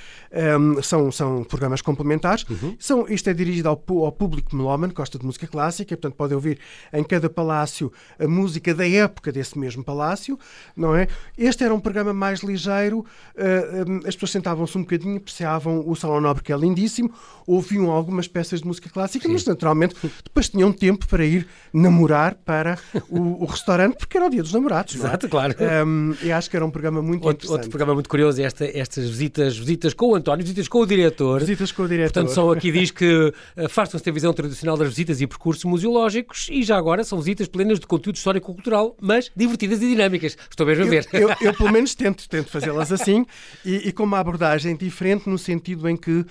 Um, 0.58 0.82
são, 0.82 1.10
são 1.12 1.44
programas 1.44 1.82
complementares. 1.82 2.44
Uhum. 2.48 2.76
São, 2.78 3.06
isto 3.08 3.28
é 3.28 3.34
dirigido 3.34 3.68
ao, 3.68 3.82
ao 4.04 4.12
público 4.12 4.54
melómano, 4.54 4.92
que 4.92 4.96
gosta 4.96 5.18
de 5.18 5.26
música 5.26 5.46
clássica, 5.46 5.92
e, 5.92 5.96
portanto 5.96 6.16
podem 6.16 6.36
ouvir 6.36 6.58
em 6.92 7.02
cada 7.04 7.28
palácio 7.28 7.92
a 8.18 8.26
música 8.26 8.74
da 8.74 8.88
época 8.88 9.32
desse 9.32 9.58
mesmo 9.58 9.84
palácio, 9.84 10.38
não 10.76 10.94
é? 10.94 11.08
Este 11.36 11.64
era 11.64 11.74
um 11.74 11.80
programa 11.80 12.12
mais 12.12 12.40
ligeiro, 12.40 13.00
uh, 13.00 13.90
um, 13.90 13.98
as 14.06 14.14
pessoas 14.14 14.30
sentavam-se 14.30 14.78
um 14.78 14.82
bocadinho, 14.82 15.16
apreciavam 15.16 15.82
o 15.86 15.94
Salão 15.96 16.20
Nobre, 16.20 16.42
que 16.42 16.52
é 16.52 16.56
lindíssimo, 16.56 17.12
ouviam 17.46 17.90
algumas 17.90 18.28
peças 18.28 18.60
de 18.60 18.66
música 18.66 18.88
clássica, 18.88 19.26
Sim. 19.26 19.32
mas 19.32 19.44
naturalmente 19.44 19.94
depois 20.24 20.48
tinham 20.48 20.72
tempo 20.72 21.06
para 21.06 21.24
ir 21.24 21.46
namorar 21.72 22.34
para 22.34 22.78
o, 23.08 23.42
o 23.42 23.46
restaurante, 23.46 23.96
porque 23.96 24.16
era 24.16 24.26
o 24.26 24.30
dia 24.30 24.42
dos 24.42 24.52
namorados. 24.52 24.94
Não 24.94 25.04
é? 25.04 25.08
Exato, 25.08 25.28
claro. 25.28 25.54
Um, 25.86 26.14
e 26.22 26.30
acho 26.32 26.48
que 26.50 26.56
era 26.56 26.64
um 26.64 26.70
programa 26.70 27.02
muito 27.02 27.24
Outro, 27.24 27.30
interessante. 27.30 27.52
outro 27.52 27.70
programa 27.70 27.94
muito 27.94 28.08
curioso 28.08 28.40
é 28.40 28.44
esta, 28.44 28.64
estas 28.64 29.08
visitas, 29.16 29.56
visitas 29.56 29.94
com 29.94 30.10
o 30.10 30.14
António, 30.14 30.44
visitas 30.44 30.68
com 30.68 30.78
o 30.78 30.86
diretor. 30.86 31.40
Visitas 31.40 31.72
com 31.72 31.82
o 31.82 31.88
diretor. 31.88 32.12
Portanto, 32.12 32.34
só 32.34 32.52
aqui 32.52 32.70
diz 32.70 32.90
que 32.90 33.32
afastam-se 33.56 34.04
da 34.04 34.12
visão 34.12 34.32
tradicional 34.32 34.76
das 34.76 34.88
visitas 34.88 35.20
e 35.20 35.26
percursos 35.26 35.64
museológicos 35.64 36.48
e 36.50 36.62
já 36.62 36.76
agora 36.76 37.02
são 37.04 37.18
visitas 37.18 37.48
plenas 37.48 37.80
de 37.80 37.86
conteúdo 37.86 38.16
histórico-cultural, 38.16 38.96
mas 39.00 39.30
divertidas 39.34 39.80
e 39.82 39.88
dinâmicas. 39.88 40.36
Estou 40.50 40.66
mesmo 40.66 40.84
a 40.84 40.88
ver. 40.88 41.06
Eu, 41.12 41.30
eu, 41.30 41.36
eu, 41.40 41.54
pelo 41.54 41.72
menos 41.72 41.94
tento, 41.96 42.28
tento 42.28 42.50
fazê-las 42.50 42.92
assim 42.92 43.24
e, 43.64 43.88
e, 43.88 43.92
com 43.92 44.04
uma 44.04 44.18
abordagem 44.18 44.76
diferente 44.76 45.28
no 45.28 45.38
sentido 45.38 45.88
em 45.88 45.96
que 45.96 46.10
uh, 46.10 46.26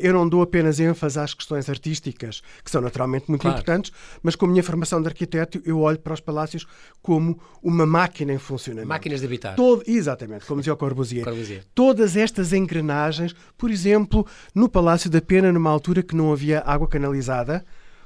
eu 0.00 0.12
não 0.12 0.28
dou 0.28 0.42
apenas 0.42 0.78
ênfase 0.78 1.18
às 1.18 1.34
questões 1.34 1.68
artísticas, 1.68 2.42
que 2.64 2.70
são 2.70 2.80
naturalmente 2.80 3.26
muito 3.28 3.42
Claro. 3.42 3.56
importantes, 3.56 3.92
mas 4.22 4.36
com 4.36 4.46
a 4.46 4.48
minha 4.48 4.62
formação 4.62 5.00
de 5.02 5.08
arquiteto 5.08 5.60
eu 5.64 5.80
olho 5.80 5.98
para 5.98 6.14
os 6.14 6.20
palácios 6.20 6.66
como 7.02 7.40
uma 7.62 7.86
máquina 7.86 8.32
em 8.32 8.38
funcionamento. 8.38 8.88
Máquinas 8.88 9.20
de 9.20 9.26
habitar. 9.26 9.56
Todo, 9.56 9.82
exatamente, 9.86 10.44
como 10.44 10.60
dizia 10.60 10.72
o 10.72 10.76
Corbusier. 10.76 11.24
Corbusier. 11.24 11.64
Todas 11.74 12.16
estas 12.20 12.52
engrenagens, 12.52 13.34
por 13.58 13.70
exemplo, 13.70 14.26
no 14.54 14.68
Palácio 14.68 15.08
da 15.10 15.20
Pena, 15.20 15.50
numa 15.52 15.70
altura 15.70 16.02
que 16.02 16.14
não 16.16 16.32
havia 16.32 16.62
água 16.64 16.86
canalizada, 16.88 17.64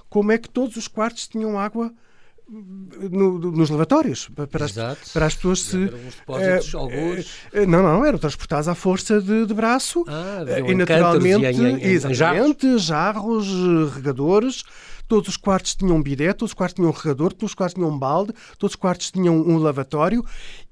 como 0.08 0.32
é 0.32 0.38
que 0.38 0.48
todos 0.48 0.76
os 0.76 0.86
quartos 0.88 1.26
tinham 1.28 1.58
água 1.58 1.92
no- 2.48 3.38
nos 3.38 3.70
lavatórios 3.70 4.28
para, 4.50 4.64
as, 4.66 4.72
Exato. 4.72 5.10
para 5.14 5.26
as 5.26 5.34
pessoas 5.34 5.60
se. 5.62 5.90
Eh, 7.52 7.66
não, 7.66 7.82
não, 7.82 8.04
eram 8.04 8.18
transportados 8.18 8.68
à 8.68 8.74
força 8.74 9.20
de, 9.20 9.46
de 9.46 9.54
braço 9.54 10.04
Ah, 10.06 10.44
e 10.46 10.72
em 10.72 10.74
naturalmente, 10.74 11.44
em- 11.46 11.62
em- 11.62 11.78
em 11.78 11.90
exatamente, 11.92 12.78
jarros, 12.78 13.46
eh, 13.48 13.94
regadores. 13.94 14.62
Todos 15.06 15.28
os 15.28 15.36
quartos 15.36 15.74
tinham 15.74 16.02
bidé, 16.02 16.32
todos 16.32 16.50
os 16.52 16.54
quartos 16.54 16.74
tinham 16.76 16.90
regador, 16.90 17.30
todos 17.32 17.50
os 17.50 17.54
quartos 17.54 17.74
tinham 17.74 17.90
um 17.90 17.98
balde, 17.98 18.32
todos 18.58 18.72
os 18.72 18.76
quartos 18.76 19.10
tinham 19.10 19.36
um 19.36 19.58
lavatório 19.58 20.24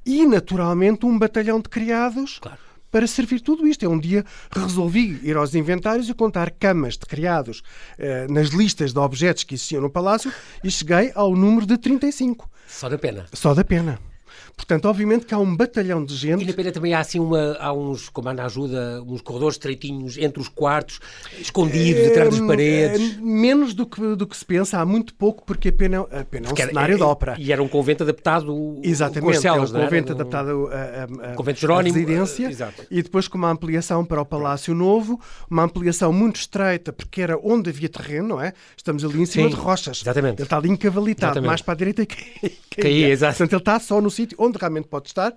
e, 0.07 0.25
naturalmente, 0.27 1.05
um 1.05 1.19
batalhão 1.19 1.61
de 1.61 1.69
criados 1.69 2.39
Claro. 2.41 2.59
Para 2.93 3.07
servir 3.07 3.41
tudo 3.41 3.67
isto. 3.67 3.85
É 3.85 3.89
um 3.89 3.99
dia 3.99 4.25
resolvi 4.55 5.19
ir 5.25 5.37
aos 5.37 5.55
inventários 5.55 6.09
e 6.09 6.15
contar 6.15 6.51
camas 6.51 6.97
de 6.97 7.07
criados 7.07 7.63
eh, 7.99 8.27
nas 8.29 8.51
listas 8.51 8.93
de 8.93 8.99
objetos 8.99 9.43
que 9.43 9.55
existiam 9.55 9.81
no 9.81 9.91
palácio 9.91 10.31
e 10.63 10.71
cheguei 10.71 11.11
ao 11.15 11.35
número 11.35 11.67
de 11.67 11.79
35. 11.79 12.49
Só 12.69 12.89
da 12.89 12.99
pena. 12.99 13.27
Só 13.33 13.55
da 13.55 13.65
pena. 13.65 13.99
Portanto, 14.57 14.87
obviamente 14.87 15.27
que 15.27 15.35
há 15.35 15.39
um 15.39 15.57
batalhão 15.57 16.05
de 16.05 16.15
E 16.15 16.17
gente. 16.17 16.45
na 16.47 16.53
pena 16.53 16.71
também 16.71 16.95
há 16.95 17.01
assim 17.01 17.19
uma, 17.19 17.57
há 17.59 17.73
uns, 17.73 18.09
como 18.09 18.29
há 18.29 18.35
na 18.35 18.45
ajuda, 18.45 19.03
uns 19.07 19.21
corredores 19.21 19.57
estreitinhos 19.57 20.17
entre 20.19 20.41
os 20.41 20.49
quartos, 20.49 21.01
escondidos 21.41 22.07
atrás 22.09 22.31
das 22.31 22.41
Hum, 22.41 22.47
paredes. 22.47 23.17
eh, 23.17 23.21
Menos 23.21 23.75
do 23.75 23.87
que, 23.87 24.15
do 24.15 24.27
que 24.27 24.37
se 24.37 24.45
pensa, 24.45 24.79
há 24.79 24.85
muito 24.87 25.15
pouco, 25.15 25.45
porque 25.45 25.69
a 25.69 25.73
pena, 25.73 26.01
a 26.03 26.25
pena 26.25 26.47
é 26.49 26.51
um 26.51 26.55
era- 26.57 26.69
cenário 26.69 26.97
de 26.97 27.01
e- 27.03 27.05
ópera. 27.05 27.37
E 27.39 27.53
era 27.53 27.63
um 27.63 27.69
convento 27.69 28.03
adaptado 28.05 28.79
Exatamente, 28.83 29.41
celas, 29.41 29.71
é 29.71 29.75
um 29.75 29.77
era? 29.79 29.85
convento 29.87 30.13
Um- 30.13 30.15
adaptado 30.17 30.69
a, 30.69 31.29
a, 31.29 31.33
a, 31.33 31.35
Convento 31.35 31.61
Jerónimo, 31.61 31.97
a 31.97 31.99
residência 31.99 32.47
eh, 32.47 32.51
exato. 32.51 32.83
e 32.91 33.03
depois 33.03 33.27
com 33.29 33.39
uma 33.39 33.51
ampliação 33.51 34.05
para 34.05 34.21
o 34.21 34.25
Palácio 34.25 34.75
Novo, 34.75 35.21
uma 35.51 35.65
ampliação 35.65 36.13
muito 36.13 36.37
estreita, 36.37 36.93
porque 36.93 37.21
era 37.21 37.39
onde 37.43 37.71
havia 37.71 37.89
terreno, 37.89 38.29
não 38.29 38.41
é? 38.41 38.53
Estamos 38.77 39.05
ali 39.05 39.21
em 39.23 39.27
cima 39.27 39.49
Sim, 39.49 39.55
de 39.57 39.61
rochas. 39.61 40.01
exatamente. 40.03 40.37
Ele 40.39 40.43
está 40.45 40.57
ali 40.59 40.69
encavalitado, 40.69 41.33
Exatamente. 41.33 41.49
mais 41.49 41.63
para 41.63 41.75
a 41.75 41.77
direita 41.77 42.03
e 42.03 42.07
caía. 42.07 42.53
Caía, 42.79 43.09
exato. 43.09 43.33
Portanto, 43.39 43.53
ele 43.55 43.61
está 43.61 43.81
só 43.81 44.01
no 44.01 44.11
sítio 44.11 44.37
onde 44.43 44.59
realmente 44.59 44.89
pode 44.89 45.09
estar. 45.09 45.33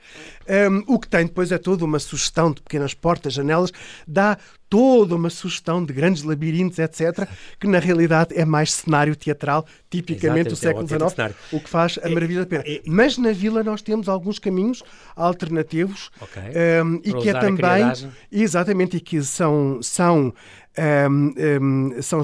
Um, 0.69 0.83
o 0.95 0.99
que 0.99 1.07
tem 1.07 1.25
depois 1.25 1.51
é 1.51 1.57
toda 1.57 1.85
uma 1.85 1.99
sugestão 1.99 2.51
de 2.51 2.61
pequenas 2.61 2.93
portas, 2.93 3.33
janelas, 3.33 3.71
dá 4.07 4.37
toda 4.69 5.15
uma 5.15 5.29
sugestão 5.29 5.85
de 5.85 5.93
grandes 5.93 6.23
labirintos, 6.23 6.79
etc., 6.79 7.27
que 7.59 7.67
na 7.67 7.79
realidade 7.79 8.35
é 8.35 8.43
mais 8.43 8.73
cenário 8.73 9.15
teatral, 9.15 9.65
tipicamente 9.89 10.49
do 10.49 10.53
Exato, 10.53 10.65
é 10.65 10.69
século 10.69 10.87
XIX, 10.87 11.11
cenário. 11.11 11.35
o 11.51 11.59
que 11.59 11.69
faz 11.69 11.99
a 12.03 12.09
maravilha 12.09 12.41
da 12.41 12.47
pena. 12.47 12.63
Mas 12.85 13.17
na 13.17 13.31
vila 13.31 13.63
nós 13.63 13.81
temos 13.81 14.09
alguns 14.09 14.39
caminhos 14.39 14.83
alternativos 15.15 16.09
Ok. 16.19 16.41
um, 16.83 16.99
e 17.03 17.11
Para 17.11 17.21
que 17.21 17.29
é 17.29 17.33
também 17.39 18.11
exatamente 18.31 18.97
e 18.97 18.99
que 18.99 19.21
são 19.23 19.79
são 19.81 20.33
um, 20.77 21.33
um, 21.61 22.01
são 22.01 22.21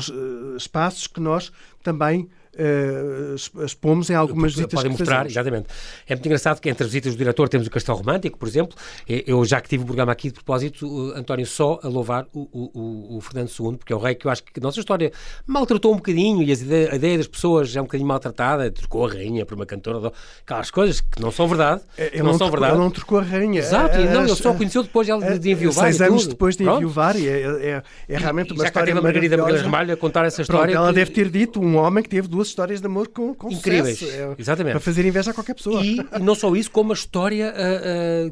espaços 0.58 1.08
que 1.08 1.20
nós 1.20 1.52
também 1.84 2.30
eh, 2.58 3.36
expomos 3.66 4.10
em 4.10 4.16
algumas 4.16 4.54
visitas 4.54 4.74
Podem 4.74 4.92
mostrar, 4.92 5.16
fazemos. 5.26 5.32
exatamente. 5.34 5.68
É 6.08 6.16
muito 6.16 6.26
engraçado 6.26 6.60
que 6.60 6.70
entre 6.70 6.84
as 6.84 6.90
visitas 6.90 7.14
do 7.14 7.18
diretor 7.18 7.48
temos 7.50 7.68
o 7.68 7.70
Castelo 7.70 7.98
Romântico, 7.98 8.38
por 8.38 8.48
exemplo. 8.48 8.76
Eu 9.08 9.44
já 9.46 9.60
que 9.62 9.70
tive 9.70 9.84
o 9.84 9.86
programa 9.86 10.12
aqui 10.12 10.28
de 10.30 10.34
propósito, 10.36 10.86
uh, 10.88 11.14
António, 11.18 11.46
só 11.46 11.80
a 11.84 11.88
louvar 11.88 12.26
o, 12.34 12.40
o- 12.52 13.18
o- 13.18 13.22
Fernando 13.22 13.50
II, 13.50 13.78
porque 13.78 13.94
é 13.94 13.96
o 13.96 14.00
rei 14.00 14.16
que 14.16 14.26
eu 14.28 14.32
acho 14.32 14.44
que 14.44 14.60
a 14.60 14.62
nossa 14.64 14.80
história 14.80 15.12
maltratou 15.46 15.94
um 15.94 15.98
bocadinho 15.98 16.42
e 16.44 16.52
as 16.52 16.62
ide- 16.62 16.90
a 16.92 16.96
ideia 16.96 17.18
das 17.18 17.28
pessoas 17.28 17.76
é 17.76 17.80
um 17.82 17.86
bocadinho 17.86 18.08
maltratada, 18.08 18.70
trocou 18.72 19.06
a 19.06 19.10
rainha 19.10 19.46
por 19.46 19.56
uma 19.56 19.66
cantora, 19.66 20.12
aquelas 20.46 20.72
coisas 20.72 21.02
que 21.02 21.22
não 21.22 21.32
são 21.32 21.48
verdade, 21.48 21.82
que 21.96 22.02
Ele 22.02 22.18
não, 22.20 22.26
não, 22.26 22.32
são 22.34 22.48
trocou, 22.50 22.60
verdade. 22.60 22.78
não 22.80 22.92
trocou 22.92 23.20
a 23.20 23.24
rainha. 23.24 23.60
Exato, 23.60 23.98
e 24.00 24.06
não, 24.06 24.24
ele 24.24 24.32
As- 24.32 24.38
só 24.38 24.54
conheceu 24.54 24.84
depois 24.84 25.06
de, 25.08 25.12
ela- 25.12 25.38
de 25.40 25.52
enviuvar 25.52 25.86
Seis 25.86 26.02
anos 26.02 26.28
depois 26.28 26.56
de 26.58 26.64
Pronto. 26.64 26.78
enviuvar 26.78 27.16
e 27.16 27.28
é, 27.28 27.42
é, 27.42 27.84
é 28.10 28.18
realmente 28.18 28.50
E 28.50 28.54
uma 28.54 28.64
já 28.64 28.68
história 28.68 28.88
teve 28.88 29.00
a 29.00 29.02
Margarida. 29.02 29.62
Ramalho 29.62 29.94
a 29.94 29.98
contar 29.98 30.26
essa 30.26 30.44
Pronto, 30.44 30.52
história. 30.62 30.76
ela 30.76 30.90
que- 30.90 30.96
deve 30.96 31.12
ter 31.12 31.30
dito 31.30 31.62
um 31.62 31.76
homem 31.78 32.04
que 32.04 32.10
teve 32.10 32.28
duas 32.28 32.41
histórias 32.48 32.80
de 32.82 32.88
amor 32.88 33.08
com, 33.10 33.34
com 33.34 33.50
Incríveis, 33.52 34.00
sucesso. 34.00 34.18
É, 34.18 34.36
exatamente. 34.38 34.72
Para 34.74 34.80
fazer 34.80 35.06
inveja 35.06 35.32
a 35.32 35.34
qualquer 35.34 35.54
pessoa. 35.56 35.82
E, 35.84 35.98
e 36.00 36.20
não 36.20 36.36
só 36.36 36.56
isso, 36.56 36.72
como 36.72 36.92
a 36.92 36.96
história, 36.96 37.54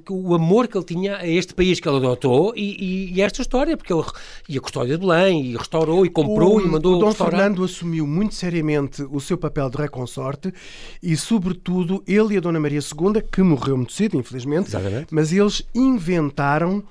que 0.06 0.12
o 0.14 0.34
amor 0.34 0.68
que 0.68 0.78
ele 0.78 0.86
tinha 0.86 1.18
a 1.18 1.28
este 1.28 1.54
país 1.54 1.80
que 1.80 1.88
ele 1.88 1.98
adotou 1.98 2.54
e, 2.56 2.76
e- 3.10 3.14
e 3.14 3.22
esta 3.22 3.42
história, 3.42 3.76
porque 3.78 3.92
ele 3.94 4.04
e 4.48 4.58
a 4.58 4.62
custódia 4.62 4.98
de 4.98 5.06
Belém, 5.06 5.46
e 5.46 5.58
restaurou, 5.58 6.06
e 6.06 6.10
comprou, 6.10 6.58
o, 6.58 6.62
e 6.62 6.68
mandou 6.68 6.96
o 6.96 7.00
Dom 7.00 7.08
restaurar. 7.08 7.40
Fernando 7.40 7.64
assumiu 7.64 8.06
muito 8.08 8.36
seriamente 8.36 9.02
o 9.12 9.20
seu 9.20 9.38
papel 9.38 9.70
de 9.70 9.78
rei 9.78 9.88
consorte 9.88 10.54
e, 11.02 11.16
sobretudo, 11.18 12.04
ele 12.08 12.36
e 12.36 12.38
a 12.38 12.40
Dona 12.40 12.60
Maria 12.60 12.80
II, 12.80 13.22
que 13.32 13.42
morreu 13.42 13.78
muito 13.78 13.94
cedo, 13.94 14.18
infelizmente, 14.18 14.68
Exatamente. 14.70 15.08
mas 15.14 15.32
eles 15.34 15.64
inventaram 15.76 16.84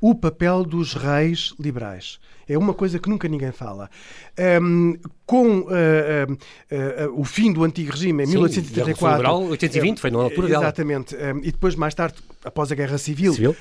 o 0.00 0.14
papel 0.14 0.64
dos 0.64 0.94
reis 0.94 1.54
liberais. 1.58 2.18
É 2.48 2.56
uma 2.56 2.72
coisa 2.72 2.98
que 3.00 3.08
nunca 3.08 3.26
ninguém 3.26 3.50
fala. 3.50 3.90
Ahm, 4.38 4.94
com 5.24 5.66
ah, 5.68 6.26
ah, 6.30 7.04
ah, 7.04 7.08
o 7.12 7.24
fim 7.24 7.52
do 7.52 7.64
antigo 7.64 7.90
regime 7.90 8.22
em 8.22 8.26
Sim, 8.26 8.34
1834. 8.34 8.76
da 8.76 8.86
Revolução 8.86 9.16
Liberal, 9.16 9.50
820, 9.50 10.00
foi 10.00 10.10
na 10.12 10.18
altura 10.18 10.48
dela. 10.48 10.62
Exatamente. 10.64 11.16
Um, 11.16 11.38
e 11.38 11.50
depois, 11.50 11.74
mais 11.74 11.92
tarde, 11.92 12.18
após 12.44 12.70
a 12.70 12.76
Guerra 12.76 12.98
Civil, 12.98 13.32
Civil, 13.32 13.56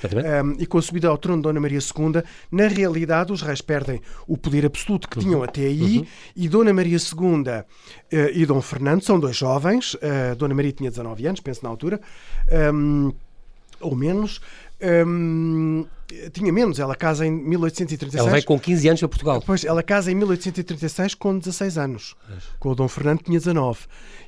um, 0.45 0.55
e 0.59 0.67
com 0.67 0.77
a 0.77 0.81
subida 0.83 1.07
ao 1.07 1.17
trono 1.17 1.37
de 1.37 1.43
Dona 1.43 1.59
Maria 1.59 1.79
II, 1.79 2.21
na 2.51 2.67
realidade 2.67 3.31
os 3.33 3.41
reis 3.41 3.59
perdem 3.59 3.99
o 4.27 4.37
poder 4.37 4.67
absoluto 4.67 5.09
que 5.09 5.19
tinham 5.19 5.41
até 5.41 5.61
aí 5.61 6.07
e 6.35 6.47
Dona 6.47 6.71
Maria 6.71 6.97
II 6.97 7.43
eh, 8.11 8.31
e 8.35 8.45
Dom 8.45 8.61
Fernando 8.61 9.01
são 9.01 9.19
dois 9.19 9.35
jovens. 9.35 9.97
eh, 9.99 10.35
Dona 10.35 10.53
Maria 10.53 10.71
tinha 10.71 10.91
19 10.91 11.25
anos, 11.25 11.39
penso 11.39 11.63
na 11.63 11.69
altura, 11.69 11.99
um, 12.71 13.11
ou 13.79 13.95
menos. 13.95 14.39
um, 15.07 15.85
tinha 16.31 16.53
menos, 16.53 16.79
ela 16.79 16.95
casa 16.95 17.25
em 17.25 17.31
1836. 17.31 18.19
Ela 18.19 18.31
veio 18.31 18.45
com 18.45 18.59
15 18.59 18.87
anos 18.87 18.99
para 18.99 19.09
Portugal. 19.09 19.43
Pois, 19.45 19.63
ela 19.63 19.81
casa 19.81 20.11
em 20.11 20.15
1836 20.15 21.15
com 21.15 21.37
16 21.37 21.77
anos. 21.77 22.15
Com 22.59 22.69
o 22.69 22.75
Dom 22.75 22.87
Fernando 22.87 23.21
tinha 23.23 23.39
19. 23.39 23.79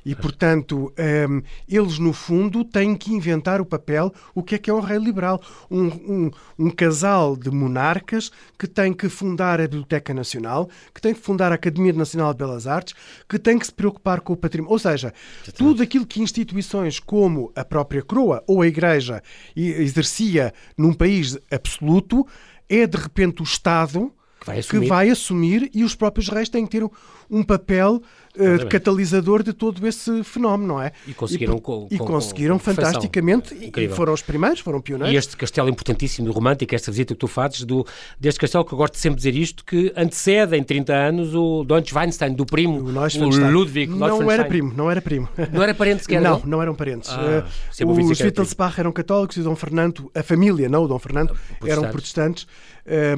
E, 0.08 0.14
portanto, 0.14 0.90
hum, 1.28 1.42
eles, 1.68 1.98
no 1.98 2.14
fundo, 2.14 2.64
têm 2.64 2.96
que 2.96 3.12
inventar 3.12 3.60
o 3.60 3.66
papel, 3.66 4.10
o 4.34 4.42
que 4.42 4.54
é 4.54 4.58
que 4.58 4.70
é 4.70 4.72
um 4.72 4.80
rei 4.80 4.96
liberal. 4.96 5.38
Um, 5.70 5.84
um, 5.86 6.30
um 6.58 6.70
casal 6.70 7.36
de 7.36 7.50
monarcas 7.50 8.32
que 8.58 8.66
tem 8.66 8.94
que 8.94 9.06
fundar 9.10 9.60
a 9.60 9.64
Biblioteca 9.64 10.14
Nacional, 10.14 10.70
que 10.94 11.02
tem 11.02 11.12
que 11.12 11.20
fundar 11.20 11.52
a 11.52 11.56
Academia 11.56 11.92
Nacional 11.92 12.32
de 12.32 12.38
Belas 12.38 12.66
Artes, 12.66 12.94
que 13.28 13.38
tem 13.38 13.58
que 13.58 13.66
se 13.66 13.72
preocupar 13.72 14.22
com 14.22 14.32
o 14.32 14.36
património. 14.36 14.72
Ou 14.72 14.78
seja, 14.78 15.12
tudo 15.54 15.82
aquilo 15.82 16.06
que 16.06 16.22
instituições 16.22 16.98
como 16.98 17.52
a 17.54 17.62
própria 17.62 18.02
coroa 18.02 18.42
ou 18.46 18.62
a 18.62 18.66
Igreja 18.66 19.22
exercia 19.54 20.54
num 20.74 20.94
país 20.94 21.36
absoluto, 21.50 22.26
é, 22.66 22.86
de 22.86 22.96
repente, 22.96 23.42
o 23.42 23.44
Estado 23.44 24.10
Que 24.40 24.46
vai 24.46 24.58
assumir. 24.58 24.80
que 24.80 24.88
vai 24.88 25.10
assumir 25.10 25.70
e 25.74 25.84
os 25.84 25.94
próprios 25.94 26.28
reis 26.28 26.48
têm 26.48 26.64
que 26.64 26.70
ter 26.70 26.84
um, 26.84 26.90
um 27.30 27.42
papel 27.42 28.00
Exatamente. 28.36 28.66
catalisador 28.66 29.42
de 29.42 29.52
todo 29.52 29.86
esse 29.86 30.22
fenómeno, 30.24 30.74
não 30.74 30.82
é? 30.82 30.92
E 31.06 31.12
conseguiram 31.14 31.54
por- 31.58 31.60
com- 31.62 31.88
e 31.90 31.98
com- 31.98 32.06
conseguiram 32.06 32.58
com 32.58 32.64
perfeição. 32.64 32.92
fantasticamente 32.92 33.54
e- 33.54 33.72
e 33.84 33.88
foram 33.88 34.12
os 34.12 34.22
primeiros, 34.22 34.60
foram 34.60 34.80
pioneiros. 34.80 35.14
E 35.14 35.16
este 35.16 35.36
castelo 35.36 35.68
importantíssimo, 35.68 36.30
romântico, 36.30 36.74
esta 36.74 36.90
visita 36.90 37.14
que 37.14 37.20
tu 37.20 37.26
fazes, 37.26 37.64
do, 37.64 37.86
deste 38.18 38.40
castelo, 38.40 38.64
que 38.64 38.72
eu 38.72 38.78
gosto 38.78 38.94
de 38.94 39.00
sempre 39.00 39.16
dizer 39.16 39.34
isto, 39.34 39.64
que 39.64 39.92
antecede 39.96 40.56
em 40.56 40.62
30 40.62 40.92
anos 40.94 41.34
o 41.34 41.64
Neuschwanstein, 41.64 42.34
do 42.34 42.44
primo, 42.46 42.80
O 42.80 42.92
o. 42.92 43.50
Ludwig 43.50 43.92
não 43.92 44.30
era 44.30 44.44
primo, 44.44 44.72
não 44.76 44.90
era 44.90 45.00
primo. 45.02 45.28
Não 45.52 45.62
era 45.62 45.74
parente 45.74 46.02
sequer, 46.02 46.20
não, 46.20 46.38
não? 46.40 46.46
não 46.46 46.62
eram 46.62 46.74
parentes. 46.74 47.10
Ah, 47.10 47.44
Eh, 47.44 47.44
dizer 47.70 48.12
os 48.12 48.20
Wittelsbach 48.20 48.78
eram 48.78 48.92
católicos 48.92 49.36
e 49.36 49.42
Dom 49.42 49.56
Fernando, 49.56 50.10
a 50.14 50.22
família, 50.22 50.68
não 50.68 50.84
o 50.84 50.88
Dom 50.88 50.98
Fernando, 50.98 51.36
eram 51.64 51.82
protestantes. 51.90 52.46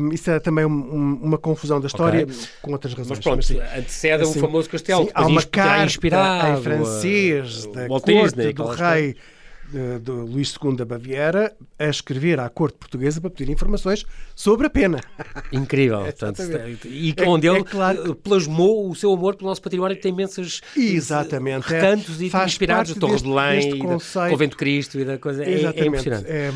Um, 0.00 0.12
isso 0.12 0.28
é 0.28 0.40
também 0.40 0.64
um- 0.64 0.70
um- 0.70 1.18
uma 1.22 1.38
confusão 1.38 1.80
da 1.80 1.86
história 1.86 2.24
Ok. 2.24 2.34
com 2.60 2.72
outras 2.72 2.92
razões. 2.92 3.18
Mas 3.18 3.18
pronto, 3.20 3.44
sim. 3.44 3.60
antecede 3.78 4.24
Assim, 4.24 4.38
o 4.38 4.42
famoso 4.42 4.68
castelo. 4.68 4.99
Há 5.14 5.26
uma 5.26 5.42
carta 5.42 5.84
inspirado 5.84 6.58
em 6.58 6.62
francês 6.62 7.66
da 7.66 7.86
corte 7.88 8.12
Disney, 8.12 8.52
do 8.52 8.66
rei 8.66 9.16
de, 9.70 9.98
de 10.00 10.10
Luís 10.10 10.54
II 10.62 10.76
da 10.76 10.84
Baviera 10.84 11.54
a 11.78 11.86
escrever 11.86 12.40
à 12.40 12.48
corte 12.48 12.76
portuguesa 12.78 13.20
para 13.20 13.30
pedir 13.30 13.50
informações 13.50 14.04
sobre 14.34 14.66
a 14.66 14.70
pena. 14.70 15.00
Incrível. 15.52 16.00
Portanto, 16.02 16.42
e 16.84 17.14
é, 17.16 17.28
onde 17.28 17.46
ele 17.46 17.58
é 17.58 17.64
claro 17.64 18.14
plasmou 18.14 18.90
o 18.90 18.94
seu 18.94 19.12
amor 19.12 19.36
pelo 19.36 19.48
nosso 19.48 19.62
património 19.62 19.96
que 19.96 20.02
tem 20.02 20.12
imensos 20.12 20.60
Exatamente. 20.76 21.66
recantos 21.66 22.20
é, 22.20 22.24
e 22.24 22.44
inspirados 22.44 22.94
de 22.94 23.00
Torre 23.00 23.16
de 23.16 23.22
Belém, 23.22 23.78
Convento 24.30 24.56
Cristo 24.56 24.98
e 24.98 25.04
da 25.04 25.18
coisa. 25.18 25.48
Exatamente. 25.48 25.78
É, 25.78 25.82
é 25.82 25.86
impressionante. 25.86 26.26
É, 26.28 26.52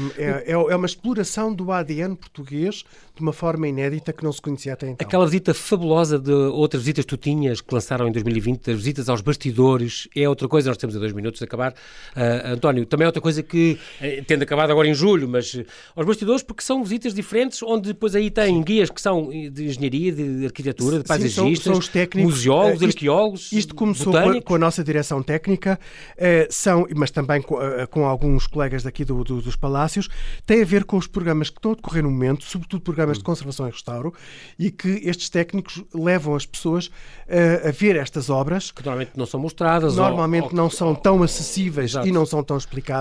é, 0.46 0.52
é 0.52 0.76
uma 0.76 0.86
exploração 0.86 1.54
do 1.54 1.70
ADN 1.72 2.16
português 2.16 2.84
de 3.14 3.22
uma 3.22 3.32
forma 3.32 3.68
inédita 3.68 4.12
que 4.12 4.24
não 4.24 4.32
se 4.32 4.42
conhecia 4.42 4.72
até 4.72 4.88
então. 4.88 5.06
Aquela 5.06 5.24
visita 5.24 5.54
fabulosa 5.54 6.18
de 6.18 6.32
outras 6.32 6.82
visitas 6.82 7.04
que 7.04 7.10
tu 7.10 7.16
tinhas, 7.16 7.60
que 7.60 7.72
lançaram 7.72 8.08
em 8.08 8.12
2020, 8.12 8.72
as 8.72 8.76
visitas 8.76 9.08
aos 9.08 9.20
bastidores, 9.20 10.08
é 10.16 10.28
outra 10.28 10.48
coisa, 10.48 10.70
nós 10.70 10.76
temos 10.76 10.96
a 10.96 10.98
dois 10.98 11.12
minutos 11.12 11.38
de 11.38 11.44
acabar. 11.44 11.72
Uh, 11.72 12.54
António, 12.54 12.84
também 12.84 13.03
é 13.04 13.06
outra 13.06 13.22
coisa 13.22 13.42
que, 13.42 13.78
uh, 14.00 14.24
tendo 14.26 14.42
acabado 14.42 14.70
agora 14.70 14.88
em 14.88 14.94
julho, 14.94 15.28
mas 15.28 15.54
uh, 15.54 15.64
aos 15.94 16.06
bastidores, 16.06 16.42
porque 16.42 16.62
são 16.62 16.82
visitas 16.82 17.14
diferentes, 17.14 17.62
onde 17.62 17.88
depois 17.88 18.14
aí 18.14 18.30
tem 18.30 18.62
guias 18.62 18.90
que 18.90 19.00
são 19.00 19.28
de 19.28 19.66
engenharia, 19.66 20.12
de 20.12 20.44
arquitetura, 20.46 20.98
de 20.98 21.04
paisagistas, 21.04 21.64
são, 21.64 21.72
são 21.74 21.80
os 21.80 21.88
técnicos, 21.88 22.34
museólogos, 22.34 22.82
isto, 22.82 22.96
arqueólogos. 22.96 23.52
Isto 23.52 23.74
começou 23.74 24.12
com 24.12 24.18
a, 24.18 24.42
com 24.42 24.54
a, 24.54 24.58
nossa 24.58 24.82
direção 24.82 25.22
técnica, 25.22 25.78
uh, 26.16 26.46
são, 26.50 26.86
mas 26.96 27.10
também 27.10 27.42
com, 27.42 27.56
com, 27.90 28.04
alguns 28.06 28.46
colegas 28.46 28.82
daqui 28.82 29.04
do, 29.04 29.22
do, 29.24 29.40
dos 29.40 29.56
Palácios, 29.56 30.08
tem 30.46 30.62
a 30.62 30.64
ver 30.64 30.84
com 30.84 30.96
os 30.96 31.06
programas 31.06 31.50
que 31.50 31.58
estão 31.58 31.72
a 31.72 31.74
decorrer 31.74 32.02
no 32.02 32.10
momento, 32.10 32.44
sobretudo 32.44 32.82
programas 32.82 33.16
hum. 33.16 33.20
de 33.20 33.24
conservação 33.24 33.68
e 33.68 33.70
restauro, 33.70 34.12
e 34.58 34.70
que 34.70 34.88
estes 35.04 35.28
técnicos 35.28 35.82
levam 35.94 36.34
as 36.34 36.46
pessoas 36.46 36.86
uh, 36.86 37.68
a 37.68 37.70
ver 37.70 37.96
estas 37.96 38.30
obras. 38.30 38.70
Que 38.70 38.84
normalmente 38.84 39.12
não 39.16 39.26
são 39.26 39.40
mostradas. 39.40 39.96
Normalmente 39.96 40.46
ou, 40.46 40.52
não 40.52 40.70
são 40.70 40.94
tão 40.94 41.22
acessíveis 41.22 41.92
Exato. 41.92 42.06
e 42.06 42.12
não 42.12 42.24
são 42.24 42.42
tão 42.42 42.56
explicadas, 42.56 42.93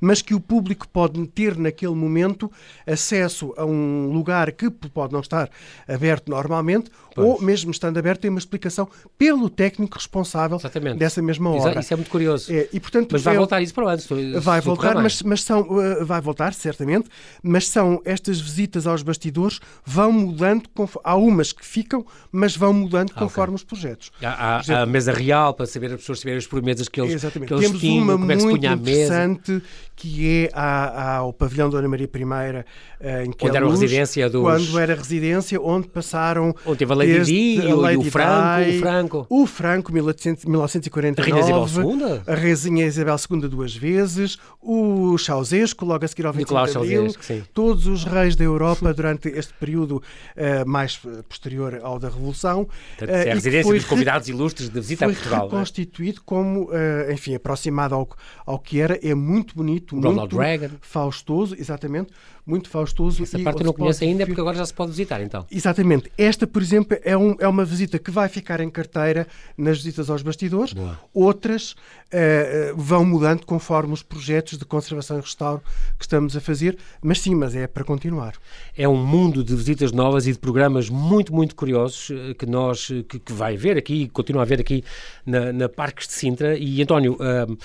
mas 0.00 0.22
que 0.22 0.34
o 0.34 0.40
público 0.40 0.88
pode 0.88 1.24
ter 1.28 1.56
naquele 1.56 1.94
momento 1.94 2.50
acesso 2.86 3.54
a 3.56 3.64
um 3.64 4.10
lugar 4.12 4.52
que 4.52 4.70
pode 4.70 5.12
não 5.12 5.20
estar 5.20 5.48
aberto 5.86 6.30
normalmente. 6.30 6.90
Ou 7.22 7.40
mesmo 7.40 7.70
estando 7.70 7.98
aberto, 7.98 8.20
tem 8.20 8.30
uma 8.30 8.38
explicação 8.38 8.88
pelo 9.16 9.48
técnico 9.48 9.96
responsável 9.96 10.56
Exatamente. 10.56 10.98
dessa 10.98 11.22
mesma 11.22 11.50
obra. 11.50 11.80
Isso 11.80 11.92
é 11.92 11.96
muito 11.96 12.10
curioso. 12.10 12.52
É, 12.52 12.68
e, 12.72 12.80
portanto, 12.80 13.08
mas 13.12 13.22
vai 13.22 13.34
é, 13.34 13.38
voltar 13.38 13.62
isso 13.62 13.74
para 13.74 13.84
lá. 13.84 13.96
Vai 14.40 14.60
voltar, 14.60 14.94
mas, 14.96 15.22
mas 15.22 15.42
são, 15.42 15.62
uh, 15.62 16.04
vai 16.04 16.20
voltar, 16.20 16.54
certamente, 16.54 17.08
mas 17.42 17.68
são 17.68 18.00
estas 18.04 18.40
visitas 18.40 18.86
aos 18.86 19.02
bastidores 19.02 19.60
vão 19.84 20.12
mudando, 20.12 20.64
há 21.04 21.16
umas 21.16 21.52
que 21.52 21.64
ficam, 21.64 22.04
mas 22.30 22.56
vão 22.56 22.72
mudando 22.72 23.12
ah, 23.14 23.18
conforme 23.18 23.54
okay. 23.54 23.56
os 23.56 23.64
projetos. 23.64 24.10
Há, 24.22 24.60
há 24.66 24.82
a 24.82 24.86
mesa 24.86 25.12
real 25.12 25.54
para 25.54 25.66
saber 25.66 25.92
as 25.92 26.00
pessoas 26.00 26.20
saberem 26.20 26.38
as 26.38 26.44
sobremesas 26.44 26.88
que 26.88 27.00
eles, 27.00 27.14
Exatamente. 27.14 27.48
que 27.48 27.54
eles 27.54 27.66
Temos 27.66 27.80
tinham, 27.80 28.04
uma 28.04 28.12
como 28.14 28.32
é 28.32 28.36
que 28.36 28.42
se 28.42 28.48
punha 28.48 28.72
interessante 28.72 29.62
que 30.00 30.46
é 30.46 30.50
ao 30.54 31.30
pavilhão 31.30 31.68
Dona 31.68 31.86
Maria 31.86 32.06
I, 32.06 32.64
eh, 33.00 33.24
em 33.26 33.30
que 33.32 33.36
quando 33.36 33.54
era 33.54 33.68
residência 33.68 34.30
dos... 34.30 34.40
Quando 34.40 34.78
era 34.78 34.94
residência, 34.94 35.60
onde 35.60 35.88
passaram... 35.88 36.54
Onde 36.64 36.78
teve 36.78 36.90
a 36.90 36.96
Lady 37.18 37.24
Di 37.24 37.56
e, 37.56 37.72
o, 37.72 38.00
o 38.00 38.04
Franco, 38.04 38.70
o 38.70 38.78
Franco. 38.78 39.26
O 39.28 39.46
Franco, 39.46 39.92
1949. 39.92 41.20
A 41.20 41.24
Rainha 41.24 41.40
Isabel 41.40 41.84
II? 41.84 42.20
A 42.26 42.34
Rainha 42.34 42.86
Isabel 42.86 43.16
II 43.30 43.48
duas 43.48 43.74
vezes. 43.74 44.38
O 44.60 45.18
Ceausescu, 45.18 45.84
logo 45.84 46.04
a 46.04 46.08
seguir 46.08 46.26
ao 46.26 46.32
25 46.32 46.66
de 46.66 46.76
Abril. 46.76 47.14
Todos 47.52 47.86
os 47.86 48.04
reis 48.04 48.36
da 48.36 48.44
Europa 48.44 48.92
durante 48.94 49.28
este 49.28 49.52
período 49.54 49.96
uh, 49.96 50.68
mais 50.68 51.00
posterior 51.28 51.80
ao 51.82 51.98
da 51.98 52.08
Revolução. 52.08 52.68
Portanto, 52.98 53.10
é 53.10 53.30
a 53.30 53.34
residência 53.34 53.72
dos 53.72 53.84
convidados 53.84 54.28
ilustres 54.28 54.68
de 54.68 54.80
visita 54.80 55.06
a 55.06 55.08
Portugal. 55.08 55.50
Foi 55.50 55.58
constituído 55.58 56.20
é? 56.20 56.22
como, 56.24 56.64
uh, 56.64 57.12
enfim, 57.12 57.34
aproximado 57.34 57.94
ao, 57.94 58.08
ao 58.46 58.58
que 58.58 58.80
era. 58.80 58.98
É 59.02 59.14
muito 59.14 59.54
bonito 59.54 59.70
muito, 59.70 60.08
Ronald 60.08 60.34
muito 60.34 60.38
Reagan. 60.38 60.70
faustoso, 60.80 61.54
exatamente, 61.58 62.12
muito 62.46 62.68
faustoso. 62.68 63.22
Essa 63.22 63.38
parte 63.38 63.60
eu 63.60 63.66
não 63.66 63.72
conheço 63.72 64.04
ainda, 64.04 64.26
porque 64.26 64.40
agora 64.40 64.56
já 64.56 64.66
se 64.66 64.74
pode 64.74 64.90
visitar, 64.90 65.20
então. 65.20 65.46
Exatamente. 65.50 66.10
Esta, 66.16 66.46
por 66.46 66.62
exemplo, 66.62 66.98
é, 67.02 67.16
um, 67.16 67.36
é 67.38 67.46
uma 67.46 67.64
visita 67.64 67.98
que 67.98 68.10
vai 68.10 68.28
ficar 68.28 68.60
em 68.60 68.70
carteira 68.70 69.26
nas 69.56 69.78
visitas 69.78 70.10
aos 70.10 70.22
bastidores. 70.22 70.72
Boa. 70.72 70.98
Outras 71.12 71.72
uh, 71.72 72.76
vão 72.76 73.04
mudando 73.04 73.44
conforme 73.44 73.92
os 73.92 74.02
projetos 74.02 74.58
de 74.58 74.64
conservação 74.64 75.18
e 75.18 75.20
restauro 75.20 75.62
que 75.98 76.04
estamos 76.04 76.36
a 76.36 76.40
fazer, 76.40 76.78
mas 77.02 77.20
sim, 77.20 77.34
mas 77.34 77.54
é 77.54 77.66
para 77.66 77.84
continuar. 77.84 78.34
É 78.76 78.88
um 78.88 78.96
mundo 78.96 79.44
de 79.44 79.54
visitas 79.54 79.92
novas 79.92 80.26
e 80.26 80.32
de 80.32 80.38
programas 80.38 80.88
muito, 80.88 81.34
muito 81.34 81.54
curiosos 81.54 82.10
eh, 82.10 82.34
que 82.34 82.46
nós, 82.46 82.86
que, 83.08 83.18
que 83.18 83.32
vai 83.32 83.56
ver 83.56 83.76
aqui, 83.76 84.08
continua 84.08 84.42
a 84.42 84.44
ver 84.44 84.60
aqui 84.60 84.84
na, 85.24 85.52
na 85.52 85.68
Parques 85.68 86.06
de 86.06 86.14
Sintra. 86.14 86.56
E, 86.56 86.82
António, 86.82 87.14
uh, 87.14 87.56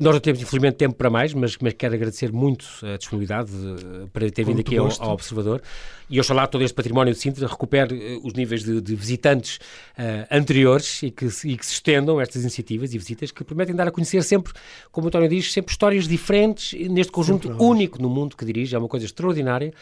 nós 0.00 0.14
não 0.14 0.20
temos, 0.20 0.40
infelizmente, 0.40 0.76
tempo 0.76 0.94
para 0.94 1.10
mais, 1.10 1.34
mas, 1.34 1.56
mas 1.60 1.74
quero 1.74 1.94
agradecer 1.94 2.32
muito 2.32 2.66
a 2.82 2.96
disponibilidade 2.96 3.52
uh, 3.52 4.08
para 4.08 4.30
ter 4.30 4.44
vindo 4.44 4.60
aqui 4.60 4.76
ao, 4.78 4.88
ao, 4.98 5.12
Observador 5.12 5.60
e 6.10 6.18
oxalá 6.18 6.46
todo 6.46 6.64
este 6.64 6.74
património 6.74 7.14
de 7.14 7.20
Sintra 7.20 7.46
recupere 7.46 7.94
uh, 7.94 8.26
os 8.26 8.32
níveis 8.32 8.64
de, 8.64 8.80
de 8.80 8.94
visitantes 8.96 9.56
uh, 9.56 10.26
anteriores 10.30 11.02
e 11.04 11.10
que, 11.10 11.26
e 11.44 11.56
que 11.56 11.64
se 11.64 11.74
estendam 11.74 12.20
estas 12.20 12.42
iniciativas 12.42 12.92
e 12.92 12.98
visitas 12.98 13.30
que 13.30 13.44
prometem 13.44 13.74
dar 13.74 13.86
a 13.86 13.90
conhecer 13.92 14.22
sempre, 14.24 14.52
como 14.90 15.06
o 15.06 15.08
António 15.08 15.28
diz, 15.28 15.52
sempre 15.52 15.70
histórias 15.70 16.08
diferentes 16.08 16.72
neste 16.90 17.12
conjunto 17.12 17.50
único 17.62 18.02
no 18.02 18.10
mundo 18.10 18.36
que 18.36 18.44
dirige, 18.44 18.74
é 18.74 18.78
uma 18.78 18.88
coisa 18.88 19.06
extraordinária 19.06 19.72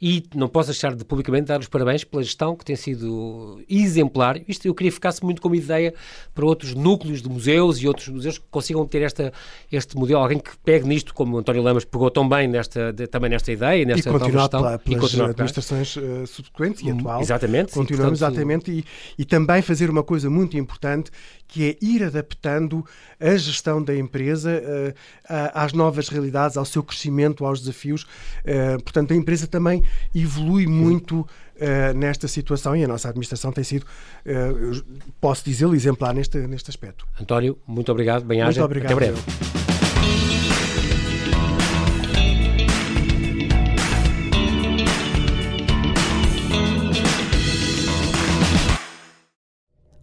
e 0.00 0.22
não 0.34 0.46
posso 0.46 0.68
deixar 0.68 0.94
de 0.94 1.04
publicamente 1.04 1.46
dar 1.46 1.58
os 1.58 1.68
parabéns 1.68 2.04
pela 2.04 2.22
gestão 2.22 2.54
que 2.54 2.64
tem 2.64 2.76
sido 2.76 3.60
exemplar. 3.68 4.40
Isto 4.46 4.68
eu 4.68 4.74
queria 4.74 4.90
que 4.90 4.94
ficasse 4.94 5.24
muito 5.24 5.40
como 5.42 5.54
ideia 5.54 5.92
para 6.34 6.44
outros 6.44 6.74
núcleos 6.74 7.20
de 7.22 7.28
museus 7.28 7.82
e 7.82 7.88
outros 7.88 8.08
museus 8.08 8.38
que 8.38 8.44
consigam 8.50 8.86
ter 8.86 9.02
esta, 9.02 9.32
este 9.72 9.96
modelo, 9.96 10.20
alguém 10.20 10.38
que 10.38 10.50
pegue 10.58 10.86
nisto, 10.86 11.12
como 11.14 11.36
o 11.36 11.38
António 11.38 11.62
Lamas 11.62 11.84
pegou 11.84 12.10
tão 12.10 12.28
bem 12.28 12.46
nesta, 12.46 12.92
de, 12.92 13.06
também 13.06 13.30
nesta 13.30 13.50
ideia, 13.50 13.84
nesta 13.84 14.08
e 14.08 14.12
continuar 14.12 14.42
gestão, 14.42 14.60
pela, 14.60 14.78
pelas 14.78 14.98
e 14.98 15.00
continuar 15.00 15.30
administrações 15.30 15.77
uh, 15.96 16.26
subsequentes 16.26 16.82
e 16.82 16.92
hum, 16.92 16.98
atual. 16.98 17.20
Exatamente. 17.20 17.72
Continuamos, 17.72 18.18
portanto, 18.18 18.36
exatamente, 18.36 18.70
e, 18.70 18.84
e 19.18 19.24
também 19.24 19.62
fazer 19.62 19.90
uma 19.90 20.02
coisa 20.02 20.28
muito 20.28 20.56
importante, 20.56 21.10
que 21.46 21.70
é 21.70 21.76
ir 21.84 22.04
adaptando 22.04 22.84
a 23.18 23.36
gestão 23.36 23.82
da 23.82 23.96
empresa 23.96 24.50
uh, 24.50 24.94
às 25.54 25.72
novas 25.72 26.08
realidades, 26.08 26.56
ao 26.56 26.64
seu 26.64 26.82
crescimento, 26.82 27.44
aos 27.44 27.60
desafios. 27.60 28.02
Uh, 28.02 28.82
portanto, 28.82 29.12
a 29.12 29.16
empresa 29.16 29.46
também 29.46 29.82
evolui 30.14 30.66
muito 30.66 31.20
uh, 31.20 31.96
nesta 31.96 32.28
situação 32.28 32.76
e 32.76 32.84
a 32.84 32.88
nossa 32.88 33.08
administração 33.08 33.52
tem 33.52 33.64
sido, 33.64 33.86
posso 35.20 35.44
dizê-lo, 35.44 35.74
exemplar 35.74 36.14
neste, 36.14 36.38
neste 36.46 36.70
aspecto. 36.70 37.06
António, 37.20 37.58
muito 37.66 37.90
obrigado. 37.90 38.24
Bem-aja. 38.24 38.60
Muito 38.60 38.64
obrigado. 38.64 38.92
Até 38.92 39.12
breve. 39.12 39.67